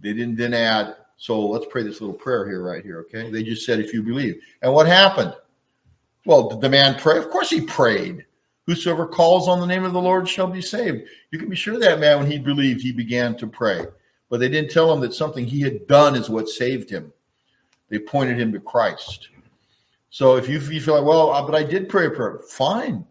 They 0.00 0.14
didn't 0.14 0.36
then 0.36 0.54
add, 0.54 0.96
so 1.18 1.46
let's 1.46 1.66
pray 1.70 1.82
this 1.82 2.00
little 2.00 2.16
prayer 2.16 2.48
here, 2.48 2.62
right 2.62 2.82
here, 2.82 3.00
okay? 3.00 3.30
They 3.30 3.44
just 3.44 3.64
said, 3.64 3.78
if 3.78 3.92
you 3.92 4.02
believe. 4.02 4.40
And 4.62 4.72
what 4.72 4.86
happened? 4.86 5.34
Well, 6.24 6.48
did 6.48 6.60
the 6.60 6.68
man 6.68 6.98
pray? 6.98 7.18
Of 7.18 7.30
course 7.30 7.50
he 7.50 7.60
prayed. 7.60 8.24
Whosoever 8.66 9.06
calls 9.06 9.48
on 9.48 9.60
the 9.60 9.66
name 9.66 9.84
of 9.84 9.92
the 9.92 10.00
Lord 10.00 10.28
shall 10.28 10.46
be 10.46 10.62
saved. 10.62 11.08
You 11.30 11.38
can 11.38 11.48
be 11.48 11.56
sure 11.56 11.78
that 11.78 11.98
man, 11.98 12.18
when 12.18 12.30
he 12.30 12.38
believed, 12.38 12.80
he 12.80 12.92
began 12.92 13.36
to 13.38 13.46
pray. 13.46 13.84
But 14.28 14.40
they 14.40 14.48
didn't 14.48 14.70
tell 14.70 14.92
him 14.92 15.00
that 15.00 15.14
something 15.14 15.44
he 15.44 15.60
had 15.60 15.86
done 15.86 16.14
is 16.14 16.30
what 16.30 16.48
saved 16.48 16.88
him. 16.88 17.12
They 17.88 17.98
pointed 17.98 18.38
him 18.40 18.52
to 18.52 18.60
Christ. 18.60 19.28
So 20.10 20.36
if 20.36 20.48
you, 20.48 20.58
you 20.60 20.80
feel 20.80 20.94
like, 20.94 21.04
well, 21.04 21.32
uh, 21.32 21.42
but 21.44 21.54
I 21.54 21.64
did 21.64 21.88
pray 21.88 22.06
a 22.06 22.10
prayer, 22.10 22.40
fine. 22.48 23.04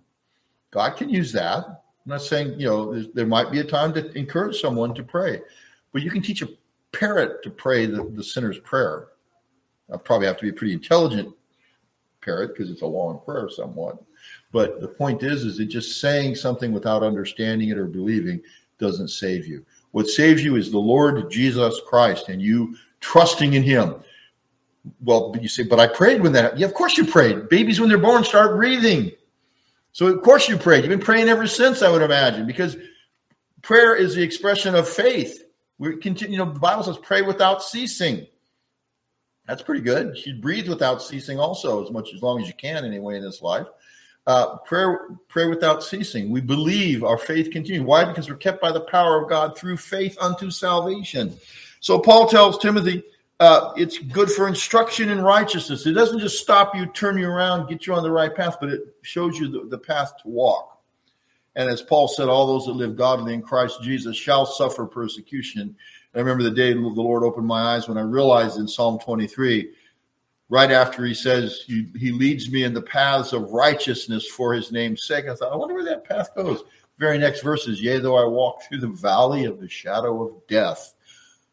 God 0.71 0.91
can 0.91 1.09
use 1.09 1.31
that. 1.33 1.65
I'm 1.67 1.75
not 2.05 2.21
saying, 2.21 2.59
you 2.59 2.67
know, 2.67 3.03
there 3.13 3.27
might 3.27 3.51
be 3.51 3.59
a 3.59 3.63
time 3.63 3.93
to 3.93 4.11
encourage 4.17 4.59
someone 4.59 4.95
to 4.95 5.03
pray, 5.03 5.41
but 5.91 6.01
you 6.01 6.09
can 6.09 6.21
teach 6.21 6.41
a 6.41 6.49
parrot 6.91 7.43
to 7.43 7.49
pray 7.49 7.85
the, 7.85 8.03
the 8.15 8.23
sinner's 8.23 8.59
prayer. 8.59 9.09
I 9.93 9.97
probably 9.97 10.27
have 10.27 10.37
to 10.37 10.43
be 10.43 10.49
a 10.49 10.53
pretty 10.53 10.73
intelligent 10.73 11.33
parrot 12.21 12.55
because 12.55 12.71
it's 12.71 12.81
a 12.81 12.87
long 12.87 13.19
prayer 13.25 13.49
somewhat. 13.49 14.01
But 14.51 14.81
the 14.81 14.87
point 14.87 15.23
is, 15.23 15.43
is 15.43 15.57
that 15.57 15.65
just 15.65 16.01
saying 16.01 16.35
something 16.35 16.71
without 16.73 17.03
understanding 17.03 17.69
it 17.69 17.77
or 17.77 17.85
believing 17.85 18.41
doesn't 18.79 19.09
save 19.09 19.47
you. 19.47 19.65
What 19.91 20.07
saves 20.07 20.43
you 20.43 20.55
is 20.55 20.71
the 20.71 20.79
Lord 20.79 21.29
Jesus 21.29 21.79
Christ 21.87 22.29
and 22.29 22.41
you 22.41 22.75
trusting 22.99 23.53
in 23.53 23.63
him. 23.63 23.95
Well, 25.03 25.35
you 25.39 25.47
say, 25.47 25.63
but 25.63 25.79
I 25.79 25.87
prayed 25.87 26.21
when 26.21 26.31
that. 26.33 26.57
Yeah, 26.57 26.65
of 26.65 26.73
course 26.73 26.97
you 26.97 27.05
prayed. 27.05 27.49
Babies, 27.49 27.79
when 27.79 27.89
they're 27.89 27.97
born, 27.97 28.23
start 28.23 28.55
breathing. 28.55 29.11
So 29.91 30.07
of 30.07 30.21
course 30.21 30.49
you 30.49 30.57
prayed. 30.57 30.83
You've 30.83 30.89
been 30.89 30.99
praying 30.99 31.29
ever 31.29 31.47
since, 31.47 31.81
I 31.81 31.89
would 31.89 32.01
imagine, 32.01 32.47
because 32.47 32.77
prayer 33.61 33.95
is 33.95 34.15
the 34.15 34.23
expression 34.23 34.75
of 34.75 34.87
faith. 34.87 35.43
We 35.77 35.97
continue, 35.97 36.33
you 36.33 36.45
know, 36.45 36.51
the 36.51 36.59
Bible 36.59 36.83
says 36.83 36.97
pray 36.97 37.21
without 37.21 37.61
ceasing. 37.63 38.27
That's 39.47 39.61
pretty 39.61 39.81
good. 39.81 40.17
You 40.25 40.35
breathe 40.35 40.69
without 40.69 41.01
ceasing 41.01 41.39
also, 41.39 41.83
as 41.83 41.91
much 41.91 42.13
as 42.13 42.21
long 42.21 42.41
as 42.41 42.47
you 42.47 42.53
can 42.53 42.85
anyway 42.85 43.17
in 43.17 43.23
this 43.23 43.41
life. 43.41 43.67
Uh, 44.27 44.57
prayer, 44.59 45.07
pray 45.27 45.47
without 45.47 45.83
ceasing. 45.83 46.29
We 46.29 46.41
believe 46.41 47.03
our 47.03 47.17
faith 47.17 47.49
continues. 47.49 47.83
Why? 47.83 48.05
Because 48.05 48.29
we're 48.29 48.35
kept 48.35 48.61
by 48.61 48.71
the 48.71 48.81
power 48.81 49.21
of 49.21 49.29
God 49.29 49.57
through 49.57 49.77
faith 49.77 50.15
unto 50.21 50.51
salvation. 50.51 51.35
So 51.79 51.97
Paul 51.97 52.27
tells 52.27 52.59
Timothy, 52.59 53.03
uh, 53.39 53.73
it's 53.75 53.97
good 53.97 54.29
for 54.29 54.47
instruction 54.47 55.09
in 55.09 55.19
righteousness. 55.19 55.87
It 55.87 55.93
doesn't 55.93 56.19
just 56.19 56.39
stop 56.39 56.75
you, 56.75 56.85
turn 56.85 57.17
you 57.17 57.27
around, 57.27 57.67
get 57.67 57.87
you 57.87 57.95
on 57.95 58.03
the 58.03 58.11
right 58.11 58.33
path, 58.33 58.57
but 58.59 58.69
it 58.69 58.95
shows 59.01 59.39
you 59.39 59.47
the, 59.47 59.67
the 59.67 59.79
path 59.79 60.13
to 60.21 60.27
walk. 60.27 60.79
And 61.55 61.67
as 61.67 61.81
Paul 61.81 62.07
said, 62.07 62.29
all 62.29 62.45
those 62.45 62.67
that 62.67 62.73
live 62.73 62.95
godly 62.95 63.33
in 63.33 63.41
Christ 63.41 63.81
Jesus 63.81 64.15
shall 64.15 64.45
suffer 64.45 64.85
persecution. 64.85 65.75
I 66.13 66.19
remember 66.19 66.43
the 66.43 66.51
day 66.51 66.73
the 66.73 66.79
Lord 66.79 67.23
opened 67.23 67.47
my 67.47 67.73
eyes 67.73 67.87
when 67.87 67.97
I 67.97 68.01
realized 68.01 68.57
in 68.57 68.67
Psalm 68.67 68.99
23, 68.99 69.71
right 70.51 70.69
after 70.69 71.05
he 71.05 71.13
says, 71.13 71.63
He 71.65 72.11
leads 72.11 72.51
me 72.51 72.65
in 72.65 72.73
the 72.73 72.81
paths 72.81 73.33
of 73.33 73.51
righteousness 73.51 74.27
for 74.27 74.53
his 74.53 74.71
name's 74.71 75.07
sake. 75.07 75.25
I 75.27 75.33
thought, 75.33 75.53
I 75.53 75.55
wonder 75.55 75.73
where 75.73 75.85
that 75.85 76.03
path 76.03 76.35
goes. 76.35 76.63
Very 76.99 77.17
next 77.17 77.41
verse 77.41 77.67
is, 77.67 77.81
Yea, 77.81 77.97
though 77.97 78.17
I 78.17 78.25
walk 78.25 78.61
through 78.63 78.81
the 78.81 78.87
valley 78.87 79.45
of 79.45 79.59
the 79.59 79.69
shadow 79.69 80.21
of 80.21 80.45
death, 80.47 80.93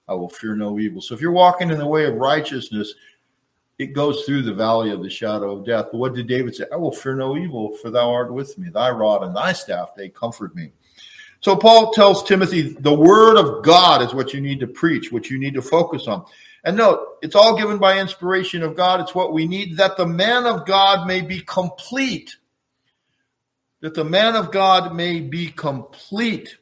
I 0.08 0.14
will 0.14 0.28
fear 0.28 0.56
no 0.56 0.78
evil. 0.78 1.00
So 1.00 1.14
if 1.14 1.20
you're 1.20 1.30
walking 1.30 1.70
in 1.70 1.78
the 1.78 1.87
way 1.87 2.06
of 2.06 2.16
righteousness, 2.16 2.92
it 3.78 3.94
goes 3.94 4.24
through 4.24 4.42
the 4.42 4.52
valley 4.52 4.90
of 4.90 5.02
the 5.02 5.08
shadow 5.08 5.56
of 5.56 5.64
death. 5.64 5.87
But 5.92 5.98
what 5.98 6.14
did 6.14 6.26
David 6.26 6.56
say? 6.56 6.64
I 6.72 6.76
will 6.76 6.92
fear 6.92 7.14
no 7.14 7.37
evil, 7.37 7.74
for 7.76 7.90
thou 7.90 8.11
art 8.11 8.34
with 8.34 8.58
me. 8.58 8.68
Thy 8.68 8.90
rod 8.90 9.22
and 9.22 9.34
thy 9.34 9.52
staff, 9.52 9.94
they 9.96 10.08
comfort 10.08 10.56
me. 10.56 10.72
So 11.40 11.54
Paul 11.54 11.92
tells 11.92 12.24
Timothy, 12.24 12.72
the 12.80 12.92
word 12.92 13.37
of 13.37 13.62
God 13.62 14.02
is 14.02 14.12
what 14.12 14.34
you 14.34 14.40
need 14.40 14.58
to 14.58 14.66
preach, 14.66 15.12
what 15.12 15.30
you 15.30 15.38
need 15.38 15.54
to 15.54 15.62
focus 15.62 16.08
on. 16.08 16.26
And 16.68 16.76
note, 16.76 17.16
it's 17.22 17.35
all 17.35 17.57
given 17.57 17.78
by 17.78 17.98
inspiration 17.98 18.62
of 18.62 18.76
God. 18.76 19.00
It's 19.00 19.14
what 19.14 19.33
we 19.33 19.46
need 19.46 19.78
that 19.78 19.96
the 19.96 20.04
man 20.04 20.44
of 20.44 20.66
God 20.66 21.07
may 21.07 21.22
be 21.22 21.40
complete. 21.40 22.36
That 23.80 23.95
the 23.95 24.05
man 24.05 24.36
of 24.36 24.53
God 24.53 24.95
may 24.95 25.20
be 25.20 25.47
complete. 25.47 26.59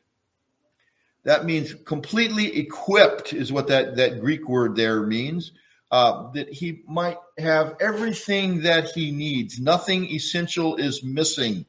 That 1.24 1.44
means 1.44 1.74
completely 1.74 2.56
equipped, 2.56 3.32
is 3.32 3.50
what 3.50 3.66
that, 3.66 3.96
that 3.96 4.20
Greek 4.20 4.48
word 4.48 4.76
there 4.76 5.02
means 5.02 5.50
uh, 5.90 6.30
that 6.34 6.52
he 6.52 6.84
might 6.86 7.18
have 7.36 7.74
everything 7.80 8.62
that 8.62 8.90
he 8.90 9.10
needs. 9.10 9.58
Nothing 9.58 10.06
essential 10.06 10.76
is 10.76 11.02
missing. 11.02 11.66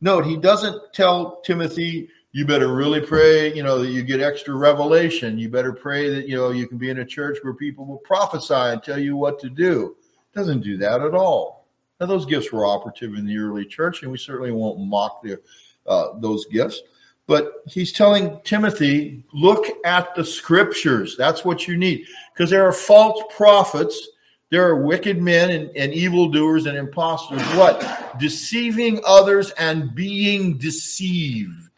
Note, 0.00 0.24
he 0.24 0.38
doesn't 0.38 0.94
tell 0.94 1.42
Timothy, 1.42 2.08
you 2.34 2.44
better 2.44 2.74
really 2.74 3.00
pray, 3.00 3.54
you 3.54 3.62
know, 3.62 3.78
that 3.78 3.90
you 3.90 4.02
get 4.02 4.20
extra 4.20 4.56
revelation. 4.56 5.38
You 5.38 5.48
better 5.48 5.72
pray 5.72 6.10
that, 6.10 6.26
you 6.28 6.34
know, 6.36 6.50
you 6.50 6.66
can 6.66 6.78
be 6.78 6.90
in 6.90 6.98
a 6.98 7.04
church 7.04 7.38
where 7.42 7.54
people 7.54 7.86
will 7.86 7.98
prophesy 7.98 8.54
and 8.54 8.82
tell 8.82 8.98
you 8.98 9.14
what 9.16 9.38
to 9.38 9.48
do. 9.48 9.94
Doesn't 10.34 10.62
do 10.62 10.76
that 10.78 11.00
at 11.00 11.14
all. 11.14 11.68
Now, 12.00 12.06
those 12.06 12.26
gifts 12.26 12.50
were 12.50 12.66
operative 12.66 13.14
in 13.14 13.24
the 13.24 13.38
early 13.38 13.64
church, 13.64 14.02
and 14.02 14.10
we 14.10 14.18
certainly 14.18 14.50
won't 14.50 14.80
mock 14.80 15.22
the, 15.22 15.40
uh, 15.86 16.18
those 16.18 16.44
gifts. 16.46 16.82
But 17.28 17.62
he's 17.68 17.92
telling 17.92 18.40
Timothy, 18.42 19.22
look 19.32 19.66
at 19.84 20.12
the 20.16 20.24
scriptures. 20.24 21.14
That's 21.16 21.44
what 21.44 21.68
you 21.68 21.76
need. 21.76 22.04
Because 22.32 22.50
there 22.50 22.66
are 22.66 22.72
false 22.72 23.22
prophets, 23.36 24.08
there 24.50 24.66
are 24.66 24.82
wicked 24.82 25.22
men 25.22 25.50
and, 25.50 25.70
and 25.76 25.94
evildoers 25.94 26.66
and 26.66 26.76
impostors. 26.76 27.42
What? 27.56 28.18
Deceiving 28.18 29.00
others 29.06 29.52
and 29.52 29.94
being 29.94 30.58
deceived. 30.58 31.70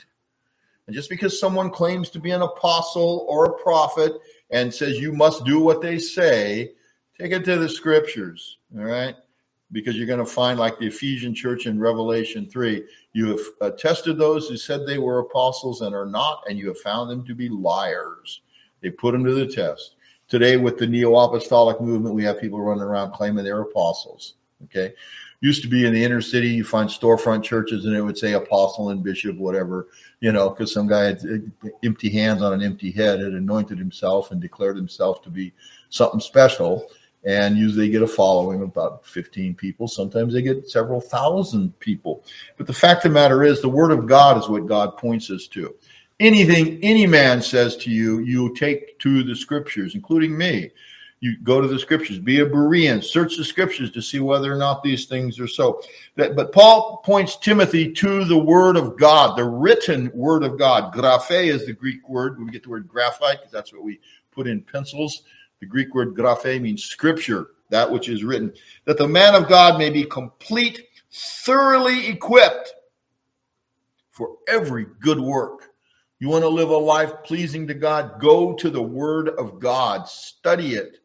And 0.87 0.95
just 0.95 1.11
because 1.11 1.39
someone 1.39 1.70
claims 1.70 2.11
to 2.11 2.20
be 2.20 2.30
an 2.30 2.43
apostle 2.43 3.26
or 3.28 3.47
a 3.47 3.62
prophet 3.62 4.12
and 4.51 4.72
says 4.72 4.99
you 4.99 5.12
must 5.12 5.45
do 5.45 5.61
what 5.61 5.82
they 5.82 5.99
say, 5.99 6.72
take 7.18 7.32
it 7.32 7.45
to 7.45 7.57
the 7.57 7.68
scriptures. 7.68 8.59
All 8.76 8.84
right 8.84 9.16
because 9.72 9.97
you're 9.97 10.07
going 10.07 10.18
to 10.18 10.26
find, 10.26 10.59
like 10.59 10.78
the 10.78 10.87
Ephesian 10.87 11.34
church 11.34 11.66
in 11.66 11.78
Revelation 11.78 12.49
3, 12.49 12.84
you 13.12 13.39
have 13.61 13.76
tested 13.76 14.18
those 14.18 14.49
who 14.49 14.57
said 14.57 14.87
they 14.87 14.99
were 14.99 15.18
apostles 15.18 15.80
and 15.80 15.95
are 15.95 16.07
not, 16.07 16.45
and 16.49 16.59
you 16.59 16.68
have 16.68 16.78
found 16.78 17.11
them 17.11 17.24
to 17.26 17.34
be 17.34 17.49
liars. 17.49 18.43
They 18.80 18.91
put 18.91 19.12
them 19.12 19.24
to 19.24 19.34
the 19.34 19.47
test. 19.47 19.97
Today, 20.28 20.57
with 20.57 20.78
the 20.78 20.87
neo 20.87 21.16
apostolic 21.16 21.80
movement, 21.80 22.14
we 22.14 22.24
have 22.24 22.41
people 22.41 22.61
running 22.61 22.82
around 22.82 23.12
claiming 23.12 23.45
they're 23.45 23.61
apostles. 23.61 24.34
Okay. 24.64 24.95
Used 25.41 25.62
to 25.62 25.68
be 25.68 25.87
in 25.87 25.93
the 25.93 26.03
inner 26.03 26.22
city, 26.22 26.49
you 26.49 26.64
find 26.64 26.89
storefront 26.89 27.43
churches 27.43 27.84
and 27.84 27.95
it 27.95 28.01
would 28.01 28.16
say 28.16 28.32
apostle 28.32 28.91
and 28.91 29.03
bishop, 29.03 29.37
whatever, 29.37 29.89
you 30.20 30.32
know, 30.32 30.49
because 30.49 30.72
some 30.72 30.89
guy 30.89 31.05
had 31.05 31.18
uh, 31.64 31.68
empty 31.84 32.09
hands 32.09 32.43
on 32.43 32.53
an 32.53 32.62
empty 32.62 32.91
head 32.91 33.20
had 33.20 33.32
anointed 33.32 33.78
himself 33.78 34.30
and 34.30 34.41
declared 34.41 34.76
himself 34.76 35.22
to 35.22 35.30
be 35.30 35.53
something 35.91 36.20
special 36.20 36.89
and 37.26 37.59
usually 37.59 37.87
they 37.87 37.93
get 37.93 38.03
a 38.03 38.07
following 38.07 38.62
of 38.62 38.68
about 38.68 39.05
15 39.05 39.57
people. 39.57 39.89
Sometimes 39.89 40.32
they 40.32 40.43
get 40.43 40.70
several 40.70 41.01
thousand 41.01 41.76
people. 41.80 42.24
But 42.57 42.68
the 42.68 42.72
fact 42.72 43.05
of 43.05 43.11
the 43.11 43.14
matter 43.14 43.43
is, 43.43 43.61
the 43.61 43.68
word 43.68 43.91
of 43.91 44.07
God 44.07 44.39
is 44.39 44.49
what 44.49 44.66
God 44.66 44.97
points 44.97 45.28
us 45.30 45.49
to. 45.49 45.74
Anything 46.20 46.78
any 46.82 47.05
man 47.05 47.43
says 47.43 47.76
to 47.78 47.91
you, 47.91 48.20
you 48.20 48.55
take 48.55 48.99
to 49.01 49.24
the 49.24 49.34
scriptures, 49.34 49.97
including 49.97 50.39
me. 50.39 50.70
You 51.21 51.39
go 51.43 51.61
to 51.61 51.69
the 51.69 51.79
scriptures, 51.79 52.19
be 52.19 52.41
a 52.41 52.47
Berean, 52.47 53.03
search 53.03 53.37
the 53.37 53.45
scriptures 53.45 53.91
to 53.93 54.03
see 54.03 54.21
whether 54.21 54.53
or 54.53 54.57
not 54.57 54.83
these 54.83 55.07
things 55.07 55.41
are 55.41 55.49
so. 55.49 55.81
But 56.14 56.53
Paul 56.53 56.99
points 57.05 57.37
Timothy 57.37 57.93
to 57.93 58.25
the 58.25 58.39
word 58.39 58.77
of 58.77 58.99
God, 58.99 59.37
the 59.37 59.45
written 59.45 60.11
word 60.14 60.43
of 60.43 60.59
God. 60.59 60.93
Graphe 60.93 61.31
is 61.31 61.64
the 61.64 61.73
Greek 61.73 62.07
word. 62.09 62.39
We 62.39 62.51
get 62.51 62.64
the 62.64 62.71
word 62.71 62.87
graphite 62.87 63.39
because 63.39 63.53
that's 63.53 63.73
what 63.73 63.83
we 63.83 63.99
put 64.31 64.47
in 64.47 64.61
pencils 64.61 65.23
the 65.61 65.67
Greek 65.67 65.95
word 65.95 66.14
graphe 66.14 66.61
means 66.61 66.85
scripture, 66.85 67.49
that 67.71 67.91
which 67.91 68.09
is 68.09 68.25
written, 68.25 68.53
that 68.85 68.99
the 68.99 69.09
man 69.09 69.35
of 69.35 69.49
God 69.49 69.79
may 69.79 69.91
be 69.91 70.05
complete, 70.05 70.83
thoroughly 71.11 72.09
equipped 72.09 72.75
for 74.11 74.37
every 74.49 74.87
good 75.01 75.21
work. 75.21 75.73
You 76.19 76.29
want 76.29 76.43
to 76.43 76.49
live 76.49 76.71
a 76.71 76.77
life 76.77 77.12
pleasing 77.25 77.67
to 77.67 77.75
God? 77.75 78.21
Go 78.21 78.55
to 78.55 78.71
the 78.71 78.83
Word 78.83 79.29
of 79.31 79.59
God, 79.61 80.09
study 80.09 80.75
it, 80.75 80.99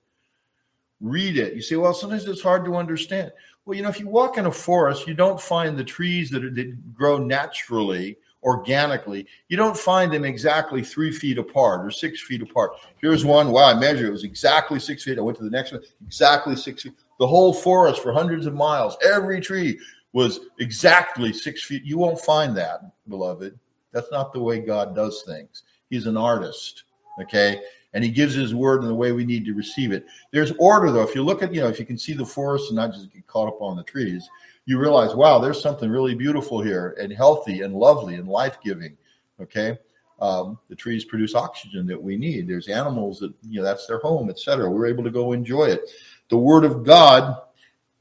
read 1.01 1.37
it. 1.37 1.53
You 1.53 1.61
say, 1.61 1.75
well, 1.75 1.93
sometimes 1.93 2.25
it's 2.25 2.41
hard 2.41 2.63
to 2.65 2.75
understand. 2.75 3.31
Well, 3.65 3.75
you 3.75 3.83
know, 3.83 3.89
if 3.89 3.99
you 3.99 4.07
walk 4.07 4.37
in 4.37 4.45
a 4.45 4.51
forest, 4.51 5.07
you 5.07 5.13
don't 5.13 5.41
find 5.41 5.77
the 5.77 5.83
trees 5.83 6.29
that, 6.29 6.43
are, 6.43 6.49
that 6.51 6.93
grow 6.93 7.17
naturally 7.17 8.17
organically, 8.43 9.27
you 9.49 9.57
don't 9.57 9.77
find 9.77 10.11
them 10.11 10.25
exactly 10.25 10.83
three 10.83 11.11
feet 11.11 11.37
apart 11.37 11.85
or 11.85 11.91
six 11.91 12.21
feet 12.21 12.41
apart. 12.41 12.71
Here's 12.99 13.23
one. 13.23 13.51
Wow, 13.51 13.65
I 13.65 13.79
measured 13.79 14.07
it 14.07 14.11
was 14.11 14.23
exactly 14.23 14.79
six 14.79 15.03
feet. 15.03 15.17
I 15.17 15.21
went 15.21 15.37
to 15.37 15.43
the 15.43 15.49
next 15.49 15.71
one, 15.71 15.81
exactly 16.05 16.55
six 16.55 16.83
feet. 16.83 16.93
The 17.19 17.27
whole 17.27 17.53
forest 17.53 18.01
for 18.01 18.11
hundreds 18.11 18.47
of 18.47 18.55
miles, 18.55 18.97
every 19.03 19.41
tree 19.41 19.79
was 20.13 20.39
exactly 20.59 21.33
six 21.33 21.63
feet. 21.63 21.83
You 21.83 21.97
won't 21.97 22.19
find 22.19 22.57
that, 22.57 22.81
beloved. 23.07 23.57
That's 23.91 24.11
not 24.11 24.33
the 24.33 24.41
way 24.41 24.59
God 24.59 24.95
does 24.95 25.23
things. 25.23 25.63
He's 25.89 26.07
an 26.07 26.17
artist, 26.17 26.85
okay? 27.21 27.61
And 27.93 28.03
he 28.03 28.09
gives 28.09 28.33
his 28.33 28.55
word 28.55 28.81
in 28.81 28.87
the 28.87 28.95
way 28.95 29.11
we 29.11 29.25
need 29.25 29.45
to 29.45 29.53
receive 29.53 29.91
it. 29.91 30.05
There's 30.31 30.53
order, 30.59 30.91
though. 30.91 31.03
If 31.03 31.13
you 31.13 31.23
look 31.23 31.43
at, 31.43 31.53
you 31.53 31.61
know, 31.61 31.67
if 31.67 31.79
you 31.79 31.85
can 31.85 31.97
see 31.97 32.13
the 32.13 32.25
forest 32.25 32.69
and 32.69 32.77
not 32.77 32.93
just 32.93 33.11
get 33.11 33.27
caught 33.27 33.49
up 33.49 33.61
on 33.61 33.75
the 33.75 33.83
trees, 33.83 34.29
you 34.65 34.79
realize, 34.79 35.13
wow, 35.15 35.39
there's 35.39 35.61
something 35.61 35.89
really 35.89 36.15
beautiful 36.15 36.61
here 36.61 36.95
and 36.99 37.11
healthy 37.11 37.61
and 37.61 37.73
lovely 37.73 38.15
and 38.15 38.27
life 38.27 38.57
giving. 38.63 38.95
Okay. 39.41 39.77
Um, 40.21 40.59
the 40.69 40.75
trees 40.75 41.03
produce 41.03 41.33
oxygen 41.33 41.87
that 41.87 42.01
we 42.01 42.15
need. 42.15 42.47
There's 42.47 42.67
animals 42.67 43.19
that, 43.19 43.33
you 43.41 43.59
know, 43.59 43.63
that's 43.65 43.87
their 43.87 43.97
home, 43.99 44.29
etc. 44.29 44.69
We're 44.69 44.85
able 44.85 45.03
to 45.03 45.09
go 45.09 45.33
enjoy 45.33 45.65
it. 45.65 45.89
The 46.29 46.37
word 46.37 46.63
of 46.63 46.85
God 46.85 47.41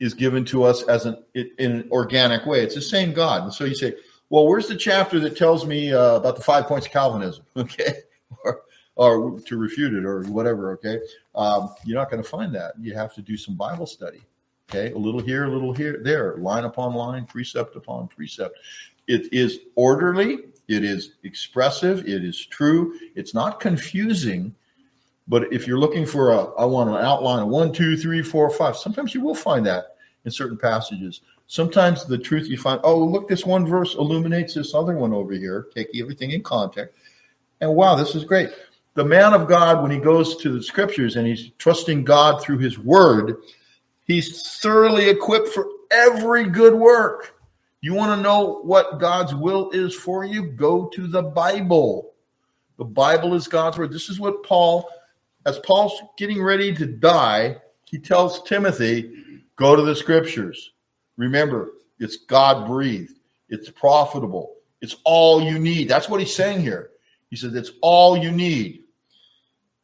is 0.00 0.14
given 0.14 0.44
to 0.46 0.64
us 0.64 0.82
as 0.84 1.06
an 1.06 1.16
in 1.34 1.50
an 1.58 1.88
organic 1.90 2.46
way. 2.46 2.62
It's 2.62 2.74
the 2.74 2.82
same 2.82 3.12
God. 3.12 3.44
And 3.44 3.52
so 3.52 3.64
you 3.64 3.74
say, 3.74 3.94
well, 4.28 4.46
where's 4.46 4.68
the 4.68 4.76
chapter 4.76 5.18
that 5.20 5.36
tells 5.36 5.66
me 5.66 5.92
uh, 5.92 6.16
about 6.16 6.36
the 6.36 6.42
five 6.42 6.66
points 6.66 6.86
of 6.86 6.92
Calvinism? 6.92 7.44
Okay. 7.56 7.94
or, 8.44 8.62
or 9.00 9.40
to 9.40 9.56
refute 9.56 9.94
it 9.94 10.04
or 10.04 10.22
whatever. 10.24 10.72
Okay. 10.72 11.00
Um, 11.34 11.74
you're 11.84 11.98
not 11.98 12.10
going 12.10 12.22
to 12.22 12.28
find 12.28 12.54
that. 12.54 12.74
You 12.78 12.92
have 12.92 13.14
to 13.14 13.22
do 13.22 13.36
some 13.36 13.54
Bible 13.54 13.86
study. 13.86 14.20
Okay, 14.68 14.92
a 14.92 14.98
little 14.98 15.20
here, 15.20 15.46
a 15.46 15.50
little 15.50 15.72
here, 15.72 16.00
there, 16.04 16.36
line 16.36 16.62
upon 16.62 16.94
line, 16.94 17.24
precept 17.24 17.74
upon 17.74 18.06
precept. 18.06 18.56
It 19.08 19.32
is 19.32 19.58
orderly, 19.74 20.38
it 20.68 20.84
is 20.84 21.14
expressive, 21.24 22.06
it 22.06 22.24
is 22.24 22.46
true, 22.46 22.96
it's 23.16 23.34
not 23.34 23.58
confusing. 23.58 24.54
But 25.26 25.52
if 25.52 25.66
you're 25.66 25.80
looking 25.80 26.06
for 26.06 26.30
a, 26.30 26.44
I 26.54 26.66
want 26.66 26.90
an 26.90 26.96
outline 26.96 27.42
of 27.42 27.48
one, 27.48 27.72
two, 27.72 27.96
three, 27.96 28.22
four, 28.22 28.48
five, 28.48 28.76
sometimes 28.76 29.12
you 29.12 29.22
will 29.22 29.34
find 29.34 29.66
that 29.66 29.96
in 30.24 30.30
certain 30.30 30.56
passages. 30.56 31.22
Sometimes 31.48 32.04
the 32.04 32.18
truth 32.18 32.46
you 32.46 32.56
find, 32.56 32.80
oh, 32.84 33.02
look, 33.02 33.28
this 33.28 33.44
one 33.44 33.66
verse 33.66 33.96
illuminates 33.96 34.54
this 34.54 34.72
other 34.72 34.94
one 34.94 35.12
over 35.12 35.32
here. 35.32 35.66
Take 35.74 35.88
everything 35.96 36.30
in 36.30 36.44
context. 36.44 36.94
And 37.60 37.74
wow, 37.74 37.96
this 37.96 38.14
is 38.14 38.24
great. 38.24 38.50
The 38.94 39.04
man 39.04 39.32
of 39.32 39.48
God, 39.48 39.82
when 39.82 39.90
he 39.90 39.98
goes 39.98 40.36
to 40.38 40.52
the 40.52 40.62
scriptures 40.62 41.16
and 41.16 41.26
he's 41.26 41.50
trusting 41.58 42.04
God 42.04 42.42
through 42.42 42.58
his 42.58 42.78
word, 42.78 43.36
He's 44.10 44.58
thoroughly 44.58 45.08
equipped 45.08 45.50
for 45.50 45.68
every 45.92 46.44
good 46.44 46.74
work. 46.74 47.36
You 47.80 47.94
want 47.94 48.18
to 48.18 48.20
know 48.20 48.60
what 48.62 48.98
God's 48.98 49.36
will 49.36 49.70
is 49.70 49.94
for 49.94 50.24
you? 50.24 50.48
Go 50.48 50.88
to 50.88 51.06
the 51.06 51.22
Bible. 51.22 52.14
The 52.76 52.84
Bible 52.86 53.34
is 53.34 53.46
God's 53.46 53.78
word. 53.78 53.92
This 53.92 54.08
is 54.08 54.18
what 54.18 54.42
Paul, 54.42 54.90
as 55.46 55.60
Paul's 55.60 56.02
getting 56.18 56.42
ready 56.42 56.74
to 56.74 56.86
die, 56.86 57.58
he 57.84 58.00
tells 58.00 58.42
Timothy, 58.42 59.44
go 59.54 59.76
to 59.76 59.82
the 59.82 59.94
scriptures. 59.94 60.72
Remember, 61.16 61.70
it's 62.00 62.16
God 62.16 62.66
breathed, 62.66 63.14
it's 63.48 63.70
profitable, 63.70 64.56
it's 64.80 64.96
all 65.04 65.40
you 65.40 65.60
need. 65.60 65.88
That's 65.88 66.08
what 66.08 66.18
he's 66.18 66.34
saying 66.34 66.62
here. 66.62 66.90
He 67.30 67.36
says, 67.36 67.54
it's 67.54 67.72
all 67.80 68.16
you 68.16 68.30
need 68.30 68.84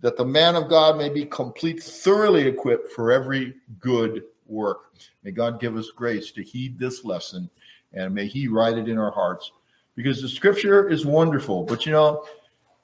that 0.01 0.17
the 0.17 0.25
man 0.25 0.57
of 0.57 0.69
God 0.69 0.99
may 0.99 1.09
be 1.09 1.25
complete, 1.25 1.83
thoroughly 1.83 2.47
equipped 2.47 2.93
for 2.93 3.11
every 3.11 3.55
good 3.81 4.25
work. 4.47 4.93
May 5.23 5.31
God 5.31 5.61
give 5.61 5.77
us 5.77 5.91
grace 5.91 6.31
to 6.33 6.43
heed 6.43 6.79
this 6.79 7.05
lesson 7.05 7.49
and 7.93 8.15
may 8.15 8.27
He 8.27 8.49
write 8.49 8.79
it 8.79 8.89
in 8.89 8.99
our 8.99 9.11
hearts 9.11 9.53
because 9.95 10.21
the 10.21 10.29
scripture 10.29 10.89
is 10.89 11.07
wonderful. 11.07 11.65
But 11.65 11.87
you 11.87 11.93
know, 11.93 12.25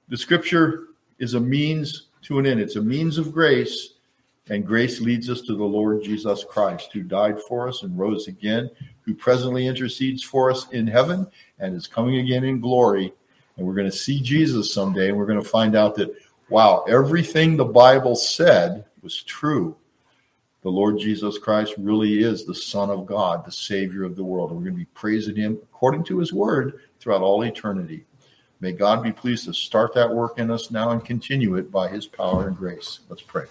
the 0.09 0.17
scripture 0.17 0.89
is 1.19 1.35
a 1.35 1.41
means 1.41 2.09
to 2.23 2.39
an 2.39 2.47
end, 2.47 2.61
it's 2.61 2.77
a 2.77 2.83
means 2.83 3.19
of 3.19 3.33
grace. 3.33 3.95
And 4.51 4.67
grace 4.67 5.01
leads 5.01 5.31
us 5.31 5.41
to 5.43 5.55
the 5.55 5.65
Lord 5.65 6.03
Jesus 6.03 6.45
Christ, 6.45 6.91
who 6.93 7.05
died 7.05 7.39
for 7.47 7.69
us 7.69 7.85
and 7.85 7.97
rose 7.97 8.27
again, 8.27 8.69
who 9.03 9.15
presently 9.15 9.69
intercedes 9.69 10.25
for 10.25 10.51
us 10.51 10.69
in 10.71 10.85
heaven 10.85 11.29
and 11.61 11.77
is 11.77 11.87
coming 11.87 12.17
again 12.17 12.43
in 12.43 12.59
glory. 12.59 13.15
And 13.57 13.67
we're 13.67 13.75
going 13.75 13.91
to 13.91 13.97
see 13.97 14.21
Jesus 14.21 14.73
someday, 14.73 15.09
and 15.09 15.17
we're 15.17 15.27
going 15.27 15.43
to 15.43 15.49
find 15.49 15.77
out 15.77 15.95
that 15.97 16.15
wow, 16.49 16.85
everything 16.87 17.57
the 17.57 17.65
Bible 17.65 18.15
said 18.15 18.85
was 19.03 19.23
true. 19.23 19.77
The 20.63 20.71
Lord 20.71 20.99
Jesus 20.99 21.39
Christ 21.39 21.75
really 21.79 22.23
is 22.23 22.45
the 22.45 22.55
Son 22.55 22.91
of 22.91 23.07
God, 23.07 23.45
the 23.45 23.51
Savior 23.51 24.05
of 24.05 24.17
the 24.17 24.23
world. 24.23 24.51
And 24.51 24.59
we're 24.59 24.67
going 24.67 24.77
to 24.77 24.85
be 24.85 24.91
praising 24.95 25.35
Him 25.35 25.59
according 25.63 26.05
to 26.05 26.19
His 26.19 26.33
word 26.33 26.81
throughout 27.01 27.23
all 27.23 27.43
eternity. 27.43 28.05
May 28.61 28.73
God 28.73 29.03
be 29.03 29.11
pleased 29.11 29.47
to 29.47 29.55
start 29.55 29.93
that 29.95 30.09
work 30.09 30.39
in 30.39 30.51
us 30.51 30.71
now 30.71 30.91
and 30.91 31.05
continue 31.05 31.57
it 31.57 31.73
by 31.73 31.89
His 31.89 32.07
power 32.07 32.47
and 32.47 32.57
grace. 32.57 33.01
Let's 33.09 33.23
pray. 33.23 33.47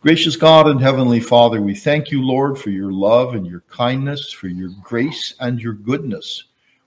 Gracious 0.00 0.36
God 0.36 0.68
and 0.68 0.80
Heavenly 0.80 1.20
Father, 1.20 1.60
we 1.60 1.74
thank 1.74 2.10
you, 2.10 2.22
Lord, 2.22 2.58
for 2.58 2.70
your 2.70 2.90
love 2.90 3.34
and 3.34 3.46
your 3.46 3.60
kindness, 3.68 4.32
for 4.32 4.48
your 4.48 4.70
grace 4.82 5.34
and 5.38 5.60
your 5.60 5.74
goodness. 5.74 6.44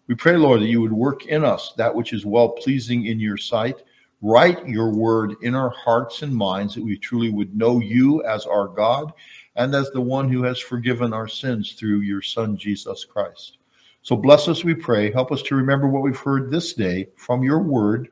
We 0.07 0.15
pray, 0.15 0.37
Lord, 0.37 0.61
that 0.61 0.67
you 0.67 0.81
would 0.81 0.93
work 0.93 1.25
in 1.25 1.43
us 1.43 1.73
that 1.77 1.93
which 1.93 2.13
is 2.13 2.25
well 2.25 2.49
pleasing 2.49 3.05
in 3.07 3.19
your 3.19 3.37
sight 3.37 3.81
Write 4.27 4.67
your 4.67 4.89
word 4.89 5.35
in 5.41 5.53
our 5.53 5.69
hearts 5.69 6.23
and 6.23 6.35
minds 6.35 6.73
that 6.73 6.83
we 6.83 6.97
truly 6.97 7.29
would 7.29 7.55
know 7.55 7.79
you 7.79 8.23
as 8.23 8.47
our 8.47 8.67
God 8.67 9.13
and 9.55 9.75
as 9.75 9.91
the 9.91 10.01
one 10.01 10.31
who 10.31 10.41
has 10.41 10.59
forgiven 10.59 11.13
our 11.13 11.27
sins 11.27 11.73
through 11.73 11.99
your 11.99 12.23
Son, 12.23 12.57
Jesus 12.57 13.05
Christ. 13.05 13.59
So 14.01 14.15
bless 14.15 14.47
us, 14.47 14.63
we 14.63 14.73
pray. 14.73 15.11
Help 15.11 15.31
us 15.31 15.43
to 15.43 15.55
remember 15.55 15.87
what 15.87 16.01
we've 16.01 16.17
heard 16.17 16.49
this 16.49 16.73
day 16.73 17.07
from 17.17 17.43
your 17.43 17.59
word 17.59 18.09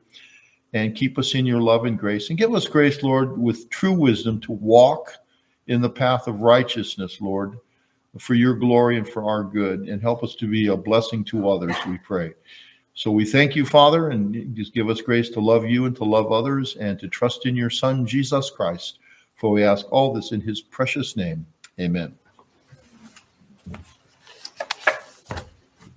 and 0.72 0.94
keep 0.94 1.18
us 1.18 1.34
in 1.34 1.46
your 1.46 1.60
love 1.60 1.84
and 1.84 1.98
grace. 1.98 2.28
And 2.28 2.38
give 2.38 2.54
us 2.54 2.68
grace, 2.68 3.02
Lord, 3.02 3.36
with 3.36 3.68
true 3.70 3.92
wisdom 3.92 4.40
to 4.42 4.52
walk 4.52 5.12
in 5.66 5.80
the 5.80 5.90
path 5.90 6.28
of 6.28 6.42
righteousness, 6.42 7.20
Lord, 7.20 7.58
for 8.18 8.34
your 8.34 8.54
glory 8.54 8.96
and 8.96 9.08
for 9.08 9.24
our 9.24 9.44
good. 9.44 9.88
And 9.88 10.00
help 10.00 10.22
us 10.22 10.34
to 10.36 10.46
be 10.46 10.68
a 10.68 10.76
blessing 10.76 11.24
to 11.24 11.48
others, 11.48 11.76
we 11.86 11.98
pray. 11.98 12.34
So 12.94 13.10
we 13.10 13.24
thank 13.24 13.56
you, 13.56 13.66
Father, 13.66 14.10
and 14.10 14.54
just 14.54 14.72
give 14.72 14.88
us 14.88 15.00
grace 15.00 15.28
to 15.30 15.40
love 15.40 15.64
you 15.64 15.86
and 15.86 15.96
to 15.96 16.04
love 16.04 16.30
others 16.30 16.76
and 16.76 16.98
to 17.00 17.08
trust 17.08 17.44
in 17.44 17.56
your 17.56 17.70
Son, 17.70 18.06
Jesus 18.06 18.50
Christ. 18.50 19.00
For 19.36 19.50
we 19.50 19.64
ask 19.64 19.86
all 19.90 20.12
this 20.12 20.30
in 20.30 20.40
his 20.40 20.60
precious 20.60 21.16
name. 21.16 21.44
Amen. 21.80 22.16